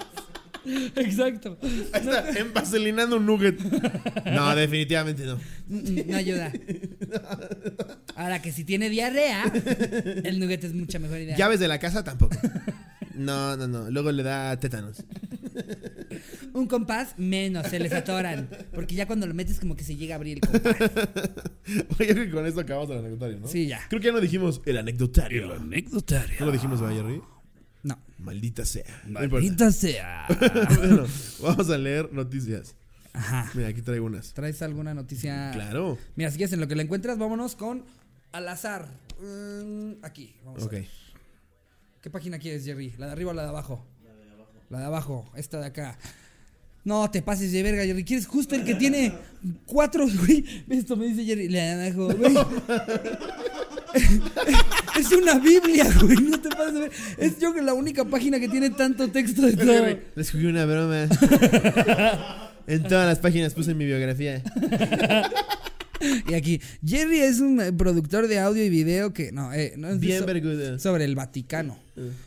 Exacto. 0.96 1.58
Ahí 1.62 1.86
está, 1.94 2.30
envaselinando 2.38 3.16
un 3.16 3.26
nugget. 3.26 3.58
No, 4.26 4.54
definitivamente 4.54 5.24
no. 5.24 5.38
No 5.68 6.16
ayuda. 6.16 6.52
Ahora 8.14 8.42
que 8.42 8.52
si 8.52 8.64
tiene 8.64 8.90
diarrea, 8.90 9.44
el 10.24 10.38
nugget 10.38 10.64
es 10.64 10.74
mucha 10.74 10.98
mejor 10.98 11.18
idea. 11.18 11.36
Llaves 11.36 11.60
de 11.60 11.68
la 11.68 11.78
casa 11.78 12.04
tampoco. 12.04 12.36
No, 13.14 13.56
no, 13.56 13.66
no. 13.68 13.90
Luego 13.90 14.12
le 14.12 14.22
da 14.22 14.58
tétanos. 14.58 15.02
Un 16.52 16.66
compás, 16.66 17.14
menos, 17.18 17.66
se 17.66 17.78
les 17.78 17.92
atoran. 17.92 18.48
Porque 18.74 18.94
ya 18.94 19.06
cuando 19.06 19.26
lo 19.26 19.34
metes, 19.34 19.60
como 19.60 19.76
que 19.76 19.84
se 19.84 19.96
llega 19.96 20.14
a 20.14 20.16
abrir 20.16 20.38
el 20.38 20.40
compás. 20.40 20.76
Oye, 21.98 22.08
yo 22.08 22.14
creo 22.14 22.24
que 22.26 22.30
con 22.30 22.46
esto 22.46 22.60
acabamos 22.60 22.90
el 22.90 22.98
anecdotario, 22.98 23.38
¿no? 23.40 23.46
Sí, 23.46 23.66
ya. 23.66 23.80
Creo 23.88 24.00
que 24.00 24.06
ya 24.08 24.12
no 24.12 24.20
dijimos 24.20 24.60
el 24.66 24.76
anecdotario. 24.78 25.54
anecdotario. 25.54 26.36
¿No 26.40 26.46
lo 26.46 26.52
dijimos, 26.52 26.80
¿verdad, 26.80 26.96
Jerry? 26.96 27.20
No. 27.82 27.98
Maldita 28.18 28.64
sea. 28.64 29.02
No. 29.06 29.20
Maldita 29.20 29.72
sea. 29.72 30.26
bueno, 30.76 31.06
vamos 31.40 31.70
a 31.70 31.78
leer 31.78 32.12
noticias. 32.12 32.74
Ajá. 33.12 33.50
Mira, 33.54 33.68
aquí 33.68 33.82
traigo 33.82 34.06
unas. 34.06 34.32
¿Traes 34.34 34.60
alguna 34.62 34.94
noticia? 34.94 35.50
Claro. 35.52 35.98
Mira, 36.16 36.30
si 36.30 36.36
quieres 36.36 36.52
en 36.52 36.60
lo 36.60 36.68
que 36.68 36.76
la 36.76 36.82
encuentras, 36.82 37.18
vámonos 37.18 37.56
con 37.56 37.84
al 38.32 38.48
azar. 38.48 38.86
Mm, 39.20 40.04
aquí. 40.04 40.34
Vamos 40.44 40.62
a 40.62 40.66
Ok. 40.66 40.72
ver. 40.72 40.86
¿Qué 42.02 42.10
página 42.10 42.38
quieres, 42.38 42.64
Jerry? 42.64 42.92
¿La 42.98 43.06
de 43.06 43.12
arriba 43.12 43.30
o 43.32 43.34
la 43.34 43.42
de 43.42 43.48
abajo? 43.48 43.84
La 44.68 44.78
de 44.78 44.84
abajo. 44.84 45.30
Esta 45.34 45.58
de 45.58 45.66
acá. 45.66 45.98
No 46.84 47.10
te 47.10 47.20
pases 47.20 47.50
de 47.52 47.62
verga, 47.62 47.84
Jerry. 47.84 48.04
¿Quieres 48.04 48.26
justo 48.26 48.54
el 48.54 48.64
que 48.64 48.74
tiene 48.74 49.12
cuatro, 49.66 50.06
güey? 50.26 50.64
Esto 50.68 50.96
me 50.96 51.06
dice 51.06 51.24
Jerry. 51.24 51.48
La 51.48 51.76
de 51.76 51.88
abajo, 51.88 52.14
güey. 52.14 52.34
Es 54.98 55.12
una 55.12 55.38
Biblia, 55.38 55.86
güey. 56.02 56.16
No 56.16 56.40
te 56.40 56.48
pases 56.50 56.74
de 56.74 56.80
ver. 56.80 56.90
Es 57.18 57.38
yo 57.38 57.54
que 57.54 57.62
la 57.62 57.74
única 57.74 58.04
página 58.04 58.38
que 58.38 58.48
tiene 58.48 58.70
tanto 58.70 59.08
texto 59.10 59.42
de 59.42 59.56
todo. 59.56 59.98
Les 60.14 60.30
jugué 60.30 60.48
una 60.48 60.66
broma. 60.66 61.04
en 62.66 62.82
todas 62.84 63.06
las 63.06 63.18
páginas 63.18 63.54
puse 63.54 63.74
mi 63.74 63.84
biografía. 63.86 64.42
Y 66.28 66.34
aquí, 66.34 66.60
Jerry 66.84 67.20
es 67.20 67.40
un 67.40 67.76
productor 67.76 68.26
de 68.26 68.38
audio 68.38 68.64
y 68.64 68.70
video 68.70 69.12
que 69.12 69.32
no, 69.32 69.52
eh, 69.52 69.74
no 69.76 69.88
es 69.88 70.00
Bien 70.00 70.24
vergudo. 70.24 70.78
sobre 70.78 71.04
el 71.04 71.14
Vaticano. 71.14 71.78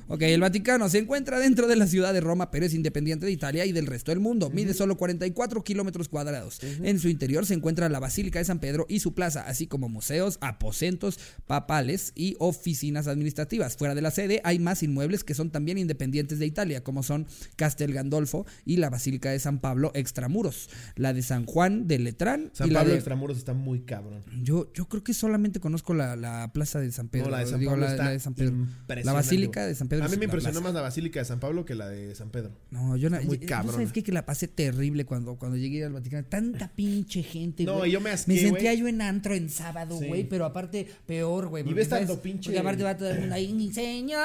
Ok, 0.08 0.22
el 0.24 0.42
Vaticano 0.42 0.90
se 0.90 1.00
encuentra 1.00 1.40
dentro 1.40 1.68
de 1.68 1.76
la 1.76 1.88
ciudad 1.88 2.14
de 2.14 2.22
Roma, 2.22 2.52
pero 2.52 2.66
es 2.66 2.74
independiente 2.74 3.26
de 3.26 3.32
Italia 3.32 3.66
y 3.66 3.72
del 3.72 3.88
resto 3.88 4.12
del 4.12 4.20
mundo. 4.20 4.50
Mide 4.50 4.74
solo 4.74 4.98
44 4.98 5.64
kilómetros 5.64 6.10
cuadrados. 6.10 6.60
En 6.82 7.00
su 7.00 7.10
interior 7.10 7.46
se 7.46 7.54
encuentra 7.54 7.90
la 7.90 8.00
Basílica 8.00 8.40
de 8.40 8.46
San 8.46 8.60
Pedro 8.60 8.86
y 8.90 9.00
su 9.00 9.14
plaza, 9.14 9.44
así 9.48 9.68
como 9.68 9.90
museos, 9.90 10.38
aposentos 10.42 11.20
papales 11.48 12.14
y 12.16 12.36
oficinas 12.40 13.08
administrativas. 13.08 13.78
Fuera 13.78 13.96
de 13.96 14.02
la 14.02 14.12
sede 14.12 14.42
hay 14.44 14.60
más 14.60 14.84
inmuebles 14.84 15.24
que 15.24 15.34
son 15.34 15.52
también 15.52 15.78
independientes 15.78 16.40
de 16.40 16.46
Italia, 16.46 16.84
como 16.84 17.04
son 17.04 17.28
Castel 17.56 17.94
Gandolfo 17.94 18.46
y 18.66 18.78
la 18.78 18.90
Basílica 18.90 19.32
de 19.32 19.40
San 19.40 19.60
Pablo 19.60 19.92
extramuros, 19.94 20.70
la 20.96 21.14
de 21.14 21.22
San 21.22 21.46
Juan 21.46 21.88
de 21.88 22.00
Letrán 22.00 22.52
San 22.54 22.68
y 22.68 22.72
la 22.72 22.80
Pablo 22.80 22.94
de 22.94 23.00
Extramuros 23.00 23.38
está 23.38 23.54
muy 23.54 23.82
cabrón. 23.82 24.24
yo, 24.44 24.72
yo 24.74 24.88
creo 24.88 25.04
que 25.04 25.14
solamente 25.14 25.60
conozco 25.60 25.94
la, 25.94 26.16
la 26.16 26.52
plaza 26.54 26.80
de 26.80 26.92
San 26.92 27.10
Pedro. 27.10 27.26
No, 27.26 27.32
la 27.32 27.40
de 27.40 27.48
San 27.48 27.60
digo, 27.60 27.72
Pablo 27.72 27.86
la, 27.86 27.92
está 27.92 28.04
la 28.06 28.12
de 28.12 28.20
San 28.20 28.34
Pedro. 28.34 28.56
La 29.04 29.14
basílica 29.14 29.63
de 29.66 29.76
San 29.76 29.88
Pedro. 29.88 30.06
A 30.06 30.08
mí 30.08 30.14
me 30.16 30.20
la 30.20 30.26
impresionó 30.26 30.62
más 30.62 30.74
la 30.74 30.82
Basílica 30.82 31.20
de 31.20 31.26
San 31.26 31.40
Pablo 31.40 31.66
que 31.66 31.76
la 31.76 31.88
de 31.90 32.14
San 32.16 32.30
Pedro. 32.30 32.52
No, 32.72 32.96
yo 32.98 33.10
no. 33.10 33.18
Está 33.18 33.28
muy 33.28 33.38
cabrón. 33.40 33.74
¿Sabes 33.74 33.92
qué? 33.92 34.04
Que 34.04 34.12
la 34.12 34.26
pasé 34.26 34.48
terrible 34.48 35.06
cuando, 35.06 35.36
cuando 35.36 35.58
llegué 35.58 35.84
al 35.86 35.94
Vaticano. 35.94 36.26
Tanta 36.28 36.68
pinche 36.74 37.24
gente, 37.24 37.64
No, 37.64 37.78
güey. 37.80 37.92
yo 37.92 38.02
me 38.02 38.10
asqué, 38.12 38.34
Me 38.34 38.40
sentía 38.40 38.74
yo 38.74 38.88
en 38.88 39.02
antro 39.02 39.34
en 39.34 39.50
sábado, 39.50 39.98
Sí. 40.00 40.08
güey. 40.08 40.24
Pero 40.24 40.46
aparte, 40.46 40.88
peor, 41.06 41.48
güey. 41.48 41.68
Y 41.70 41.74
ves 41.74 41.90
tanto 41.90 42.22
pinche- 42.22 42.46
Porque 42.46 42.60
aparte 42.60 42.84
va 42.84 42.98
todo 42.98 43.10
el 43.10 43.20
mundo 43.20 43.36
ahí. 43.36 43.72
Señor, 43.74 44.20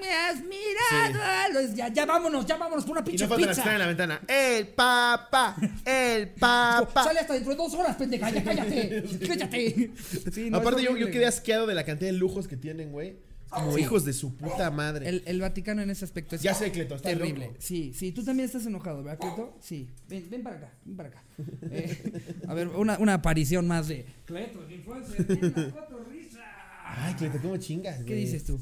me 0.00 0.10
has 0.12 0.36
mirado. 0.42 1.52
los-". 1.52 1.74
Ya, 1.74 1.88
ya 1.92 2.06
vámonos, 2.06 2.46
ya 2.46 2.56
vámonos 2.56 2.84
por 2.84 2.92
una 2.92 3.00
Y 3.00 3.04
pinche 3.10 3.26
no 3.26 3.36
la 3.36 3.42
que 3.42 3.48
pizza. 3.54 3.72
en 3.72 3.78
la 3.78 3.86
ventana. 3.86 4.20
El 4.28 4.68
papá, 4.68 5.56
el 5.84 6.28
papá. 6.40 7.04
Sale 7.04 7.20
hasta 7.20 7.34
dentro 7.34 7.52
de 7.52 7.56
dos 7.56 7.74
horas, 7.74 7.96
pendeja. 7.96 8.30
Ya 8.30 8.42
cállate. 8.44 9.04
cállate. 9.26 9.90
Sí, 10.32 10.50
no, 10.50 10.58
Aparte, 10.58 10.82
yo, 10.82 10.96
yo 10.96 11.10
quedé 11.10 11.26
asqueado 11.26 11.66
de 11.66 11.74
la 11.74 11.84
cantidad 11.84 12.10
de 12.10 12.16
lujos 12.18 12.48
que 12.48 12.56
tienen, 12.56 12.92
güey. 12.92 13.16
Como 13.54 13.72
Sí. 13.74 13.80
hijos 13.82 14.04
de 14.04 14.12
su 14.12 14.34
puta 14.36 14.70
madre. 14.70 15.08
El, 15.08 15.22
el 15.26 15.40
Vaticano 15.40 15.80
en 15.82 15.90
ese 15.90 16.04
aspecto 16.04 16.36
es 16.36 16.42
Ya 16.42 16.54
sé, 16.54 16.70
Cleto, 16.72 16.94
está 16.96 17.10
terrible. 17.10 17.46
loco. 17.46 17.56
Sí, 17.60 17.92
sí, 17.94 18.12
tú 18.12 18.24
también 18.24 18.46
estás 18.46 18.66
enojado, 18.66 19.02
¿verdad, 19.02 19.18
Cleto? 19.20 19.56
Sí. 19.60 19.88
Ven, 20.08 20.26
ven 20.30 20.42
para 20.42 20.56
acá, 20.56 20.72
ven 20.84 20.96
para 20.96 21.08
acá. 21.10 21.24
Eh, 21.70 22.38
a 22.48 22.54
ver, 22.54 22.68
una, 22.68 22.98
una 22.98 23.14
aparición 23.14 23.66
más 23.66 23.88
de 23.88 24.04
Cleto, 24.24 24.60
tiene 24.66 24.84
las 24.84 25.72
cuatro 25.72 26.04
risas. 26.04 26.42
Ay, 26.84 27.14
Cleto, 27.14 27.38
¿cómo 27.42 27.56
chingas, 27.56 28.02
¿Qué 28.04 28.14
dices 28.14 28.44
tú? 28.44 28.60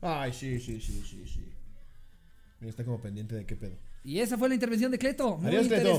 Ay, 0.00 0.32
sí, 0.32 0.58
sí, 0.60 0.80
sí, 0.80 1.02
sí, 1.06 1.24
sí. 1.26 1.44
Mira, 2.60 2.70
está 2.70 2.84
como 2.84 3.00
pendiente 3.00 3.34
de 3.34 3.44
qué 3.46 3.56
pedo. 3.56 3.76
Y 4.04 4.18
esa 4.20 4.38
fue 4.38 4.48
la 4.48 4.54
intervención 4.54 4.90
de 4.90 4.98
Cleto. 4.98 5.36
Muy 5.36 5.48
Adiós, 5.48 5.66
Cleto. 5.68 5.98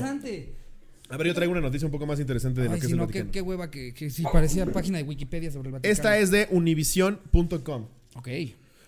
A 1.12 1.18
ver, 1.18 1.26
yo 1.26 1.34
traigo 1.34 1.52
una 1.52 1.60
noticia 1.60 1.84
un 1.84 1.92
poco 1.92 2.06
más 2.06 2.18
interesante 2.20 2.62
de 2.62 2.68
lo 2.68 2.74
que 2.74 2.80
si 2.80 2.86
es 2.86 2.92
el 2.92 2.96
no, 2.98 3.04
Vaticano. 3.04 3.30
qué 3.30 3.42
hueva 3.42 3.70
que, 3.70 3.92
que 3.92 4.08
sí 4.08 4.22
parecía 4.32 4.64
página 4.64 4.96
de 4.96 5.04
Wikipedia 5.04 5.50
sobre 5.50 5.68
el 5.68 5.72
Vaticano. 5.74 5.92
Esta 5.92 6.16
es 6.18 6.30
de 6.30 6.48
univision.com. 6.50 7.86
Ok. 8.14 8.28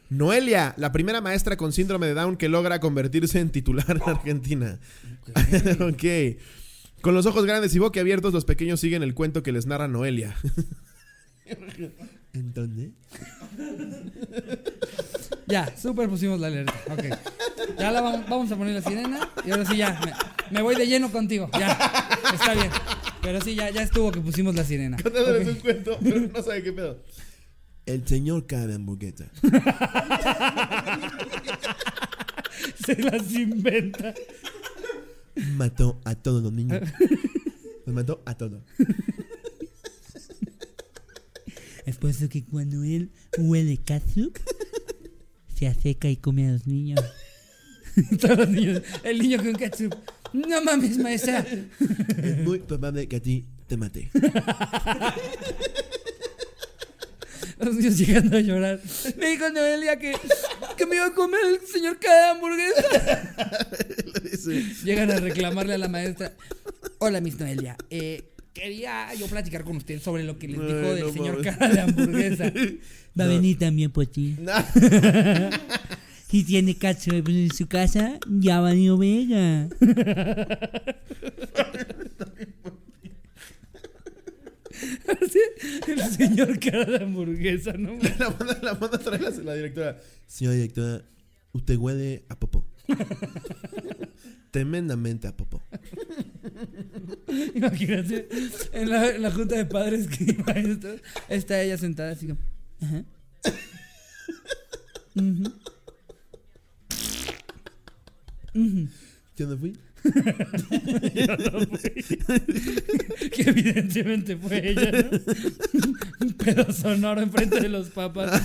Noelia, 0.09 0.75
la 0.79 0.91
primera 0.91 1.21
maestra 1.21 1.59
con 1.59 1.75
síndrome 1.75 2.07
de 2.07 2.15
Down 2.15 2.39
que 2.39 2.49
logra 2.49 2.81
convertirse 2.81 3.41
en 3.41 3.51
titular 3.51 3.91
en 3.91 4.09
Argentina. 4.09 4.79
ok. 5.81 6.39
Con 7.03 7.15
los 7.15 7.27
ojos 7.27 7.45
grandes 7.45 7.75
y 7.75 7.79
boquiabiertos, 7.79 8.33
los 8.33 8.47
pequeños 8.47 8.81
siguen 8.81 9.03
el 9.03 9.13
cuento 9.13 9.43
que 9.43 9.53
les 9.53 9.67
narra 9.67 9.89
Noelia. 9.89 10.35
¿En 12.35 12.53
dónde? 12.53 12.91
Ya, 15.47 15.75
super 15.77 16.09
pusimos 16.09 16.41
la 16.41 16.49
alerta. 16.49 16.75
Ok. 16.91 17.05
Ya 17.79 17.93
la 17.93 18.01
vamos, 18.01 18.29
vamos 18.29 18.51
a 18.53 18.57
poner 18.57 18.75
la 18.75 18.83
sirena. 18.83 19.29
Y 19.47 19.51
ahora 19.53 19.65
sí 19.65 19.77
ya. 19.77 20.01
Me, 20.05 20.13
me 20.57 20.63
voy 20.63 20.75
de 20.75 20.87
lleno 20.87 21.11
contigo. 21.13 21.49
Ya. 21.59 21.71
Está 22.33 22.55
bien. 22.55 22.71
Pero 23.23 23.41
sí, 23.41 23.55
ya, 23.55 23.71
ya 23.71 23.83
estuvo 23.83 24.11
que 24.11 24.21
pusimos 24.21 24.55
la 24.55 24.65
sirena. 24.65 24.97
Contándoles 25.03 25.47
Ok. 25.49 25.55
un 25.55 25.61
cuento, 25.61 25.99
pero 26.03 26.21
no 26.21 26.43
sabe 26.43 26.63
qué 26.63 26.73
pedo. 26.73 27.03
El 27.87 28.07
señor 28.07 28.47
cabe 28.47 28.75
hamburguesa. 28.75 29.27
Se 32.85 32.97
las 33.03 33.31
inventa. 33.33 34.15
Mató 35.57 36.01
a 36.05 36.15
todos 36.15 36.43
los 36.43 36.53
niños. 36.53 36.81
Los 37.87 37.95
mató 37.95 38.23
a 38.27 38.35
todos. 38.35 38.63
Es 41.87 41.97
por 41.97 42.11
eso 42.11 42.29
que 42.29 42.45
cuando 42.45 42.83
él 42.83 43.11
huele 43.39 43.77
ketchup, 43.77 44.39
se 45.55 45.67
acerca 45.67 46.09
y 46.09 46.17
come 46.17 46.49
a 46.49 46.53
los 46.53 46.67
niños. 46.67 47.01
Todos 48.21 48.39
los 48.39 48.49
niños. 48.49 48.83
El 49.03 49.19
niño 49.19 49.39
con 49.39 49.55
ketchup. 49.55 49.95
No 50.33 50.63
mames, 50.63 50.99
maestra. 50.99 51.47
Es 52.23 52.39
muy 52.39 52.59
probable 52.59 53.07
que 53.07 53.17
a 53.17 53.21
ti 53.21 53.47
te 53.69 53.77
maté. 53.77 54.11
Los 57.59 57.77
niños 57.77 57.97
llegando 57.97 58.37
a 58.37 58.41
llorar. 58.41 58.81
Me 59.17 59.29
dijo 59.29 59.49
Noelia 59.49 59.97
que, 59.97 60.13
que 60.77 60.87
me 60.87 60.97
iba 60.97 61.07
a 61.07 61.15
comer 61.15 61.41
el 61.47 61.61
señor 61.67 61.99
cada 62.01 62.33
hamburguesa. 62.33 62.83
Llegan 64.85 65.13
a 65.13 65.21
reclamarle 65.21 65.75
a 65.75 65.79
la 65.79 65.87
maestra. 65.89 66.35
Hola, 66.99 67.21
Miss 67.21 67.39
Noelia. 67.39 67.77
Eh, 67.91 68.34
quería 68.55 69.13
yo 69.15 69.27
platicar 69.27 69.65
con 69.65 69.77
usted 69.77 70.01
sobre 70.01 70.23
lo 70.25 70.39
que 70.39 70.49
les 70.49 70.59
dijo 70.61 70.73
Ay, 70.73 70.95
del 70.95 71.01
no 71.07 71.13
señor 71.13 71.37
mames. 71.39 71.57
cara 71.57 71.69
de 71.75 71.81
hamburguesa. 71.81 72.45
Va 73.19 73.25
a 73.25 73.27
No. 73.27 73.35
venir 73.35 73.59
también 73.59 73.91
por 73.91 74.07
ti. 74.07 74.37
No. 74.41 74.53
Si 76.31 76.43
tiene 76.43 76.75
ketchup 76.77 77.29
en 77.29 77.53
su 77.53 77.69
casa, 77.69 78.19
ya 78.29 78.59
valió 78.59 78.99
vega. 78.99 79.69
Así, 85.23 85.39
el 85.89 86.01
señor 86.11 86.59
cara 86.59 86.85
de 86.85 87.05
hamburguesa, 87.05 87.75
¿no? 87.75 87.93
La 88.19 88.31
manda, 88.31 88.59
la 88.63 88.75
manda 88.75 88.97
a 88.97 89.01
traer 89.01 89.21
la, 89.23 89.31
la 89.31 89.55
directora. 89.55 90.01
Señora 90.27 90.57
directora, 90.57 91.05
usted 91.53 91.77
huele 91.77 92.25
a 92.29 92.39
popó. 92.39 92.65
Tremendamente 94.51 95.29
a 95.29 95.37
popó. 95.37 95.63
Imagínate, 97.55 98.29
en 98.73 98.91
la, 98.91 99.11
en 99.11 99.23
la 99.23 99.31
junta 99.31 99.57
de 99.57 99.67
padres 99.67 100.07
que 100.09 100.25
iba 100.25 100.53
esto, 100.53 100.89
está 101.29 101.63
ella 101.63 101.79
sentada 101.79 102.13
así 102.13 102.27
como. 102.29 102.41
Ajá. 102.83 103.05
Ujú. 108.55 108.89
¿Yo 109.37 109.47
no 109.49 109.59
fui? 109.59 109.77
Que 113.33 113.43
evidentemente 113.43 114.37
fue 114.37 114.71
ella, 114.71 114.93
¿no? 114.93 115.11
Un 116.21 116.33
pedo 116.35 116.71
sonoro 116.73 117.23
enfrente 117.23 117.59
de 117.61 117.69
los 117.71 117.89
papas. 117.89 118.43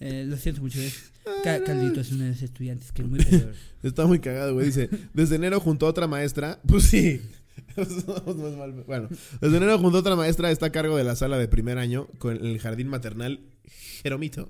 Eh, 0.00 0.24
lo 0.26 0.36
siento 0.36 0.62
mucho, 0.62 0.80
es 0.80 1.10
Ca- 1.44 1.62
Caldito 1.62 2.00
es 2.00 2.10
uno 2.12 2.24
de 2.24 2.30
los 2.30 2.42
estudiantes 2.42 2.90
que 2.92 3.02
es 3.02 3.08
muy 3.08 3.22
peor. 3.22 3.52
Está 3.82 4.06
muy 4.06 4.18
cagado, 4.18 4.54
güey. 4.54 4.66
Dice, 4.66 4.88
desde 5.14 5.36
enero 5.36 5.60
junto 5.60 5.86
a 5.86 5.90
otra 5.90 6.06
maestra. 6.06 6.58
Pues 6.66 6.84
sí. 6.84 7.20
Eso 7.76 8.22
no 8.36 8.48
es 8.48 8.56
mal, 8.56 8.72
Bueno, 8.86 9.08
desde 9.40 9.56
enero 9.58 9.78
junto 9.78 9.98
a 9.98 10.00
otra 10.00 10.16
maestra 10.16 10.50
está 10.50 10.66
a 10.66 10.72
cargo 10.72 10.96
de 10.96 11.04
la 11.04 11.14
sala 11.16 11.36
de 11.38 11.46
primer 11.48 11.76
año 11.78 12.06
con 12.18 12.36
el 12.44 12.58
jardín 12.58 12.88
maternal 12.88 13.40
Jeromito. 14.02 14.48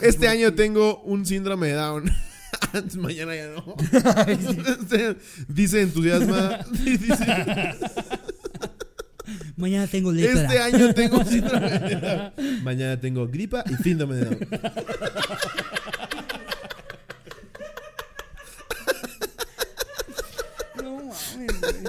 Este 0.00 0.28
año 0.28 0.54
tengo 0.54 1.02
un 1.02 1.26
síndrome 1.26 1.68
de 1.68 1.74
Down. 1.74 2.10
Antes, 2.72 2.96
mañana 2.96 3.34
ya 3.34 3.48
no. 3.48 3.74
Dice 5.48 5.82
entusiasma. 5.82 6.60
Dice, 6.84 7.14
Mañana 9.56 9.86
tengo 9.86 10.12
lepra. 10.12 10.42
este 10.42 10.58
año 10.58 10.94
tengo 10.94 11.24
síndrome 11.24 11.70
de 11.70 11.96
Down. 11.96 12.62
Mañana 12.62 13.00
tengo 13.00 13.26
gripa 13.26 13.64
y 13.66 13.74
síndrome 13.82 14.16
de 14.16 14.24
Down. 14.26 14.38
No 20.82 20.96
mames, 20.96 21.60
güey. 21.60 21.84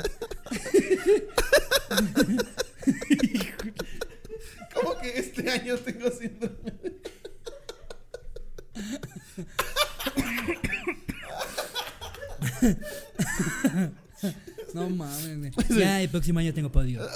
¿Cómo 4.74 4.98
que 5.00 5.20
este 5.20 5.50
año 5.50 5.78
tengo 5.78 6.10
síndrome 6.12 6.72
de 6.84 6.98
No 14.78 14.90
mames, 14.96 15.38
güey. 15.40 15.52
Ya 15.80 16.02
el 16.02 16.10
próximo 16.10 16.40
año 16.40 16.54
tengo 16.54 16.72
podio. 16.72 17.02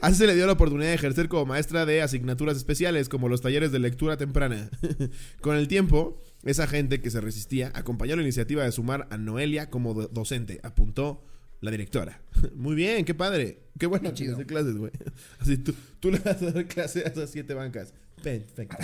Así 0.00 0.16
se 0.18 0.26
le 0.26 0.34
dio 0.34 0.46
la 0.46 0.52
oportunidad 0.52 0.88
de 0.88 0.94
ejercer 0.94 1.28
como 1.28 1.46
maestra 1.46 1.86
de 1.86 2.02
asignaturas 2.02 2.56
especiales, 2.58 3.08
como 3.08 3.28
los 3.28 3.40
talleres 3.40 3.72
de 3.72 3.78
lectura 3.78 4.16
temprana. 4.18 4.68
Con 5.40 5.56
el 5.56 5.66
tiempo, 5.68 6.20
esa 6.42 6.66
gente 6.66 7.00
que 7.00 7.10
se 7.10 7.20
resistía 7.22 7.70
acompañó 7.74 8.14
la 8.16 8.22
iniciativa 8.22 8.64
de 8.64 8.72
sumar 8.72 9.06
a 9.10 9.16
Noelia 9.16 9.70
como 9.70 9.94
do- 9.94 10.08
docente, 10.08 10.60
apuntó 10.62 11.24
la 11.62 11.70
directora. 11.70 12.20
Muy 12.54 12.74
bien, 12.74 13.06
qué 13.06 13.14
padre. 13.14 13.60
Qué 13.78 13.86
bueno 13.86 14.10
Qué 14.10 14.14
chido. 14.16 14.34
hacer 14.34 14.46
clases, 14.46 14.76
güey. 14.76 14.92
Así 15.38 15.56
tú, 15.56 15.74
tú 16.00 16.10
le 16.10 16.18
vas 16.18 16.42
a 16.42 16.50
dar 16.50 16.66
clase 16.66 17.00
a 17.00 17.08
esas 17.08 17.30
siete 17.30 17.54
bancas. 17.54 17.94
Perfecto. 18.22 18.76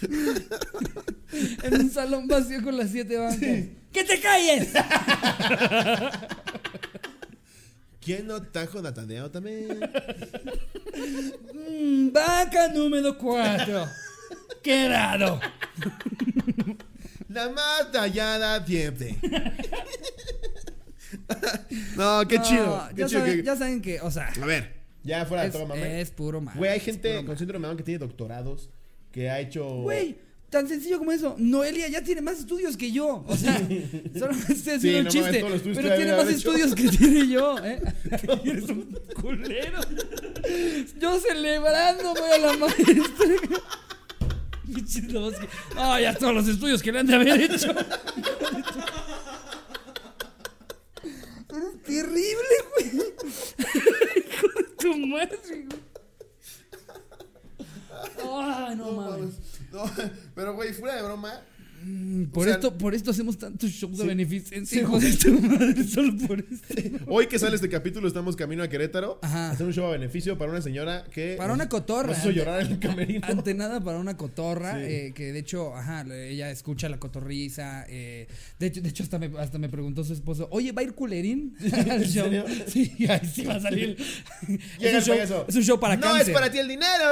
En 1.62 1.74
un 1.74 1.90
salón 1.90 2.26
vacío 2.26 2.62
con 2.62 2.76
las 2.76 2.90
siete 2.90 3.16
bancas. 3.18 3.40
¡Que 3.92 4.04
te 4.04 4.20
calles! 4.20 4.68
¿Quién 8.00 8.26
no 8.26 8.40
tajo 8.42 8.80
Nataneo 8.80 9.30
también? 9.30 9.78
Mm, 11.70 12.10
banca 12.12 12.68
número 12.68 13.18
4. 13.18 13.86
Quedado. 14.62 15.40
La 17.28 17.50
más 17.50 17.92
tallada 17.92 18.64
siempre. 18.64 19.16
no, 21.96 22.26
qué 22.26 22.38
No, 22.38 22.42
chido. 22.44 22.88
Qué 22.94 23.00
ya, 23.02 23.06
chido 23.08 23.20
saben, 23.20 23.36
que- 23.36 23.42
ya 23.44 23.56
saben 23.56 23.82
que, 23.82 24.00
o 24.00 24.10
sea, 24.10 24.32
A 24.40 24.46
ver, 24.46 24.74
ya 25.02 25.26
fuera 25.26 25.42
de 25.42 25.48
es, 25.48 25.52
todo 25.54 25.66
mame. 25.66 26.00
es 26.00 26.10
puro 26.10 26.40
mal. 26.40 26.56
Güey, 26.56 26.70
hay 26.70 26.80
gente 26.80 27.22
con 27.26 27.36
síndrome 27.36 27.64
de 27.64 27.68
Down 27.68 27.76
que 27.76 27.82
tiene 27.84 27.98
doctorados, 27.98 28.70
que 29.12 29.28
ha 29.30 29.40
hecho... 29.40 29.64
Güey, 29.82 30.16
tan 30.50 30.66
sencillo 30.68 30.98
como 30.98 31.12
eso. 31.12 31.34
Noelia 31.38 31.88
ya 31.88 32.02
tiene 32.02 32.20
más 32.22 32.38
estudios 32.38 32.76
que 32.76 32.90
yo. 32.92 33.24
O 33.26 33.36
sea, 33.36 33.54
solamente 34.18 34.52
estoy 34.52 34.54
Sí, 34.54 34.70
haciendo 34.70 34.98
un 34.98 35.04
no 35.04 35.10
chiste. 35.10 35.44
pero 35.74 35.94
tiene 35.96 36.16
más 36.16 36.28
estudios 36.28 36.74
que 36.74 36.88
tiene 36.88 37.28
yo, 37.28 37.58
¿eh? 37.64 37.80
Eres 38.44 38.68
un 38.70 38.98
culero. 39.20 39.80
Yo 41.00 41.20
celebrando, 41.20 42.14
voy 42.14 42.30
a 42.30 42.38
la 42.38 42.56
maestra. 42.56 42.84
Que- 44.68 45.00
No, 45.74 45.98
ya 45.98 46.14
todos 46.14 46.34
los 46.34 46.46
estudios 46.46 46.82
que 46.82 46.92
le 46.92 46.98
han 46.98 47.06
de 47.06 47.14
haber 47.14 47.40
hecho. 47.40 47.70
Eres 51.48 51.82
terrible, 51.84 52.56
güey. 52.70 52.90
De 52.90 54.62
tu 54.78 54.96
madre, 55.06 55.38
güey. 55.46 55.77
Ay, 58.68 58.76
no, 58.76 58.86
No, 58.86 58.92
mames. 58.92 59.20
mames. 59.20 59.34
No, 59.72 59.84
pero 60.34 60.54
güey, 60.54 60.72
fuera 60.72 60.96
de 60.96 61.02
broma, 61.02 61.40
Por, 62.32 62.42
O 62.42 62.44
sea, 62.46 62.54
esto, 62.54 62.76
por 62.76 62.94
esto 62.94 63.12
hacemos 63.12 63.38
tantos 63.38 63.70
shows 63.70 63.98
de 63.98 64.06
beneficencia, 64.06 64.66
Sí, 64.66 64.80
hijo 64.80 64.98
de 64.98 65.12
tu 65.14 65.40
madre, 65.40 65.84
solo 65.84 66.16
por 66.26 66.40
esto. 66.40 67.04
hoy 67.06 67.26
que 67.28 67.38
sale 67.38 67.54
este 67.54 67.68
capítulo 67.68 68.08
estamos 68.08 68.34
camino 68.34 68.62
a 68.64 68.68
Querétaro 68.68 69.20
Ajá. 69.22 69.50
hacer 69.52 69.64
un 69.64 69.72
show 69.72 69.86
a 69.86 69.90
beneficio 69.92 70.36
para 70.36 70.50
una 70.50 70.60
señora 70.60 71.04
que... 71.12 71.36
Para 71.38 71.52
una 71.52 71.68
cotorra. 71.68 72.08
Nos 72.08 72.18
hizo 72.18 72.28
ante- 72.28 72.38
llorar 72.40 72.60
en 72.62 72.72
el 72.72 72.78
camerino. 72.80 73.26
Ante 73.28 73.54
nada 73.54 73.80
para 73.80 73.98
una 73.98 74.16
cotorra, 74.16 74.74
Sí. 74.78 74.82
eh, 74.84 75.12
que 75.14 75.32
de 75.32 75.38
hecho, 75.38 75.74
ajá, 75.76 76.04
ella 76.12 76.50
escucha 76.50 76.88
la 76.88 76.98
cotorriza. 76.98 77.84
eh, 77.88 78.26
de 78.58 78.66
hecho, 78.66 78.80
de 78.80 78.88
hecho 78.88 79.04
hasta, 79.04 79.18
me, 79.20 79.30
hasta 79.38 79.58
me 79.58 79.68
preguntó 79.68 80.02
su 80.02 80.12
esposo, 80.12 80.48
oye, 80.50 80.72
¿va 80.72 80.80
a 80.82 80.84
ir 80.84 80.94
culerín? 80.94 81.54
al 81.90 82.04
show? 82.08 82.24
serio? 82.24 82.44
Sí, 82.66 82.92
ahí 83.08 83.20
sí 83.32 83.44
va 83.44 83.54
a 83.54 83.60
salir. 83.60 83.96
Llega 84.80 84.98
es, 84.98 85.06
el 85.08 85.20
un 85.20 85.26
show, 85.28 85.44
es 85.48 85.54
un 85.54 85.62
show 85.62 85.78
para 85.80 85.94
no 85.96 86.02
cáncer. 86.02 86.28
es 86.28 86.30
para 86.34 86.50
ti 86.50 86.58
el 86.58 86.68
dinero. 86.68 87.04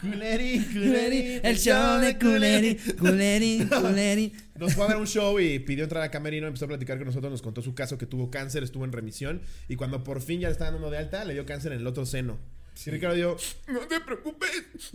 Culeri, 0.00 0.58
culeri. 0.72 1.40
El 1.42 1.58
show 1.58 1.98
de 2.00 2.18
culeri, 2.18 2.76
culeri, 2.98 3.66
culeri. 3.80 4.32
Nos 4.58 4.74
fue 4.74 4.84
a 4.84 4.88
ver 4.88 4.96
un 4.96 5.06
show 5.06 5.38
y 5.40 5.58
pidió 5.60 5.84
entrar 5.84 6.02
a 6.02 6.10
Camerino, 6.10 6.46
empezó 6.46 6.66
a 6.66 6.68
platicar 6.68 6.98
con 6.98 7.06
nosotros, 7.06 7.30
nos 7.30 7.42
contó 7.42 7.62
su 7.62 7.74
caso 7.74 7.96
que 7.98 8.06
tuvo 8.06 8.30
cáncer, 8.30 8.62
estuvo 8.62 8.84
en 8.84 8.92
remisión 8.92 9.40
y 9.68 9.76
cuando 9.76 10.04
por 10.04 10.20
fin 10.20 10.40
ya 10.40 10.48
le 10.48 10.52
estaban 10.52 10.74
dando 10.74 10.90
de 10.90 10.98
alta, 10.98 11.24
le 11.24 11.32
dio 11.34 11.46
cáncer 11.46 11.72
en 11.72 11.80
el 11.80 11.86
otro 11.86 12.04
seno. 12.06 12.38
Y 12.86 12.90
Ricardo 12.90 13.14
dijo, 13.16 13.36
no 13.68 13.80
te 13.80 14.00
preocupes, 14.00 14.50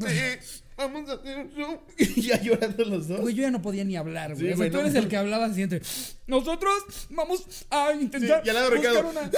eh, 0.08 0.39
vamos 0.76 1.08
a 1.10 1.14
hacer 1.14 1.38
un 1.38 1.51
show. 1.51 1.82
Y 1.97 2.22
ya 2.22 2.41
llorando 2.41 2.84
los 2.86 3.08
dos. 3.08 3.20
Güey, 3.22 3.36
yo 3.36 3.43
ya 3.43 3.51
no 3.51 3.62
podía 3.62 3.84
ni 3.84 3.95
hablar, 3.95 4.34
güey. 4.34 4.47
Sí, 4.47 4.53
O 4.53 4.58
sea, 4.58 4.72
tú 4.72 4.80
eres 4.80 4.95
el 4.95 5.08
que 5.08 5.18
hablaba 5.18 5.45
así 5.45 5.62
entre. 5.62 5.82
Nosotros 6.26 6.74
vamos 7.12 7.45
a 7.70 7.91
intentar. 7.93 8.41
Sí, 8.41 8.47
y 8.47 8.49
al 8.49 8.56
lado 8.56 8.72
buscar 8.72 8.91
Ricardo. 8.93 9.10
una- 9.12 9.32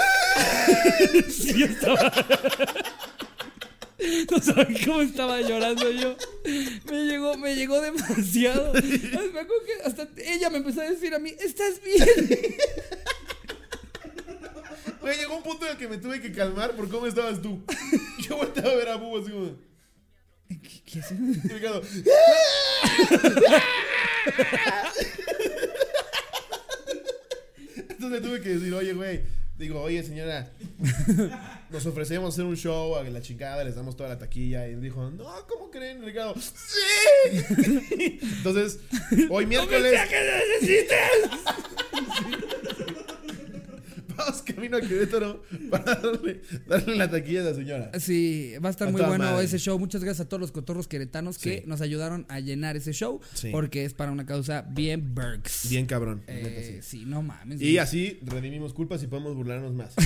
sí, 1.30 1.60
yo 1.60 1.66
estaba. 1.66 2.14
No 4.32 4.40
saben 4.42 4.78
cómo 4.86 5.02
estaba 5.02 5.42
llorando 5.42 5.90
yo. 5.92 6.16
Me 6.90 7.06
llegó, 7.06 7.38
me 7.38 7.56
llegó 7.56 7.82
demasiado. 7.82 8.74
Me 8.74 8.80
acuerdo 9.40 9.64
que 9.66 9.82
hasta 9.84 10.08
ella 10.18 10.50
me 10.50 10.58
empezó 10.58 10.82
a 10.82 10.90
decir 10.90 11.14
a 11.14 11.20
mí, 11.20 11.34
¿estás 11.40 11.82
bien? 11.84 12.08
Güey, 15.02 15.18
llegó 15.18 15.38
un 15.38 15.44
punto 15.44 15.66
en 15.66 15.72
el 15.72 15.78
que 15.78 15.88
me 15.88 15.98
tuve 15.98 16.22
que 16.22 16.32
calmar 16.32 16.76
por 16.76 16.90
cómo 16.90 17.08
estabas 17.08 17.42
tú. 17.42 17.64
Yo 18.28 18.38
volteaba 18.38 18.72
a 18.72 18.76
ver 18.76 18.90
a 18.90 18.98
Bubo 18.98 19.20
así 19.20 19.32
como... 19.32 19.56
¿Qué, 20.48 20.60
qué 20.86 21.00
es? 21.00 21.12
y 21.12 21.48
Ricardo, 21.48 21.82
Entonces 27.90 28.22
tuve 28.22 28.42
que 28.42 28.50
decir, 28.50 28.74
oye, 28.74 28.94
güey. 28.94 29.22
Digo, 29.58 29.82
oye, 29.82 30.04
señora, 30.04 30.50
nos 31.70 31.86
ofrecemos 31.86 32.34
hacer 32.34 32.46
un 32.46 32.56
show 32.56 32.96
a 32.96 33.04
la 33.04 33.22
chingada, 33.22 33.64
les 33.64 33.76
damos 33.76 33.96
toda 33.96 34.10
la 34.10 34.18
taquilla. 34.18 34.68
Y 34.68 34.76
dijo, 34.76 35.10
no, 35.12 35.26
¿cómo 35.48 35.70
creen, 35.70 36.04
Ricardo? 36.04 36.36
¡Sí! 36.40 37.32
Entonces, 38.22 38.80
hoy 39.30 39.46
miércoles. 39.46 40.00
que 40.10 40.44
necesites! 40.60 40.98
Vamos 41.46 41.67
camino 44.58 44.78
a 44.78 44.82
Querétaro 44.82 45.44
para 45.70 45.96
darle, 45.96 46.42
darle 46.68 46.96
la 46.96 47.08
taquilla 47.12 47.42
a 47.42 47.44
la 47.46 47.54
señora. 47.54 47.92
Sí, 48.00 48.54
va 48.64 48.70
a 48.70 48.72
estar 48.72 48.88
A 48.88 48.92
muy 48.92 49.02
bueno 49.04 49.26
madre. 49.26 49.46
ese 49.46 49.60
show. 49.60 49.78
Muchas 49.78 50.04
gracias 50.04 50.26
a 50.26 50.30
todos 50.30 50.42
los 50.42 50.52
cotorros 50.52 50.88
queretanos 50.88 51.38
que 51.38 51.64
nos 51.68 51.82
ayudaron 51.82 52.26
a 52.28 52.40
llenar 52.40 52.76
ese 52.76 52.92
show. 52.92 53.22
Sí. 53.36 53.50
Porque 53.52 53.86
es 53.86 53.94
para 53.94 54.12
una 54.12 54.26
causa 54.26 54.64
bien 54.64 55.14
Bergs. 55.14 55.70
Bien 55.70 55.86
cabrón. 55.86 56.24
Eh, 56.26 56.42
neta, 56.44 56.64
sí. 56.82 56.98
sí. 57.00 57.06
no 57.06 57.22
mames. 57.22 57.62
Y 57.62 57.78
así 57.78 58.20
redimimos 58.24 58.74
culpas 58.74 59.04
y 59.04 59.08
podemos 59.08 59.36
burlarnos 59.36 59.76
más. 59.76 59.94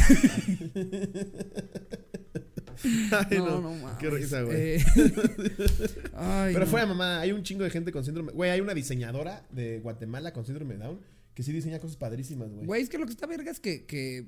Ay, 2.83 3.37
No, 3.37 3.45
no, 3.45 3.61
no, 3.61 3.73
mames. 3.75 3.97
Qué 3.99 4.09
risa, 4.09 4.41
güey. 4.41 4.57
Eh, 4.57 4.83
Ay, 6.13 6.53
Pero 6.53 6.65
no. 6.65 6.71
fuera 6.71 6.85
mamá, 6.85 7.21
hay 7.21 7.31
un 7.31 7.43
chingo 7.43 7.63
de 7.63 7.69
gente 7.69 7.93
con 7.93 8.03
síndrome. 8.03 8.33
Güey, 8.33 8.49
hay 8.51 8.59
una 8.59 8.73
diseñadora 8.73 9.45
de 9.51 9.79
Guatemala 9.79 10.33
con 10.33 10.45
síndrome 10.45 10.75
Down 10.75 10.99
que 11.33 11.43
sí 11.43 11.51
diseña 11.53 11.79
cosas 11.79 11.95
padrísimas, 11.97 12.49
güey. 12.51 12.65
Güey, 12.65 12.81
es 12.81 12.89
que 12.89 12.97
lo 12.97 13.05
que 13.05 13.13
está 13.13 13.25
verga 13.25 13.51
es 13.51 13.59
que, 13.59 13.85
que 13.85 14.25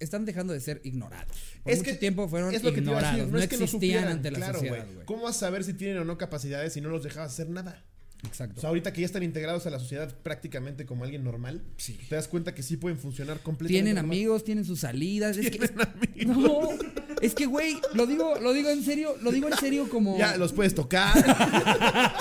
están 0.00 0.24
dejando 0.24 0.52
de 0.52 0.60
ser 0.60 0.80
ignorados. 0.84 1.36
Por 1.62 1.72
Es 1.72 1.78
mucho 1.78 1.90
que 1.90 1.96
tiempo 1.96 2.28
fueron 2.28 2.54
es 2.54 2.62
lo 2.62 2.72
que 2.72 2.80
ignorados. 2.80 3.16
decir, 3.18 3.32
no, 3.32 3.38
es 3.38 3.48
que 3.48 3.56
existían 3.56 4.08
ante 4.08 4.30
la 4.30 4.38
claro, 4.38 4.54
sociedad, 4.60 4.86
güey. 4.92 5.06
¿Cómo 5.06 5.22
vas 5.24 5.36
a 5.36 5.40
saber 5.40 5.64
si 5.64 5.74
tienen 5.74 5.98
o 5.98 6.04
no 6.04 6.16
capacidades 6.18 6.72
si 6.72 6.80
no 6.80 6.88
los 6.88 7.02
dejas 7.02 7.32
hacer 7.32 7.48
nada? 7.48 7.84
Exacto. 8.26 8.58
O 8.58 8.60
sea, 8.60 8.68
ahorita 8.68 8.92
que 8.92 9.00
ya 9.00 9.06
están 9.06 9.22
integrados 9.22 9.66
a 9.66 9.70
la 9.70 9.78
sociedad 9.78 10.14
prácticamente 10.22 10.84
como 10.84 11.04
alguien 11.04 11.24
normal, 11.24 11.62
Sí. 11.78 11.98
te 12.08 12.16
das 12.16 12.28
cuenta 12.28 12.54
que 12.54 12.62
sí 12.62 12.76
pueden 12.76 12.98
funcionar 12.98 13.40
completamente. 13.40 13.72
Tienen 13.82 13.94
normal. 13.94 14.14
amigos, 14.16 14.44
tienen 14.44 14.64
sus 14.66 14.80
salidas. 14.80 15.38
Es 15.38 15.50
que, 15.50 15.58
Tienen 15.58 15.80
amigos. 15.80 16.36
no, 16.36 16.99
es 17.20 17.34
que, 17.34 17.46
güey, 17.46 17.76
lo 17.94 18.06
digo, 18.06 18.34
lo 18.40 18.52
digo 18.52 18.70
en 18.70 18.82
serio, 18.82 19.16
lo 19.22 19.30
digo 19.30 19.48
en 19.48 19.56
serio 19.58 19.88
como. 19.88 20.18
Ya 20.18 20.36
los 20.36 20.52
puedes 20.52 20.74
tocar. 20.74 21.14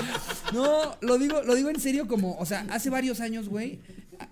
No, 0.54 0.97
lo 1.02 1.20
digo, 1.20 1.43
lo 1.43 1.54
digo 1.54 1.70
en 1.70 1.80
serio 1.80 2.08
como, 2.08 2.36
o 2.38 2.45
sea, 2.45 2.66
hace 2.72 2.89
varios 2.89 3.20
años, 3.20 3.50
güey. 3.50 3.80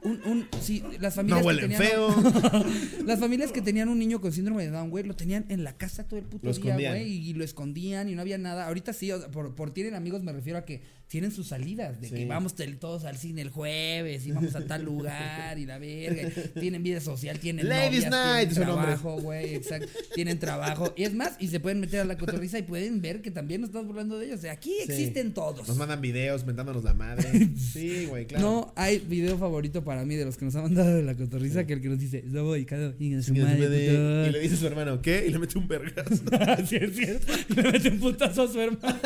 Un, 0.01 0.19
un, 0.25 0.47
sí, 0.59 0.83
las 0.99 1.13
familias 1.13 1.37
no 1.37 1.41
que 1.43 1.47
huelen 1.47 1.69
tenían, 1.69 1.81
feo. 1.81 2.15
Las 3.05 3.19
familias 3.19 3.51
que 3.51 3.61
tenían 3.61 3.87
un 3.87 3.97
niño 3.99 4.19
con 4.19 4.33
síndrome 4.33 4.63
de 4.65 4.71
Down, 4.71 4.89
güey, 4.89 5.05
lo 5.05 5.15
tenían 5.15 5.45
en 5.47 5.63
la 5.63 5.77
casa 5.77 6.05
todo 6.05 6.19
el 6.19 6.25
puto 6.25 6.45
Lo 6.45 6.53
día, 6.53 6.89
güey, 6.89 7.07
y, 7.07 7.33
lo 7.33 7.43
escondían 7.43 8.09
y 8.09 8.15
no 8.15 8.21
había 8.21 8.37
nada. 8.37 8.67
Ahorita 8.67 8.91
sí, 8.93 9.11
por, 9.31 9.55
por 9.55 9.71
tienen 9.71 9.93
amigos 9.93 10.23
me 10.23 10.33
refiero 10.33 10.59
a 10.59 10.65
que 10.65 10.81
tienen 11.07 11.31
sus 11.31 11.47
salidas, 11.47 12.01
de 12.01 12.09
Sí. 12.09 12.15
que 12.15 12.25
vamos 12.25 12.53
todos 12.79 13.05
al 13.05 13.17
cine 13.17 13.41
el 13.41 13.49
jueves 13.49 14.25
y 14.27 14.31
vamos 14.31 14.53
a 14.55 14.65
tal 14.65 14.83
lugar 14.83 15.57
y 15.57 15.65
la 15.65 15.77
verga. 15.79 16.29
Tienen 16.59 16.83
vida 16.83 16.99
social, 16.99 17.39
tienen 17.39 17.69
Ladies 17.69 18.05
novias, 18.05 18.11
night, 18.11 18.49
tienen 18.49 18.65
trabajo, 18.73 19.21
güey, 19.21 19.55
exacto. 19.55 19.87
Tienen 20.15 20.37
trabajo. 20.39 20.93
Y 20.97 21.03
es 21.03 21.13
más, 21.13 21.35
y 21.39 21.47
se 21.47 21.59
pueden 21.61 21.79
meter 21.79 22.01
a 22.01 22.05
la 22.05 22.17
cotorriza 22.17 22.59
y 22.59 22.63
pueden 22.63 23.01
ver 23.01 23.21
que 23.21 23.31
también 23.31 23.61
nos 23.61 23.69
estamos 23.69 23.87
burlando 23.87 24.19
de 24.19 24.25
ellos. 24.25 24.39
O 24.39 24.41
sea, 24.41 24.51
aquí 24.51 24.73
Sí. 24.85 24.91
existen 24.91 25.33
todos. 25.33 25.65
Nos 25.67 25.77
mandan 25.77 26.01
videos 26.01 26.45
mentándonos 26.45 26.83
la 26.83 26.93
madre. 26.93 27.27
Sí, 27.57 28.05
güey, 28.07 28.25
claro. 28.27 28.43
No 28.45 28.73
hay 28.75 28.99
video 28.99 29.37
favorito 29.37 29.83
para 29.83 30.03
mí 30.03 30.15
de 30.15 30.25
los 30.25 30.35
que 30.37 30.45
nos 30.45 30.55
ha 30.55 30.61
mandado 30.61 30.93
de 30.95 31.03
la 31.03 31.15
cotorriza 31.15 31.65
que 31.65 31.73
el 31.73 31.81
que 31.81 31.89
nos 31.89 31.99
dice, 31.99 32.23
no 32.25 32.43
voy, 32.43 32.65
cada 32.65 32.93
y 32.99 33.21
su 33.21 33.33
Y 33.33 33.39
madre, 33.39 33.69
le 33.69 34.27
puto". 34.27 34.39
dice 34.39 34.55
a 34.55 34.57
su 34.57 34.67
hermano, 34.67 35.01
¿qué? 35.01 35.25
Y 35.27 35.31
le 35.31 35.39
mete 35.39 35.57
un 35.57 35.67
vergazo. 35.67 36.23
Así 36.47 36.75
es 36.75 36.95
cierto. 36.95 37.33
Y 37.49 37.53
le 37.53 37.71
mete 37.71 37.89
un 37.89 37.99
putazo 37.99 38.43
a 38.43 38.47
su 38.51 38.59
hermano. 38.59 38.99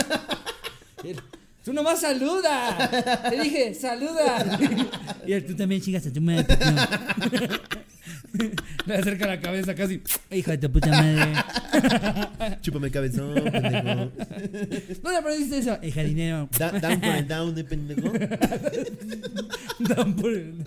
Tú 1.64 1.74
nomás 1.74 2.01
saluda. 2.01 2.89
Te 3.30 3.41
dije, 3.41 3.74
saluda. 3.74 4.59
Y 5.28 5.34
él, 5.34 5.45
tú 5.45 5.55
también 5.55 5.80
chingas 5.82 6.05
a 6.07 6.12
tu 6.12 6.20
madre. 6.20 6.47
Le 8.88 8.95
acerca 8.95 9.28
la 9.28 9.39
cabeza 9.39 9.76
casi. 9.76 10.01
Hijo 10.32 10.49
de 10.51 10.57
tu 10.57 10.72
puta 10.72 10.88
madre. 10.89 11.34
Chúpame 12.62 12.88
el 12.88 12.93
cabezón, 12.93 13.36
pendejo. 13.36 14.12
¿Dónde 15.03 15.18
aprendiste 15.20 15.57
eso? 15.59 15.78
El 15.82 15.93
jardinero. 15.93 16.49
Da- 16.57 16.72
down 16.72 16.99
por 17.01 17.09
el 17.16 17.28
down 17.28 17.53
de 17.55 17.64
pendejo. 17.66 18.12
Dan 19.80 20.16
por 20.16 20.32
el- 20.34 20.66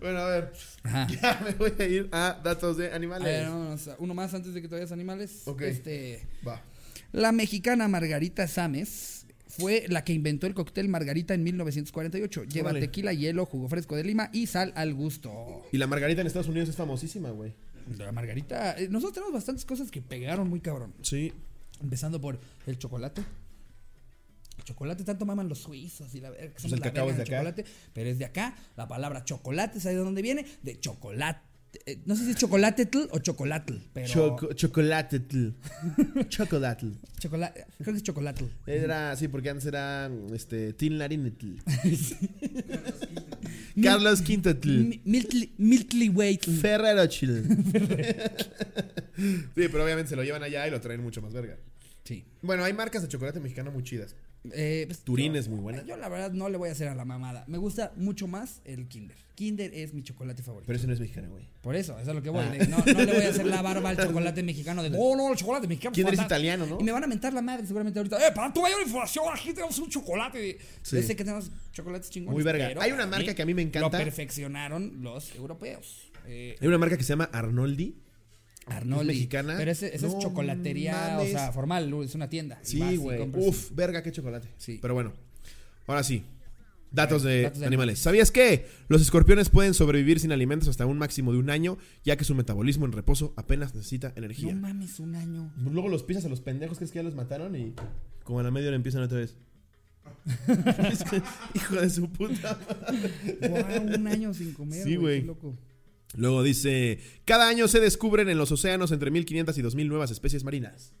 bueno, 0.00 0.18
a 0.18 0.28
ver. 0.30 0.52
Ajá. 0.82 1.06
Ya 1.22 1.40
me 1.44 1.50
voy 1.52 1.72
a 1.78 1.84
ir 1.84 2.08
a 2.12 2.40
datos 2.42 2.76
de 2.76 2.90
A 2.90 2.96
animales. 2.96 3.24
ver, 3.24 3.44
vámonos. 3.48 3.88
Uno 3.98 4.14
más 4.14 4.34
antes 4.34 4.54
de 4.54 4.62
que 4.62 4.68
te 4.68 4.74
vayas 4.74 4.90
a 4.90 4.94
animales. 4.94 5.42
Ok. 5.46 5.62
Este. 5.62 6.22
Va. 6.46 6.60
La 7.12 7.32
mexicana 7.32 7.88
Margarita 7.88 8.46
Sames 8.48 9.26
fue 9.46 9.86
la 9.88 10.04
que 10.04 10.12
inventó 10.12 10.46
el 10.46 10.54
cóctel 10.54 10.88
Margarita 10.88 11.34
en 11.34 11.42
1948. 11.42 12.44
Lleva 12.44 12.70
Órale. 12.70 12.86
tequila, 12.86 13.12
hielo, 13.12 13.46
jugo 13.46 13.68
fresco 13.68 13.96
de 13.96 14.04
lima 14.04 14.30
y 14.32 14.46
sal 14.46 14.72
al 14.76 14.94
gusto. 14.94 15.62
Y 15.72 15.78
la 15.78 15.86
margarita 15.86 16.20
en 16.20 16.26
Estados 16.26 16.48
Unidos 16.48 16.68
es 16.68 16.76
famosísima, 16.76 17.30
güey. 17.30 17.54
La 17.96 18.12
Margarita, 18.12 18.78
eh, 18.78 18.88
nosotros 18.90 19.14
tenemos 19.14 19.32
bastantes 19.32 19.64
cosas 19.64 19.90
que 19.90 20.02
pegaron 20.02 20.48
muy 20.50 20.60
cabrón. 20.60 20.92
Sí. 21.00 21.32
Empezando 21.80 22.20
por 22.20 22.38
el 22.66 22.78
chocolate. 22.78 23.22
El 24.58 24.64
chocolate 24.64 25.04
tanto 25.04 25.24
maman 25.24 25.48
los 25.48 25.60
suizos 25.60 26.14
y 26.14 26.20
la 26.20 26.28
verga, 26.28 26.52
somos 26.58 26.74
el 26.74 26.80
la 26.80 26.86
cacao 26.86 27.06
verga 27.06 27.22
es 27.22 27.28
de 27.28 27.34
acá. 27.34 27.38
chocolate, 27.38 27.64
pero 27.94 28.10
es 28.10 28.18
de 28.18 28.24
acá. 28.26 28.54
La 28.76 28.86
palabra 28.86 29.24
chocolate, 29.24 29.80
¿sabes 29.80 29.96
de 29.96 30.04
dónde 30.04 30.20
viene? 30.20 30.44
De 30.62 30.78
chocolate. 30.78 31.40
Eh, 31.86 31.98
no 32.06 32.14
sé 32.16 32.24
si 32.24 32.30
es 32.32 32.36
chocolatetl 32.36 32.98
o 33.10 33.18
chocolatl, 33.18 33.74
pero 33.92 34.06
Choco 34.06 34.52
chocolatl. 34.52 35.16
chocolatl. 36.28 36.86
chocolate, 37.18 37.66
creo 37.78 37.92
que 37.92 37.96
es 37.98 38.02
chocolatl. 38.02 38.44
Era, 38.66 39.16
sí, 39.16 39.28
porque 39.28 39.50
antes 39.50 39.66
era 39.66 40.10
este, 40.34 40.72
Tin 40.74 40.98
Larinetl. 40.98 41.56
Carlos 43.82 44.22
Quintetl. 44.22 44.68
Mi- 44.84 45.00
Miltly, 45.04 45.52
Miltly 45.58 46.08
Weight. 46.08 46.44
Ferrero 46.60 47.06
Chill. 47.06 47.44
sí, 49.16 49.44
pero 49.54 49.84
obviamente 49.84 50.10
se 50.10 50.16
lo 50.16 50.24
llevan 50.24 50.42
allá 50.42 50.66
y 50.66 50.70
lo 50.70 50.80
traen 50.80 51.02
mucho 51.02 51.22
más 51.22 51.32
verga. 51.32 51.56
Sí. 52.04 52.24
Bueno, 52.42 52.64
hay 52.64 52.72
marcas 52.72 53.02
de 53.02 53.08
chocolate 53.08 53.38
mexicano 53.40 53.70
muy 53.70 53.82
chidas. 53.84 54.14
Eh, 54.52 54.84
pues, 54.86 55.00
Turín 55.00 55.34
yo- 55.34 55.40
es 55.40 55.48
muy 55.48 55.58
buena. 55.60 55.82
Yo 55.84 55.96
la 55.96 56.08
verdad 56.08 56.30
no 56.32 56.48
le 56.48 56.56
voy 56.56 56.68
a 56.68 56.72
hacer 56.72 56.88
a 56.88 56.94
la 56.94 57.04
mamada. 57.04 57.44
Me 57.48 57.58
gusta 57.58 57.92
mucho 57.96 58.26
más 58.26 58.60
el 58.64 58.88
Kinder. 58.88 59.16
Kinder 59.34 59.72
es 59.72 59.94
mi 59.94 60.02
chocolate 60.02 60.42
favorito. 60.42 60.66
Pero 60.66 60.78
ese 60.78 60.86
no 60.88 60.92
es 60.92 61.00
mexicano, 61.00 61.30
güey. 61.30 61.48
Por 61.60 61.76
eso, 61.76 61.96
eso 61.98 62.10
es 62.10 62.16
lo 62.16 62.22
que 62.22 62.30
voy. 62.30 62.44
Ah. 62.44 62.66
No, 62.68 62.78
no 62.78 63.04
le 63.04 63.12
voy 63.12 63.22
a 63.24 63.28
hacer 63.28 63.46
la 63.46 63.62
barba 63.62 63.90
al 63.90 63.96
chocolate 64.04 64.42
mexicano 64.42 64.82
de, 64.82 64.96
oh, 64.98 65.16
no, 65.16 65.30
el 65.30 65.36
chocolate 65.36 65.68
mexicano. 65.68 65.94
¿Quién 65.94 66.06
eres 66.08 66.18
fantástico". 66.18 66.46
italiano, 66.48 66.66
no? 66.66 66.80
Y 66.80 66.84
me 66.84 66.90
van 66.92 67.04
a 67.04 67.06
mentar 67.06 67.32
la 67.32 67.42
madre 67.42 67.64
seguramente 67.66 67.98
ahorita. 68.00 68.16
Eh, 68.26 68.32
para 68.34 68.52
tu 68.52 68.62
mayor 68.62 68.80
información, 68.82 69.26
aquí 69.32 69.52
tenemos 69.52 69.78
un 69.78 69.88
chocolate. 69.90 70.58
Sí. 70.82 70.96
Yo 70.96 71.02
sé 71.02 71.14
que 71.14 71.24
tenemos 71.24 71.50
chocolates 71.72 72.10
chingones. 72.10 72.34
Muy 72.34 72.42
verga. 72.42 72.80
Hay 72.82 72.90
una 72.92 73.06
marca 73.06 73.34
que 73.34 73.42
a 73.42 73.46
mí 73.46 73.54
me 73.54 73.62
encanta. 73.62 73.98
Lo 73.98 74.04
perfeccionaron 74.04 75.02
los 75.02 75.34
europeos. 75.36 76.10
Eh, 76.26 76.56
Hay 76.60 76.66
una 76.68 76.78
marca 76.78 76.96
que 76.96 77.02
se 77.04 77.10
llama 77.10 77.28
Arnoldi. 77.32 77.96
Arnoldi. 78.70 79.10
¿Es 79.10 79.16
mexicana? 79.16 79.54
Pero 79.56 79.70
ese 79.70 79.98
No 80.00 80.08
es 80.08 80.18
chocolatería, 80.18 81.14
mames. 81.16 81.28
o 81.28 81.30
sea, 81.30 81.52
formal, 81.52 81.92
es 82.04 82.14
una 82.14 82.28
tienda. 82.28 82.58
Sí, 82.62 82.96
güey. 82.96 83.28
Uf, 83.34 83.70
verga, 83.74 84.02
qué 84.02 84.12
chocolate. 84.12 84.48
Sí. 84.56 84.78
Pero 84.80 84.94
bueno, 84.94 85.12
ahora 85.86 86.02
sí. 86.02 86.24
Datos 86.90 87.22
de, 87.22 87.42
Datos 87.42 87.60
de 87.60 87.66
animales. 87.66 87.98
¿Sabías 87.98 88.30
que 88.30 88.66
los 88.88 89.02
escorpiones 89.02 89.50
pueden 89.50 89.74
sobrevivir 89.74 90.20
sin 90.20 90.32
alimentos 90.32 90.68
hasta 90.68 90.86
un 90.86 90.96
máximo 90.96 91.32
de 91.32 91.38
un 91.38 91.50
año, 91.50 91.76
ya 92.02 92.16
que 92.16 92.24
su 92.24 92.34
metabolismo 92.34 92.86
en 92.86 92.92
reposo 92.92 93.34
apenas 93.36 93.74
necesita 93.74 94.14
energía? 94.16 94.54
No 94.54 94.60
mames, 94.62 94.98
un 94.98 95.14
año. 95.14 95.52
Luego 95.58 95.88
los 95.88 96.02
pisas 96.02 96.24
a 96.24 96.30
los 96.30 96.40
pendejos 96.40 96.78
que 96.78 96.84
es 96.84 96.90
que 96.90 97.00
ya 97.00 97.02
los 97.02 97.14
mataron 97.14 97.54
y 97.56 97.74
como 98.24 98.40
a 98.40 98.42
la 98.42 98.50
media 98.50 98.68
hora 98.68 98.76
empiezan 98.76 99.02
otra 99.02 99.18
vez. 99.18 99.36
Hijo 101.54 101.76
de 101.76 101.90
su 101.90 102.10
puta 102.10 102.58
madre. 102.68 103.38
Wow, 103.48 103.94
un 103.94 104.06
año 104.06 104.32
sin 104.32 104.52
comer. 104.54 104.82
Sí, 104.82 104.96
güey. 104.96 105.22
loco. 105.22 105.56
Luego 106.14 106.42
dice, 106.42 106.98
cada 107.24 107.48
año 107.48 107.68
se 107.68 107.80
descubren 107.80 108.28
en 108.28 108.38
los 108.38 108.50
océanos 108.50 108.92
entre 108.92 109.10
1500 109.10 109.58
y 109.58 109.62
2000 109.62 109.88
nuevas 109.88 110.10
especies 110.10 110.44
marinas. 110.44 110.92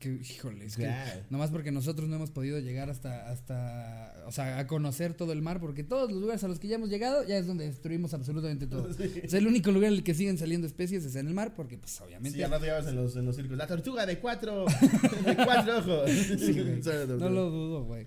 Que, 0.00 0.08
híjole, 0.14 0.64
es 0.64 0.78
que 0.78 0.90
nomás 1.28 1.50
porque 1.50 1.70
nosotros 1.70 2.08
no 2.08 2.16
hemos 2.16 2.30
podido 2.30 2.58
llegar 2.58 2.88
hasta, 2.88 3.28
hasta, 3.28 4.14
o 4.26 4.32
sea, 4.32 4.58
a 4.58 4.66
conocer 4.66 5.12
todo 5.12 5.32
el 5.32 5.42
mar, 5.42 5.60
porque 5.60 5.84
todos 5.84 6.10
los 6.10 6.18
lugares 6.18 6.42
a 6.42 6.48
los 6.48 6.58
que 6.58 6.68
ya 6.68 6.76
hemos 6.76 6.88
llegado 6.88 7.22
ya 7.22 7.36
es 7.36 7.46
donde 7.46 7.66
destruimos 7.66 8.14
absolutamente 8.14 8.66
todo. 8.66 8.90
Sea, 9.28 9.38
el 9.38 9.46
único 9.46 9.70
lugar 9.72 9.88
en 9.92 9.98
el 9.98 10.02
que 10.02 10.14
siguen 10.14 10.38
saliendo 10.38 10.66
especies 10.66 11.04
es 11.04 11.16
en 11.16 11.26
el 11.26 11.34
mar, 11.34 11.52
porque 11.54 11.76
pues 11.76 12.00
obviamente 12.00 12.38
Sí, 12.38 12.42
al 12.42 12.50
rato 12.50 12.64
ya 12.64 12.78
vas 12.78 12.86
en 12.86 12.96
los, 12.96 13.14
en 13.14 13.26
los 13.26 13.36
círculos. 13.36 13.58
La 13.58 13.66
tortuga 13.66 14.06
de 14.06 14.18
cuatro, 14.18 14.64
de 15.26 15.36
cuatro 15.36 15.78
ojos. 15.80 16.10
Sí, 16.10 16.54
no 17.18 17.28
lo 17.28 17.50
dudo, 17.50 17.84
güey. 17.84 18.06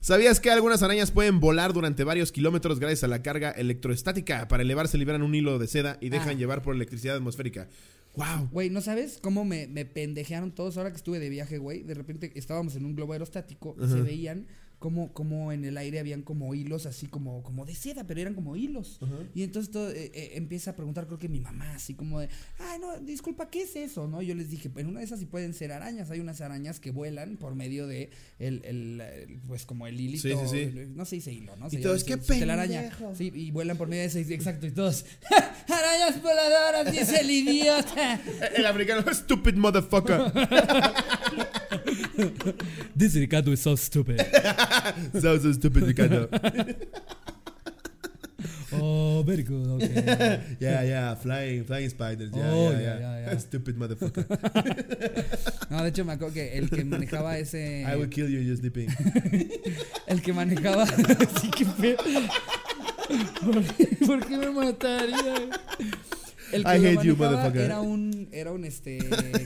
¿Sabías 0.00 0.40
que 0.40 0.50
algunas 0.50 0.82
arañas 0.82 1.10
pueden 1.10 1.40
volar 1.40 1.74
durante 1.74 2.04
varios 2.04 2.32
kilómetros 2.32 2.80
gracias 2.80 3.04
a 3.04 3.08
la 3.08 3.20
carga 3.22 3.50
electroestática? 3.50 4.48
Para 4.48 4.62
elevarse 4.62 4.96
liberan 4.96 5.22
un 5.22 5.34
hilo 5.34 5.58
de 5.58 5.66
seda 5.66 5.98
y 6.00 6.08
dejan 6.08 6.30
Ah. 6.30 6.32
llevar 6.38 6.62
por 6.62 6.74
electricidad 6.74 7.16
atmosférica. 7.16 7.68
¡Wow! 8.16 8.48
Güey, 8.50 8.70
¿no 8.70 8.80
sabes 8.80 9.18
cómo 9.22 9.44
me, 9.44 9.66
me 9.68 9.84
pendejearon 9.84 10.52
todos 10.52 10.78
ahora 10.78 10.90
que 10.90 10.96
estuve 10.96 11.18
de 11.18 11.28
viaje, 11.28 11.58
güey? 11.58 11.82
De 11.82 11.94
repente 11.94 12.32
estábamos 12.34 12.76
en 12.76 12.86
un 12.86 12.96
globo 12.96 13.12
aerostático 13.12 13.76
y 13.78 13.88
se 13.88 14.00
veían 14.00 14.46
como, 14.80 15.12
como 15.12 15.52
en 15.52 15.66
el 15.66 15.76
aire 15.76 16.00
habían 16.00 16.22
como 16.22 16.54
hilos 16.54 16.86
así 16.86 17.06
como, 17.06 17.42
como 17.42 17.66
de 17.66 17.74
seda, 17.74 18.04
pero 18.06 18.18
eran 18.18 18.34
como 18.34 18.56
hilos. 18.56 18.98
Y 19.34 19.42
entonces 19.42 19.70
todo, 19.70 19.90
eh, 19.90 20.10
eh, 20.14 20.30
empieza 20.36 20.70
a 20.70 20.74
preguntar, 20.74 21.06
creo 21.06 21.18
que 21.18 21.28
mi 21.28 21.38
mamá, 21.38 21.74
así 21.74 21.92
como 21.92 22.18
de, 22.18 22.30
ay, 22.58 22.78
no, 22.80 22.98
disculpa, 22.98 23.50
¿qué 23.50 23.62
es 23.62 23.76
eso? 23.76 24.08
¿No? 24.08 24.22
Yo 24.22 24.34
les 24.34 24.50
dije, 24.50 24.70
en 24.74 24.86
una 24.86 25.00
de 25.00 25.04
esas 25.04 25.20
sí 25.20 25.26
pueden 25.26 25.52
ser 25.52 25.70
arañas. 25.70 26.10
Hay 26.10 26.18
unas 26.18 26.40
arañas 26.40 26.80
que 26.80 26.92
vuelan 26.92 27.36
por 27.36 27.54
medio 27.54 27.86
de 27.86 28.08
el, 28.38 28.62
el, 28.64 29.02
el, 29.02 29.38
pues 29.46 29.66
como 29.66 29.86
el 29.86 30.00
hilito. 30.00 30.22
Sí, 30.22 30.34
sí, 30.48 30.70
sí. 30.72 30.86
No 30.94 31.04
se 31.04 31.16
dice 31.16 31.30
hilo, 31.30 31.54
¿no? 31.56 31.68
Se 31.68 31.78
Y 31.78 31.82
todos, 31.82 32.02
¡qué 32.02 32.16
telaraña. 32.16 32.90
Sí, 33.14 33.30
y 33.34 33.50
vuelan 33.50 33.76
por 33.76 33.86
medio 33.86 34.00
de 34.00 34.08
ese, 34.08 34.22
exacto, 34.32 34.66
y 34.66 34.70
todos, 34.70 35.04
arañas 35.68 36.22
voladoras, 36.22 36.90
dice 36.90 37.20
el 37.20 37.30
idiota. 37.30 38.18
El 38.56 38.64
americano, 38.64 39.04
stupid 39.12 39.54
motherfucker. 39.56 40.32
This 42.96 43.14
Ricardo 43.16 43.52
is 43.52 43.62
so 43.62 43.76
stupid. 43.76 44.20
so, 45.20 45.38
so 45.38 45.52
stupid, 45.52 45.82
Ricardo. 45.84 46.28
Oh, 48.72 49.22
very 49.26 49.42
good, 49.42 49.66
okay. 49.82 50.40
Yeah, 50.60 50.82
yeah, 50.82 51.14
flying, 51.16 51.64
flying 51.64 51.88
spiders. 51.88 52.30
Yeah, 52.32 52.50
Oh, 52.52 52.70
yeah, 52.70 52.78
yeah, 52.78 52.98
yeah, 52.98 53.20
yeah. 53.26 53.38
Stupid 53.38 53.76
motherfucker. 53.76 54.24
No, 55.70 55.82
de 55.82 55.88
hecho 55.88 56.04
me 56.04 56.12
acuerdo 56.12 56.34
que 56.34 56.56
el 56.56 56.70
que 56.70 56.84
manejaba 56.84 57.36
ese... 57.36 57.84
I 57.84 57.96
will 57.96 58.08
kill 58.08 58.30
you, 58.30 58.38
you're 58.38 58.56
sleeping. 58.56 58.88
El 60.06 60.22
que 60.22 60.32
manejaba... 60.32 60.86
sí, 60.86 61.50
feo. 61.80 61.96
¿Por 63.44 63.64
qué, 63.64 63.86
por 64.06 64.26
qué 64.26 64.36
me 64.38 64.50
mataría? 64.50 65.50
El 66.52 66.62
I 66.62 66.64
que 66.64 66.78
lo 66.78 66.88
hate 67.00 67.02
you, 67.06 67.16
motherfucker. 67.16 67.60
era 67.62 67.80
un, 67.80 68.28
era 68.32 68.52
un, 68.52 68.64
este, 68.64 68.98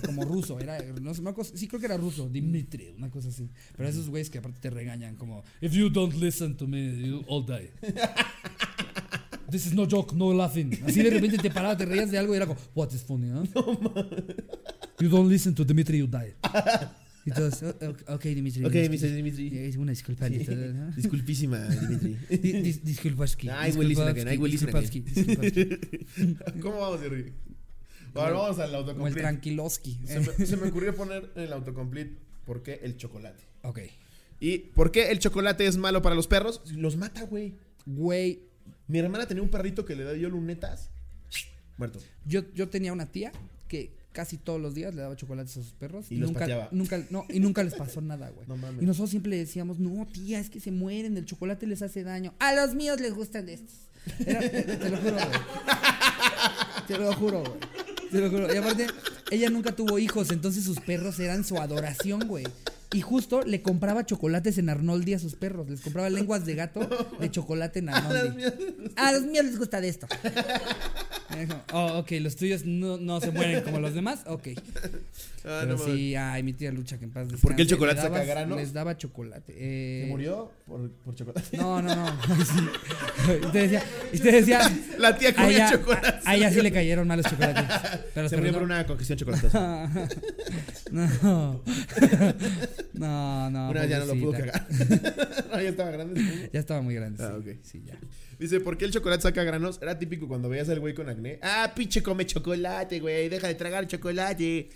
como 0.04 0.24
ruso, 0.24 0.58
era, 0.60 0.78
no 1.00 1.12
sé, 1.14 1.20
una 1.20 1.32
cosa- 1.34 1.56
sí 1.56 1.68
creo 1.68 1.80
que 1.80 1.86
era 1.86 1.96
ruso, 1.96 2.28
Dimitri, 2.28 2.94
una 2.96 3.10
cosa 3.10 3.28
así. 3.28 3.48
Pero 3.76 3.88
esos 3.88 4.08
güeyes 4.08 4.30
que 4.30 4.38
aparte 4.38 4.58
te 4.60 4.70
regañan 4.70 5.16
como, 5.16 5.42
if 5.60 5.72
you 5.72 5.90
don't 5.90 6.14
listen 6.14 6.56
to 6.56 6.66
me, 6.66 7.00
you 7.06 7.22
all 7.28 7.44
die. 7.44 7.70
This 9.50 9.66
is 9.66 9.74
no 9.74 9.86
joke, 9.88 10.14
no 10.16 10.32
laughing. 10.32 10.72
Así 10.86 11.02
de 11.02 11.10
repente 11.10 11.38
te 11.38 11.50
paraba, 11.50 11.76
te 11.76 11.84
reías 11.84 12.10
de 12.10 12.18
algo 12.18 12.32
y 12.34 12.36
era 12.38 12.46
como, 12.46 12.58
what 12.74 12.90
is 12.92 13.02
funny, 13.02 13.30
huh? 13.30 13.44
You 15.00 15.08
don't 15.08 15.28
listen 15.30 15.54
to 15.56 15.64
Dimitri, 15.64 15.98
you 15.98 16.06
die. 16.06 16.34
Y 17.26 17.30
todos, 17.30 17.62
"Oh, 17.62 17.74
oh, 18.08 18.14
ok, 18.14 18.22
Dimitri. 18.24 18.64
Ok, 18.64 18.72
Dimitri. 18.72 19.10
Dimitri. 19.12 19.58
Es 19.58 19.76
una 19.76 19.92
disculpa. 19.92 20.28
Sí. 20.28 20.44
¿no? 20.74 20.90
Disculpísima, 20.96 21.58
Dimitri. 21.68 22.16
Di- 22.28 22.52
dis- 22.62 22.82
Disculpaski. 22.82 23.48
I 23.48 23.70
will 23.76 23.88
listen 23.88 24.08
again, 24.08 24.28
I 24.32 24.36
will 24.36 24.50
listen 24.50 24.68
again. 24.68 24.82
disculpavski, 24.82 25.00
disculpavski. 25.00 26.60
¿Cómo 26.60 26.80
vamos, 26.80 27.00
Jerry? 27.00 27.32
Ahora 28.14 28.32
vamos 28.34 28.58
al 28.58 28.66
Como 28.66 28.68
el 28.68 28.74
autocomplete. 28.88 29.20
tranquiloski. 29.20 29.98
Se 30.06 30.20
me, 30.20 30.46
se 30.46 30.56
me 30.56 30.68
ocurrió 30.68 30.94
poner 30.94 31.30
en 31.34 31.42
el 31.44 31.52
autocomplete 31.52 32.16
¿por 32.44 32.62
qué 32.62 32.80
el 32.82 32.96
chocolate? 32.96 33.42
Ok. 33.62 33.80
¿Y 34.40 34.58
por 34.58 34.92
qué 34.92 35.10
el 35.10 35.18
chocolate 35.18 35.66
es 35.66 35.76
malo 35.78 36.02
para 36.02 36.14
los 36.14 36.26
perros? 36.26 36.60
Los 36.76 36.96
mata, 36.96 37.22
güey. 37.24 37.54
Güey, 37.86 38.40
Mi 38.86 38.98
hermana 38.98 39.26
tenía 39.26 39.42
un 39.42 39.48
perrito 39.48 39.84
que 39.86 39.96
le 39.96 40.14
dio 40.14 40.28
lunetas. 40.28 40.90
Muerto. 41.78 41.98
yo, 42.26 42.42
yo 42.54 42.68
tenía 42.68 42.92
una 42.92 43.06
tía 43.10 43.32
que 43.66 43.96
casi 44.14 44.38
todos 44.38 44.58
los 44.60 44.74
días 44.74 44.94
le 44.94 45.02
daba 45.02 45.14
chocolates 45.16 45.56
a 45.58 45.62
sus 45.62 45.72
perros 45.74 46.06
Y 46.10 46.16
los 46.16 46.30
nunca, 46.30 46.40
pateaba. 46.40 46.68
nunca, 46.70 47.04
no, 47.10 47.26
y 47.28 47.40
nunca 47.40 47.62
les 47.62 47.74
pasó 47.74 48.00
nada, 48.00 48.30
güey. 48.30 48.46
No 48.48 48.56
mames. 48.56 48.82
y 48.82 48.86
nosotros 48.86 49.10
siempre 49.10 49.30
le 49.30 49.36
decíamos, 49.38 49.78
no, 49.78 50.06
tía, 50.06 50.38
es 50.40 50.48
que 50.48 50.60
se 50.60 50.70
mueren, 50.70 51.16
el 51.18 51.26
chocolate 51.26 51.66
les 51.66 51.82
hace 51.82 52.02
daño. 52.04 52.32
A 52.38 52.54
los 52.54 52.74
míos 52.74 52.98
les 53.00 53.12
gustan 53.12 53.44
de 53.46 53.54
estos. 53.54 53.74
Era- 54.24 54.40
te 54.40 54.88
lo 54.88 54.96
juro, 54.98 55.16
güey. 55.16 55.40
Te 56.86 56.98
lo 56.98 57.12
juro, 57.14 57.40
güey. 57.40 58.10
Te 58.10 58.20
lo 58.20 58.30
juro. 58.30 58.54
Y 58.54 58.56
aparte, 58.56 58.86
ella 59.30 59.50
nunca 59.50 59.72
tuvo 59.74 59.98
hijos, 59.98 60.30
entonces 60.30 60.64
sus 60.64 60.78
perros 60.80 61.18
eran 61.18 61.44
su 61.44 61.56
adoración, 61.58 62.28
güey. 62.28 62.44
Y 62.94 63.00
justo 63.00 63.42
le 63.42 63.60
compraba 63.60 64.06
chocolates 64.06 64.56
en 64.58 64.68
Arnoldi 64.68 65.14
a 65.14 65.18
sus 65.18 65.34
perros. 65.34 65.68
Les 65.68 65.80
compraba 65.80 66.08
lenguas 66.08 66.46
de 66.46 66.54
gato 66.54 66.80
de 67.20 67.30
chocolate 67.30 67.80
en 67.80 67.88
Arnoldi. 67.88 68.44
A 68.96 69.12
los 69.12 69.22
míos 69.22 69.44
les 69.44 69.58
gusta 69.58 69.80
de 69.80 69.88
esto. 69.88 70.06
Oh, 71.72 71.98
ok, 71.98 72.12
los 72.20 72.36
tuyos 72.36 72.64
no, 72.64 72.96
no 72.96 73.20
se 73.20 73.32
mueren 73.32 73.62
como 73.62 73.80
los 73.80 73.94
demás. 73.94 74.20
Ok. 74.26 74.48
Ah, 75.46 75.58
Pero 75.62 75.72
no 75.74 75.78
mames. 75.78 75.94
sí, 75.94 76.16
ay, 76.16 76.42
mi 76.42 76.54
tía 76.54 76.72
Lucha, 76.72 76.96
que 76.98 77.04
en 77.04 77.10
paz 77.10 77.28
¿Por 77.28 77.54
qué 77.54 77.62
el 77.62 77.68
descanse, 77.68 77.68
chocolate 77.68 78.00
saca 78.00 78.24
granos? 78.24 78.56
Les 78.56 78.72
daba 78.72 78.96
chocolate. 78.96 79.52
Eh, 79.54 80.02
¿Se 80.04 80.10
murió 80.10 80.50
por, 80.66 80.90
por 80.90 81.14
chocolate? 81.14 81.56
No, 81.58 81.82
no, 81.82 81.94
no. 81.94 82.18
Sí. 82.44 82.68
Te 83.52 83.58
decía, 83.68 83.82
te 84.12 84.32
decía 84.32 84.60
La 84.98 85.16
tía 85.16 85.30
a 85.30 85.34
comía 85.34 85.50
ella, 85.50 85.70
chocolate. 85.72 86.18
a 86.24 86.34
ella 86.36 86.50
sí 86.50 86.60
le 86.62 86.72
cayeron 86.72 87.06
mal 87.06 87.18
los 87.22 87.30
chocolates. 87.30 87.64
Pero 88.14 88.28
Se 88.28 88.36
pero 88.36 88.42
murió 88.42 88.52
no. 88.52 88.58
por 88.58 88.62
una 88.62 88.86
congestión 88.86 89.18
chocolatosa. 89.18 89.90
No. 90.90 91.62
No, 92.94 93.50
no. 93.50 93.70
una 93.70 93.80
vez 93.80 93.90
ya 93.90 93.98
no 93.98 94.06
lo 94.06 94.14
pudo 94.14 94.32
cagar. 94.32 94.66
no, 95.50 95.60
ya 95.60 95.68
estaba 95.68 95.90
grande. 95.90 96.50
Ya 96.52 96.60
estaba 96.60 96.80
muy 96.82 96.94
grande. 96.94 97.22
Ah, 97.22 97.34
sí. 97.42 97.50
ok. 97.50 97.56
Sí, 97.62 97.82
ya. 97.84 97.98
Dice, 98.38 98.60
¿por 98.60 98.76
qué 98.78 98.84
el 98.84 98.92
chocolate 98.92 99.22
saca 99.22 99.42
granos? 99.42 99.78
Era 99.82 99.98
típico 99.98 100.28
cuando 100.28 100.48
veías 100.48 100.68
al 100.68 100.80
güey 100.80 100.94
con 100.94 101.08
acné. 101.08 101.38
Ah, 101.42 101.72
pinche 101.74 102.02
come 102.02 102.24
chocolate, 102.26 103.00
güey. 103.00 103.28
Deja 103.28 103.48
de 103.48 103.54
tragar 103.54 103.86
chocolate. 103.86 104.68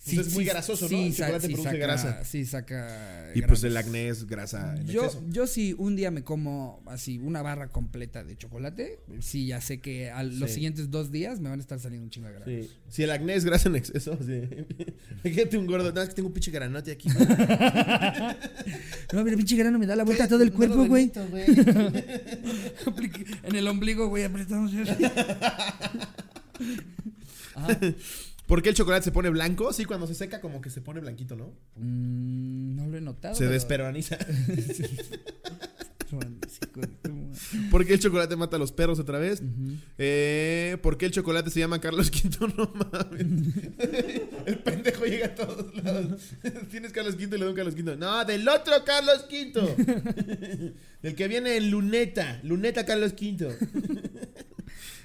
Sí, 0.00 0.16
es 0.18 0.32
muy 0.32 0.44
sí, 0.44 0.50
grasoso, 0.50 0.88
sí, 0.88 0.94
¿no? 0.94 1.02
El 1.06 1.12
sa- 1.12 1.24
chocolate 1.26 1.46
sí 1.48 1.52
produce 1.54 1.70
saca- 1.70 1.78
grasa. 1.86 2.24
Sí, 2.24 2.46
saca. 2.46 3.30
Y 3.34 3.42
pues 3.42 3.64
el 3.64 3.76
acné 3.76 4.08
es 4.08 4.26
grasa 4.26 4.76
en 4.76 4.86
Yo, 4.86 5.04
exceso. 5.04 5.24
yo 5.28 5.46
si 5.48 5.74
un 5.76 5.96
día 5.96 6.10
me 6.12 6.22
como 6.22 6.80
así 6.86 7.18
una 7.18 7.42
barra 7.42 7.68
completa 7.68 8.22
de 8.24 8.38
chocolate, 8.38 9.00
sí 9.20 9.46
ya 9.48 9.60
sé 9.60 9.80
que 9.80 10.10
a 10.10 10.22
los 10.22 10.48
Sí. 10.50 10.54
siguientes 10.54 10.90
dos 10.90 11.10
días 11.10 11.40
me 11.40 11.50
van 11.50 11.58
a 11.58 11.62
estar 11.62 11.78
saliendo 11.80 12.04
un 12.04 12.10
chingo 12.10 12.28
de 12.28 12.34
granos. 12.34 12.48
Sí. 12.48 12.70
Si 12.88 13.02
el 13.02 13.10
acné 13.10 13.34
es 13.34 13.44
grasa 13.44 13.68
en 13.68 13.76
exceso, 13.76 14.16
sí. 14.24 14.42
Fíjate 15.24 15.58
un 15.58 15.66
gordo. 15.66 15.92
No, 15.92 16.00
es 16.00 16.08
que 16.10 16.14
tengo 16.14 16.28
un 16.28 16.34
pinche 16.34 16.52
granote 16.52 16.92
aquí. 16.92 17.08
No, 19.12 19.24
mira, 19.24 19.36
pinche 19.38 19.56
grano 19.56 19.78
me 19.78 19.86
da 19.86 19.96
la 19.96 20.04
vuelta 20.04 20.24
a 20.24 20.28
todo 20.28 20.42
el 20.42 20.52
cuerpo, 20.52 20.84
güey. 20.86 21.10
en 23.42 23.56
el 23.56 23.66
ombligo, 23.66 24.08
güey, 24.08 24.24
apretamos. 24.24 24.70
Ajá. 27.54 27.78
¿Por 28.48 28.62
qué 28.62 28.70
el 28.70 28.74
chocolate 28.74 29.04
se 29.04 29.12
pone 29.12 29.28
blanco? 29.30 29.72
Sí, 29.72 29.84
cuando 29.84 30.06
se 30.08 30.14
seca 30.16 30.40
como 30.40 30.60
que 30.60 30.70
se 30.70 30.80
pone 30.80 30.98
blanquito, 31.00 31.36
¿no? 31.36 31.54
Mm, 31.76 32.74
no 32.76 32.86
lo 32.88 32.96
he 32.96 33.00
notado. 33.00 33.34
Se 33.36 33.40
pero- 33.44 33.52
desperoniza. 33.52 34.18
¿Por 37.70 37.84
qué 37.86 37.94
el 37.94 38.00
chocolate 38.00 38.34
mata 38.36 38.56
a 38.56 38.58
los 38.58 38.72
perros 38.72 38.98
otra 38.98 39.18
vez? 39.18 39.42
Eh, 39.98 40.76
¿Por 40.82 40.96
qué 40.96 41.06
el 41.06 41.12
chocolate 41.12 41.50
se 41.50 41.60
llama 41.60 41.80
Carlos 41.80 42.10
V? 42.40 42.54
No 42.56 42.72
mames. 42.74 43.26
El 44.46 44.58
pendejo 44.60 45.04
llega 45.04 45.26
a 45.26 45.34
todos 45.34 45.74
lados. 45.84 46.22
Tienes 46.70 46.92
Carlos 46.92 47.14
V 47.16 47.24
y 47.24 47.28
le 47.28 47.38
doy 47.38 47.48
un 47.50 47.54
Carlos 47.54 47.74
V. 47.74 47.96
No, 47.96 48.24
del 48.24 48.48
otro 48.48 48.72
Carlos 48.86 49.26
V. 49.30 50.74
Del 51.02 51.14
que 51.14 51.28
viene 51.28 51.56
en 51.58 51.70
Luneta. 51.70 52.40
Luneta 52.42 52.86
Carlos 52.86 53.12
V. 53.12 53.54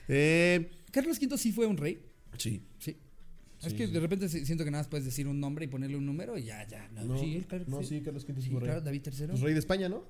Eh, 0.07 0.71
Carlos 0.91 1.17
V 1.21 1.37
sí 1.37 1.51
fue 1.51 1.65
un 1.65 1.75
rey. 1.77 1.99
sí. 2.37 2.63
Sí. 2.79 2.97
Es 3.67 3.73
que 3.73 3.87
sí. 3.87 3.93
de 3.93 3.99
repente 3.99 4.29
si- 4.29 4.45
siento 4.45 4.63
que 4.63 4.71
nada 4.71 4.81
más 4.83 4.87
puedes 4.89 5.05
decir 5.05 5.27
un 5.27 5.39
nombre 5.39 5.65
y 5.65 5.67
ponerle 5.67 5.97
un 5.97 6.05
número 6.05 6.37
y 6.37 6.43
ya, 6.43 6.67
ya. 6.67 6.87
No, 6.93 7.03
No, 7.05 7.17
sí, 7.17 7.35
él, 7.37 7.45
claro 7.45 7.65
que 7.65 7.71
no, 7.71 7.83
sí. 7.83 8.01
Carlos 8.01 8.25
rey. 8.27 8.49
claro, 8.59 8.81
David 8.81 9.01
III. 9.05 9.27
Pues 9.27 9.41
rey 9.41 9.53
de 9.53 9.59
España, 9.59 9.89
¿no? 9.89 10.03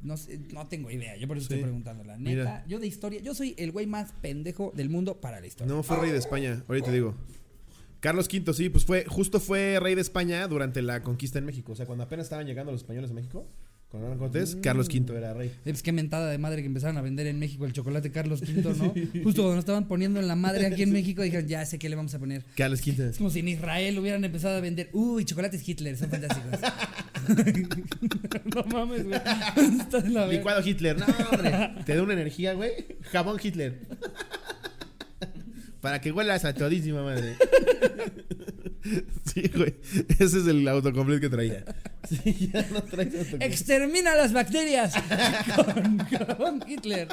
No, 0.00 0.16
sé, 0.16 0.38
no 0.52 0.66
tengo 0.68 0.90
idea, 0.92 1.16
yo 1.16 1.26
por 1.26 1.36
eso 1.36 1.44
estoy 1.44 1.60
preguntando. 1.62 2.04
La 2.04 2.16
neta, 2.16 2.30
Mira. 2.30 2.64
yo 2.68 2.78
de 2.78 2.86
historia, 2.86 3.20
yo 3.20 3.34
soy 3.34 3.54
el 3.58 3.72
güey 3.72 3.86
más 3.86 4.12
pendejo 4.22 4.72
del 4.76 4.88
mundo 4.90 5.20
para 5.20 5.40
la 5.40 5.46
historia. 5.48 5.74
No, 5.74 5.82
fue 5.82 5.96
rey 5.98 6.12
de 6.12 6.18
España. 6.18 6.62
Ahorita 6.68 6.86
te 6.86 6.92
digo. 6.92 7.14
Carlos 8.00 8.28
V, 8.32 8.52
sí, 8.54 8.68
pues 8.68 8.84
fue, 8.84 9.04
justo 9.06 9.40
fue 9.40 9.80
rey 9.80 9.96
de 9.96 10.00
España 10.02 10.46
durante 10.46 10.82
la 10.82 11.02
conquista 11.02 11.40
en 11.40 11.46
México. 11.46 11.72
O 11.72 11.74
sea, 11.74 11.84
cuando 11.84 12.04
apenas 12.04 12.26
estaban 12.26 12.46
llegando 12.46 12.70
los 12.70 12.82
españoles 12.82 13.10
a 13.10 13.14
México, 13.14 13.44
con 13.90 14.02
Hernán 14.02 14.18
Cortés, 14.18 14.54
Mm. 14.56 14.60
Carlos 14.60 14.88
V 14.88 15.16
era 15.16 15.32
rey. 15.34 15.50
Es 15.64 15.82
que 15.82 15.92
mentada 15.92 16.30
de 16.30 16.36
madre 16.38 16.60
que 16.60 16.66
empezaron 16.66 16.98
a 16.98 17.02
vender 17.02 17.26
en 17.26 17.38
México 17.38 17.64
el 17.64 17.72
chocolate 17.72 18.10
Carlos 18.10 18.42
V, 18.42 18.62
¿no? 18.62 18.92
Justo 19.24 19.42
cuando 19.42 19.54
nos 19.54 19.58
estaban 19.60 19.88
poniendo 19.88 20.20
en 20.20 20.28
la 20.28 20.36
madre 20.36 20.66
aquí 20.66 20.82
en 20.82 20.92
México, 20.92 21.22
dijeron, 21.22 21.46
ya 21.48 21.64
sé 21.64 21.78
qué 21.78 21.88
le 21.88 21.96
vamos 21.96 22.14
a 22.14 22.18
poner. 22.18 22.44
Carlos 22.56 22.80
V. 22.86 23.08
Es 23.10 23.16
como 23.18 23.30
si 23.30 23.38
en 23.40 23.48
Israel 23.48 23.98
hubieran 23.98 24.24
empezado 24.24 24.56
a 24.56 24.60
vender, 24.60 24.90
uy, 24.92 25.24
chocolates 25.24 25.66
Hitler, 25.66 25.96
son 25.96 26.10
fantásticos. 26.10 26.60
no 28.54 28.64
mames, 28.64 29.04
güey. 29.04 29.20
Licuado 30.30 30.62
Hitler. 30.66 30.98
No, 30.98 31.06
hombre. 31.32 31.70
Te 31.84 31.94
da 31.96 32.02
una 32.02 32.12
energía, 32.12 32.54
güey. 32.54 32.72
Jabón 33.10 33.38
Hitler. 33.42 33.80
Para 35.80 36.00
que 36.00 36.12
huelas 36.12 36.44
a 36.44 36.54
todísima 36.54 37.02
madre. 37.02 37.36
Sí, 39.34 39.50
güey. 39.54 39.74
Ese 40.08 40.38
es 40.38 40.46
el 40.46 40.66
autocomplete 40.66 41.20
que 41.20 41.28
traía. 41.28 41.64
Sí, 42.08 42.50
ya 42.52 42.62
no 42.70 42.82
traes 42.82 43.08
autocomplete. 43.12 43.44
Extermina 43.44 44.14
las 44.14 44.32
bacterias 44.32 44.94
con, 45.56 45.98
con 46.38 46.64
Hitler. 46.66 47.08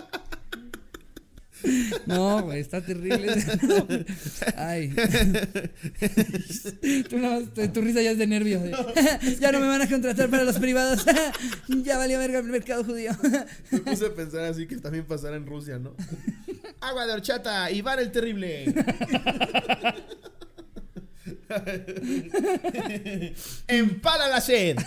No, 2.05 2.43
güey, 2.43 2.59
está 2.59 2.81
terrible. 2.81 3.35
No, 3.63 3.87
Ay. 4.57 4.89
Tú 7.09 7.17
tu, 7.53 7.67
tu 7.69 7.81
risa 7.81 8.01
ya 8.01 8.11
es 8.11 8.17
de 8.17 8.27
nervios. 8.27 8.61
ya 9.39 9.51
no 9.51 9.59
me 9.59 9.67
van 9.67 9.81
a 9.81 9.89
contratar 9.89 10.29
para 10.29 10.43
los 10.43 10.59
privados. 10.59 11.05
ya 11.67 11.97
valió 11.97 12.19
verga 12.19 12.39
el 12.39 12.45
mercado 12.45 12.83
judío. 12.83 13.11
Me 13.71 13.79
puse 13.79 14.07
a 14.07 14.13
pensar 14.13 14.43
así 14.45 14.67
que 14.67 14.77
también 14.77 15.05
pasara 15.05 15.35
en 15.35 15.45
Rusia, 15.45 15.79
¿no? 15.79 15.95
Agua 16.81 17.07
de 17.07 17.13
horchata, 17.13 17.71
Iván 17.71 17.99
el 17.99 18.11
Terrible. 18.11 18.73
Empala 23.67 24.27
la 24.27 24.41
sed. 24.41 24.77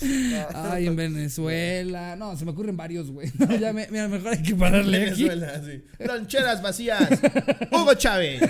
Ay, 0.54 0.86
en 0.86 0.96
Venezuela. 0.96 2.16
No, 2.16 2.36
se 2.36 2.44
me 2.44 2.50
ocurren 2.52 2.76
varios, 2.76 3.10
güey. 3.10 3.30
No, 3.38 3.54
ya 3.60 3.72
me, 3.72 3.86
mira, 3.90 4.08
mejor 4.08 4.32
hay 4.32 4.42
que 4.42 4.54
pararle 4.54 5.10
aquí. 5.10 5.24
Venezuela, 5.24 5.62
sí. 5.64 5.82
Loncheras 6.04 6.62
vacías. 6.62 7.08
Hugo 7.70 7.94
Chávez. 7.94 8.40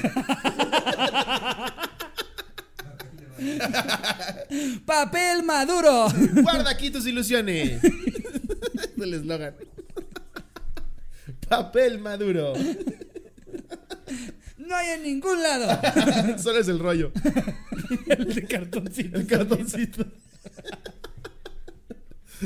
¡Papel 4.85 5.43
maduro! 5.43 6.07
Guarda 6.43 6.71
aquí 6.71 6.91
tus 6.91 7.07
ilusiones. 7.07 7.83
Es 7.85 8.99
el 8.99 9.15
eslogan. 9.15 9.55
Papel 11.49 11.99
maduro. 11.99 12.55
No 14.59 14.75
hay 14.75 14.91
en 14.91 15.03
ningún 15.03 15.43
lado. 15.43 15.81
Solo 16.39 16.61
es 16.61 16.69
el 16.69 16.79
rollo. 16.79 17.13
El 18.07 18.35
de 18.35 18.45
cartoncito. 18.45 19.19
El 19.19 19.27
cartoncito. 19.27 20.05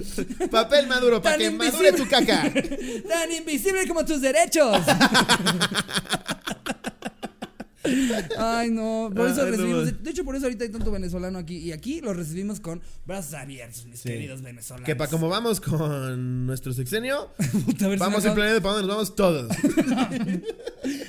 Papel 0.51 0.87
maduro 0.87 1.21
para 1.23 1.37
que 1.39 1.51
madure 1.51 1.93
tu 1.93 2.07
caca. 2.09 2.43
Tan 3.09 3.33
invisible 3.33 3.87
como 3.89 4.05
tus 4.05 4.21
derechos. 4.21 4.77
Ay, 8.39 8.71
no. 8.71 9.11
Por 9.15 9.29
eso 9.29 9.41
Ay, 9.43 9.47
no, 9.47 9.57
recibimos. 9.57 10.03
de 10.03 10.11
hecho, 10.11 10.25
por 10.25 10.37
eso 10.37 10.45
ahorita 10.45 10.65
hay 10.65 10.71
tanto 10.71 10.91
venezolano 10.91 11.39
aquí. 11.39 11.57
Y 11.57 11.73
aquí 11.73 12.01
los 12.03 12.15
recibimos 12.15 12.61
con 12.61 12.83
brazos 13.07 13.35
abiertos, 13.35 13.87
mis 13.87 14.01
Sí. 14.01 14.09
queridos 14.11 14.43
venezolanos. 14.43 14.85
Que 14.87 14.95
para 14.95 15.11
como 15.11 15.29
vamos 15.29 15.61
con 15.61 16.47
nuestro 16.47 16.73
sexenio, 16.75 17.31
Puta, 17.67 17.91
si 17.91 17.97
vamos 17.97 18.23
me 18.25 18.29
en 18.29 18.35
planeta 18.35 18.61
para 18.61 18.75
dónde 18.75 18.87
nos 18.87 18.97
vamos 18.97 19.17
todos. 19.17 19.51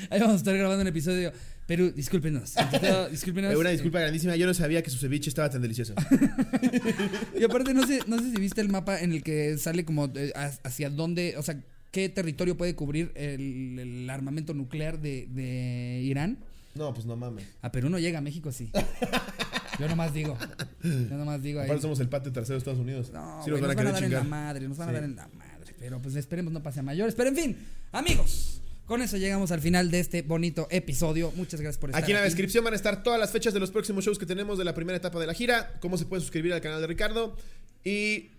Ahí 0.10 0.20
vamos 0.20 0.34
a 0.36 0.38
estar 0.38 0.56
grabando 0.58 0.82
un 0.82 0.88
episodio. 0.88 1.34
Pero 1.72 1.90
discúlpenos. 1.90 2.54
discúlpenos. 3.12 3.54
Eh, 3.54 3.56
Una 3.56 3.70
Eh, 3.70 3.72
disculpa 3.72 4.02
grandísima, 4.02 4.36
yo 4.36 4.46
no 4.46 4.54
sabía 4.54 4.84
que 4.84 4.90
su 4.90 4.98
ceviche 4.98 5.30
estaba 5.30 5.50
tan 5.50 5.62
delicioso. 5.62 5.94
Y 7.40 7.44
aparte, 7.46 7.74
no 7.74 7.88
sé, 7.88 8.02
no 8.08 8.20
sé 8.20 8.30
si 8.32 8.36
viste 8.42 8.60
el 8.60 8.68
mapa 8.68 9.00
en 9.00 9.14
el 9.14 9.24
que 9.24 9.58
sale 9.58 9.86
como 9.86 10.12
eh, 10.16 10.34
ha- 10.36 10.52
hacia 10.66 10.90
dónde, 10.90 11.36
o 11.38 11.44
sea, 11.44 11.58
qué 11.92 12.10
territorio 12.10 12.58
puede 12.58 12.76
cubrir 12.76 13.14
el, 13.16 13.80
el 13.80 14.10
armamento 14.10 14.54
nuclear 14.54 15.00
de, 15.00 15.28
de 15.32 16.02
Irán. 16.04 16.40
No, 16.76 16.94
pues 16.94 17.06
no 17.06 17.16
mames. 17.16 17.46
A 17.62 17.72
Perú 17.72 17.90
no 17.90 18.00
llega, 18.00 18.20
a 18.20 18.22
México 18.22 18.52
sí. 18.52 18.70
Yo 19.80 19.88
nomás 19.88 20.14
digo. 20.14 20.38
Yo 20.84 21.16
nomás 21.18 21.42
digo 21.42 21.62
ahí. 21.62 21.68
Aparte 21.68 21.84
somos 21.84 22.02
el 22.02 22.10
patio 22.10 22.34
trasero 22.34 22.56
de 22.56 22.58
Estados 22.60 22.80
Unidos. 22.82 23.12
No, 23.14 23.42
sí 23.46 23.50
nos 23.50 23.62
van 23.62 23.72
a 23.72 23.74
nos 23.74 23.84
van 23.84 23.88
a 23.88 23.92
dar 23.94 24.04
en 24.04 24.12
la 24.12 24.24
madre, 24.24 24.68
nos 24.68 24.78
van 24.78 24.90
a 24.90 24.92
dar 24.92 25.04
en 25.06 25.16
la 25.16 25.28
madre. 25.30 25.74
Pero 25.80 26.02
pues 26.02 26.16
esperemos 26.16 26.52
no 26.52 26.62
pase 26.62 26.82
a 26.82 26.84
mayores. 26.84 27.16
Pero 27.16 27.30
en 27.30 27.36
fin, 27.38 27.58
amigos, 27.94 28.61
con 28.92 29.02
eso 29.02 29.16
llegamos 29.16 29.54
al 29.54 29.62
final 29.62 29.90
de 29.90 30.02
este 30.02 30.22
bonito 30.22 30.68
episodio. 30.70 31.32
Muchas 31.38 31.62
gracias 31.62 31.80
por 31.80 31.92
estar 31.92 32.04
Aquí 32.04 32.12
en 32.12 32.18
la 32.18 32.26
descripción 32.26 32.62
van 32.62 32.74
a 32.74 32.76
estar 32.76 33.04
todas 33.04 33.18
las 33.18 33.32
fechas 33.32 33.54
de 33.54 33.62
los 33.62 33.72
próximos 33.72 34.04
shows 34.04 34.20
que 34.20 34.26
tenemos 34.26 34.58
de 34.58 34.66
la 34.66 34.76
primera 34.76 34.98
etapa 34.98 35.18
de 35.18 35.28
la 35.28 35.34
gira, 35.34 35.80
cómo 35.80 35.98
se 35.98 36.06
puede 36.06 36.20
suscribir 36.20 36.52
al 36.52 36.60
canal 36.60 36.82
de 36.82 36.88
Ricardo 36.88 37.38
y 37.86 38.32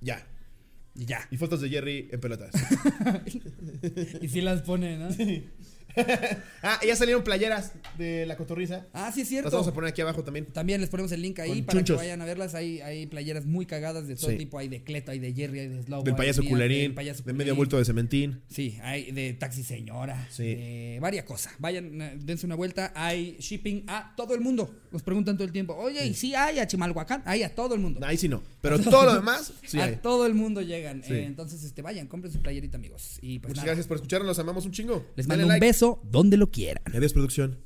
ya. 0.00 0.26
Y 0.94 1.04
ya. 1.04 1.28
Y 1.30 1.36
fotos 1.36 1.60
de 1.60 1.68
Jerry 1.68 2.08
en 2.10 2.20
pelotas. 2.22 2.54
Y 4.22 4.28
si 4.28 4.40
las 4.40 4.62
pone, 4.62 4.96
¿no? 4.96 5.10
ah, 6.62 6.80
ya 6.86 6.96
salieron 6.96 7.22
playeras 7.22 7.72
de 7.98 8.26
la 8.26 8.36
cotorriza. 8.36 8.86
Ah, 8.92 9.10
sí 9.12 9.20
es 9.20 9.26
Las 9.26 9.28
cierto. 9.28 9.50
vamos 9.50 9.68
a 9.68 9.74
poner 9.74 9.90
aquí 9.90 10.00
abajo 10.00 10.22
también. 10.24 10.46
También 10.46 10.80
les 10.80 10.90
ponemos 10.90 11.12
el 11.12 11.22
link 11.22 11.38
ahí 11.40 11.50
Con 11.50 11.64
para 11.64 11.78
chunchos. 11.78 11.96
que 11.96 12.02
vayan 12.06 12.20
a 12.22 12.24
verlas. 12.24 12.54
Hay, 12.54 12.80
hay 12.80 13.06
playeras 13.06 13.44
muy 13.46 13.66
cagadas 13.66 14.06
de 14.06 14.16
todo 14.16 14.30
Sí. 14.30 14.36
tipo. 14.36 14.58
Hay 14.58 14.68
de 14.68 14.82
Cleto, 14.84 15.10
hay 15.10 15.18
de 15.18 15.32
Jerry, 15.32 15.60
hay 15.60 15.68
de 15.68 15.82
Slow. 15.82 16.02
Del 16.04 16.14
payaso 16.14 16.42
culerín, 16.44 16.94
de 16.94 17.32
medio 17.32 17.54
bulto 17.54 17.78
de 17.78 17.84
cementín. 17.84 18.40
Sí, 18.48 18.78
hay 18.82 19.10
de 19.12 19.32
taxi 19.34 19.62
señora. 19.62 20.28
Sí. 20.30 20.54
De 20.54 20.98
varias 21.00 21.24
cosas. 21.24 21.52
Vayan, 21.58 22.00
eh, 22.00 22.14
dense 22.18 22.46
una 22.46 22.54
vuelta. 22.54 22.92
Hay 22.94 23.36
shipping 23.38 23.84
a 23.88 24.14
todo 24.16 24.34
el 24.34 24.40
mundo. 24.40 24.74
Nos 24.90 25.02
preguntan 25.02 25.36
todo 25.36 25.44
el 25.46 25.52
tiempo. 25.52 25.74
Oye, 25.74 26.06
¿y 26.06 26.14
sí 26.14 26.34
hay 26.34 26.58
a 26.58 26.66
Chimalhuacán? 26.66 27.22
Hay 27.24 27.42
a 27.42 27.54
todo 27.54 27.74
el 27.74 27.80
mundo. 27.80 28.00
Ahí 28.04 28.16
sí 28.16 28.28
no. 28.28 28.42
Pero 28.60 28.78
todo 28.80 29.04
lo 29.06 29.14
demás, 29.14 29.52
sí 29.66 29.78
a 29.80 29.84
hay. 29.84 29.96
todo 29.96 30.26
el 30.26 30.34
mundo 30.34 30.60
llegan. 30.62 31.02
Sí. 31.02 31.14
Eh, 31.14 31.24
entonces, 31.24 31.62
este, 31.64 31.82
vayan, 31.82 32.06
compren 32.06 32.32
su 32.32 32.40
playerita, 32.40 32.76
amigos. 32.76 33.18
Y 33.22 33.38
pues 33.38 33.50
Muchas 33.50 33.64
nada, 33.64 33.66
gracias 33.74 33.86
por 33.86 33.96
escucharnos, 33.96 34.26
los 34.28 34.38
amamos 34.38 34.64
un 34.66 34.72
chingo. 34.72 35.06
les 35.16 35.26
mando 35.26 35.44
un 35.44 35.48
like. 35.48 35.66
beso 35.66 35.81
donde 36.04 36.36
lo 36.36 36.50
quieran. 36.50 36.84
Adiós, 36.94 37.12
producción. 37.12 37.58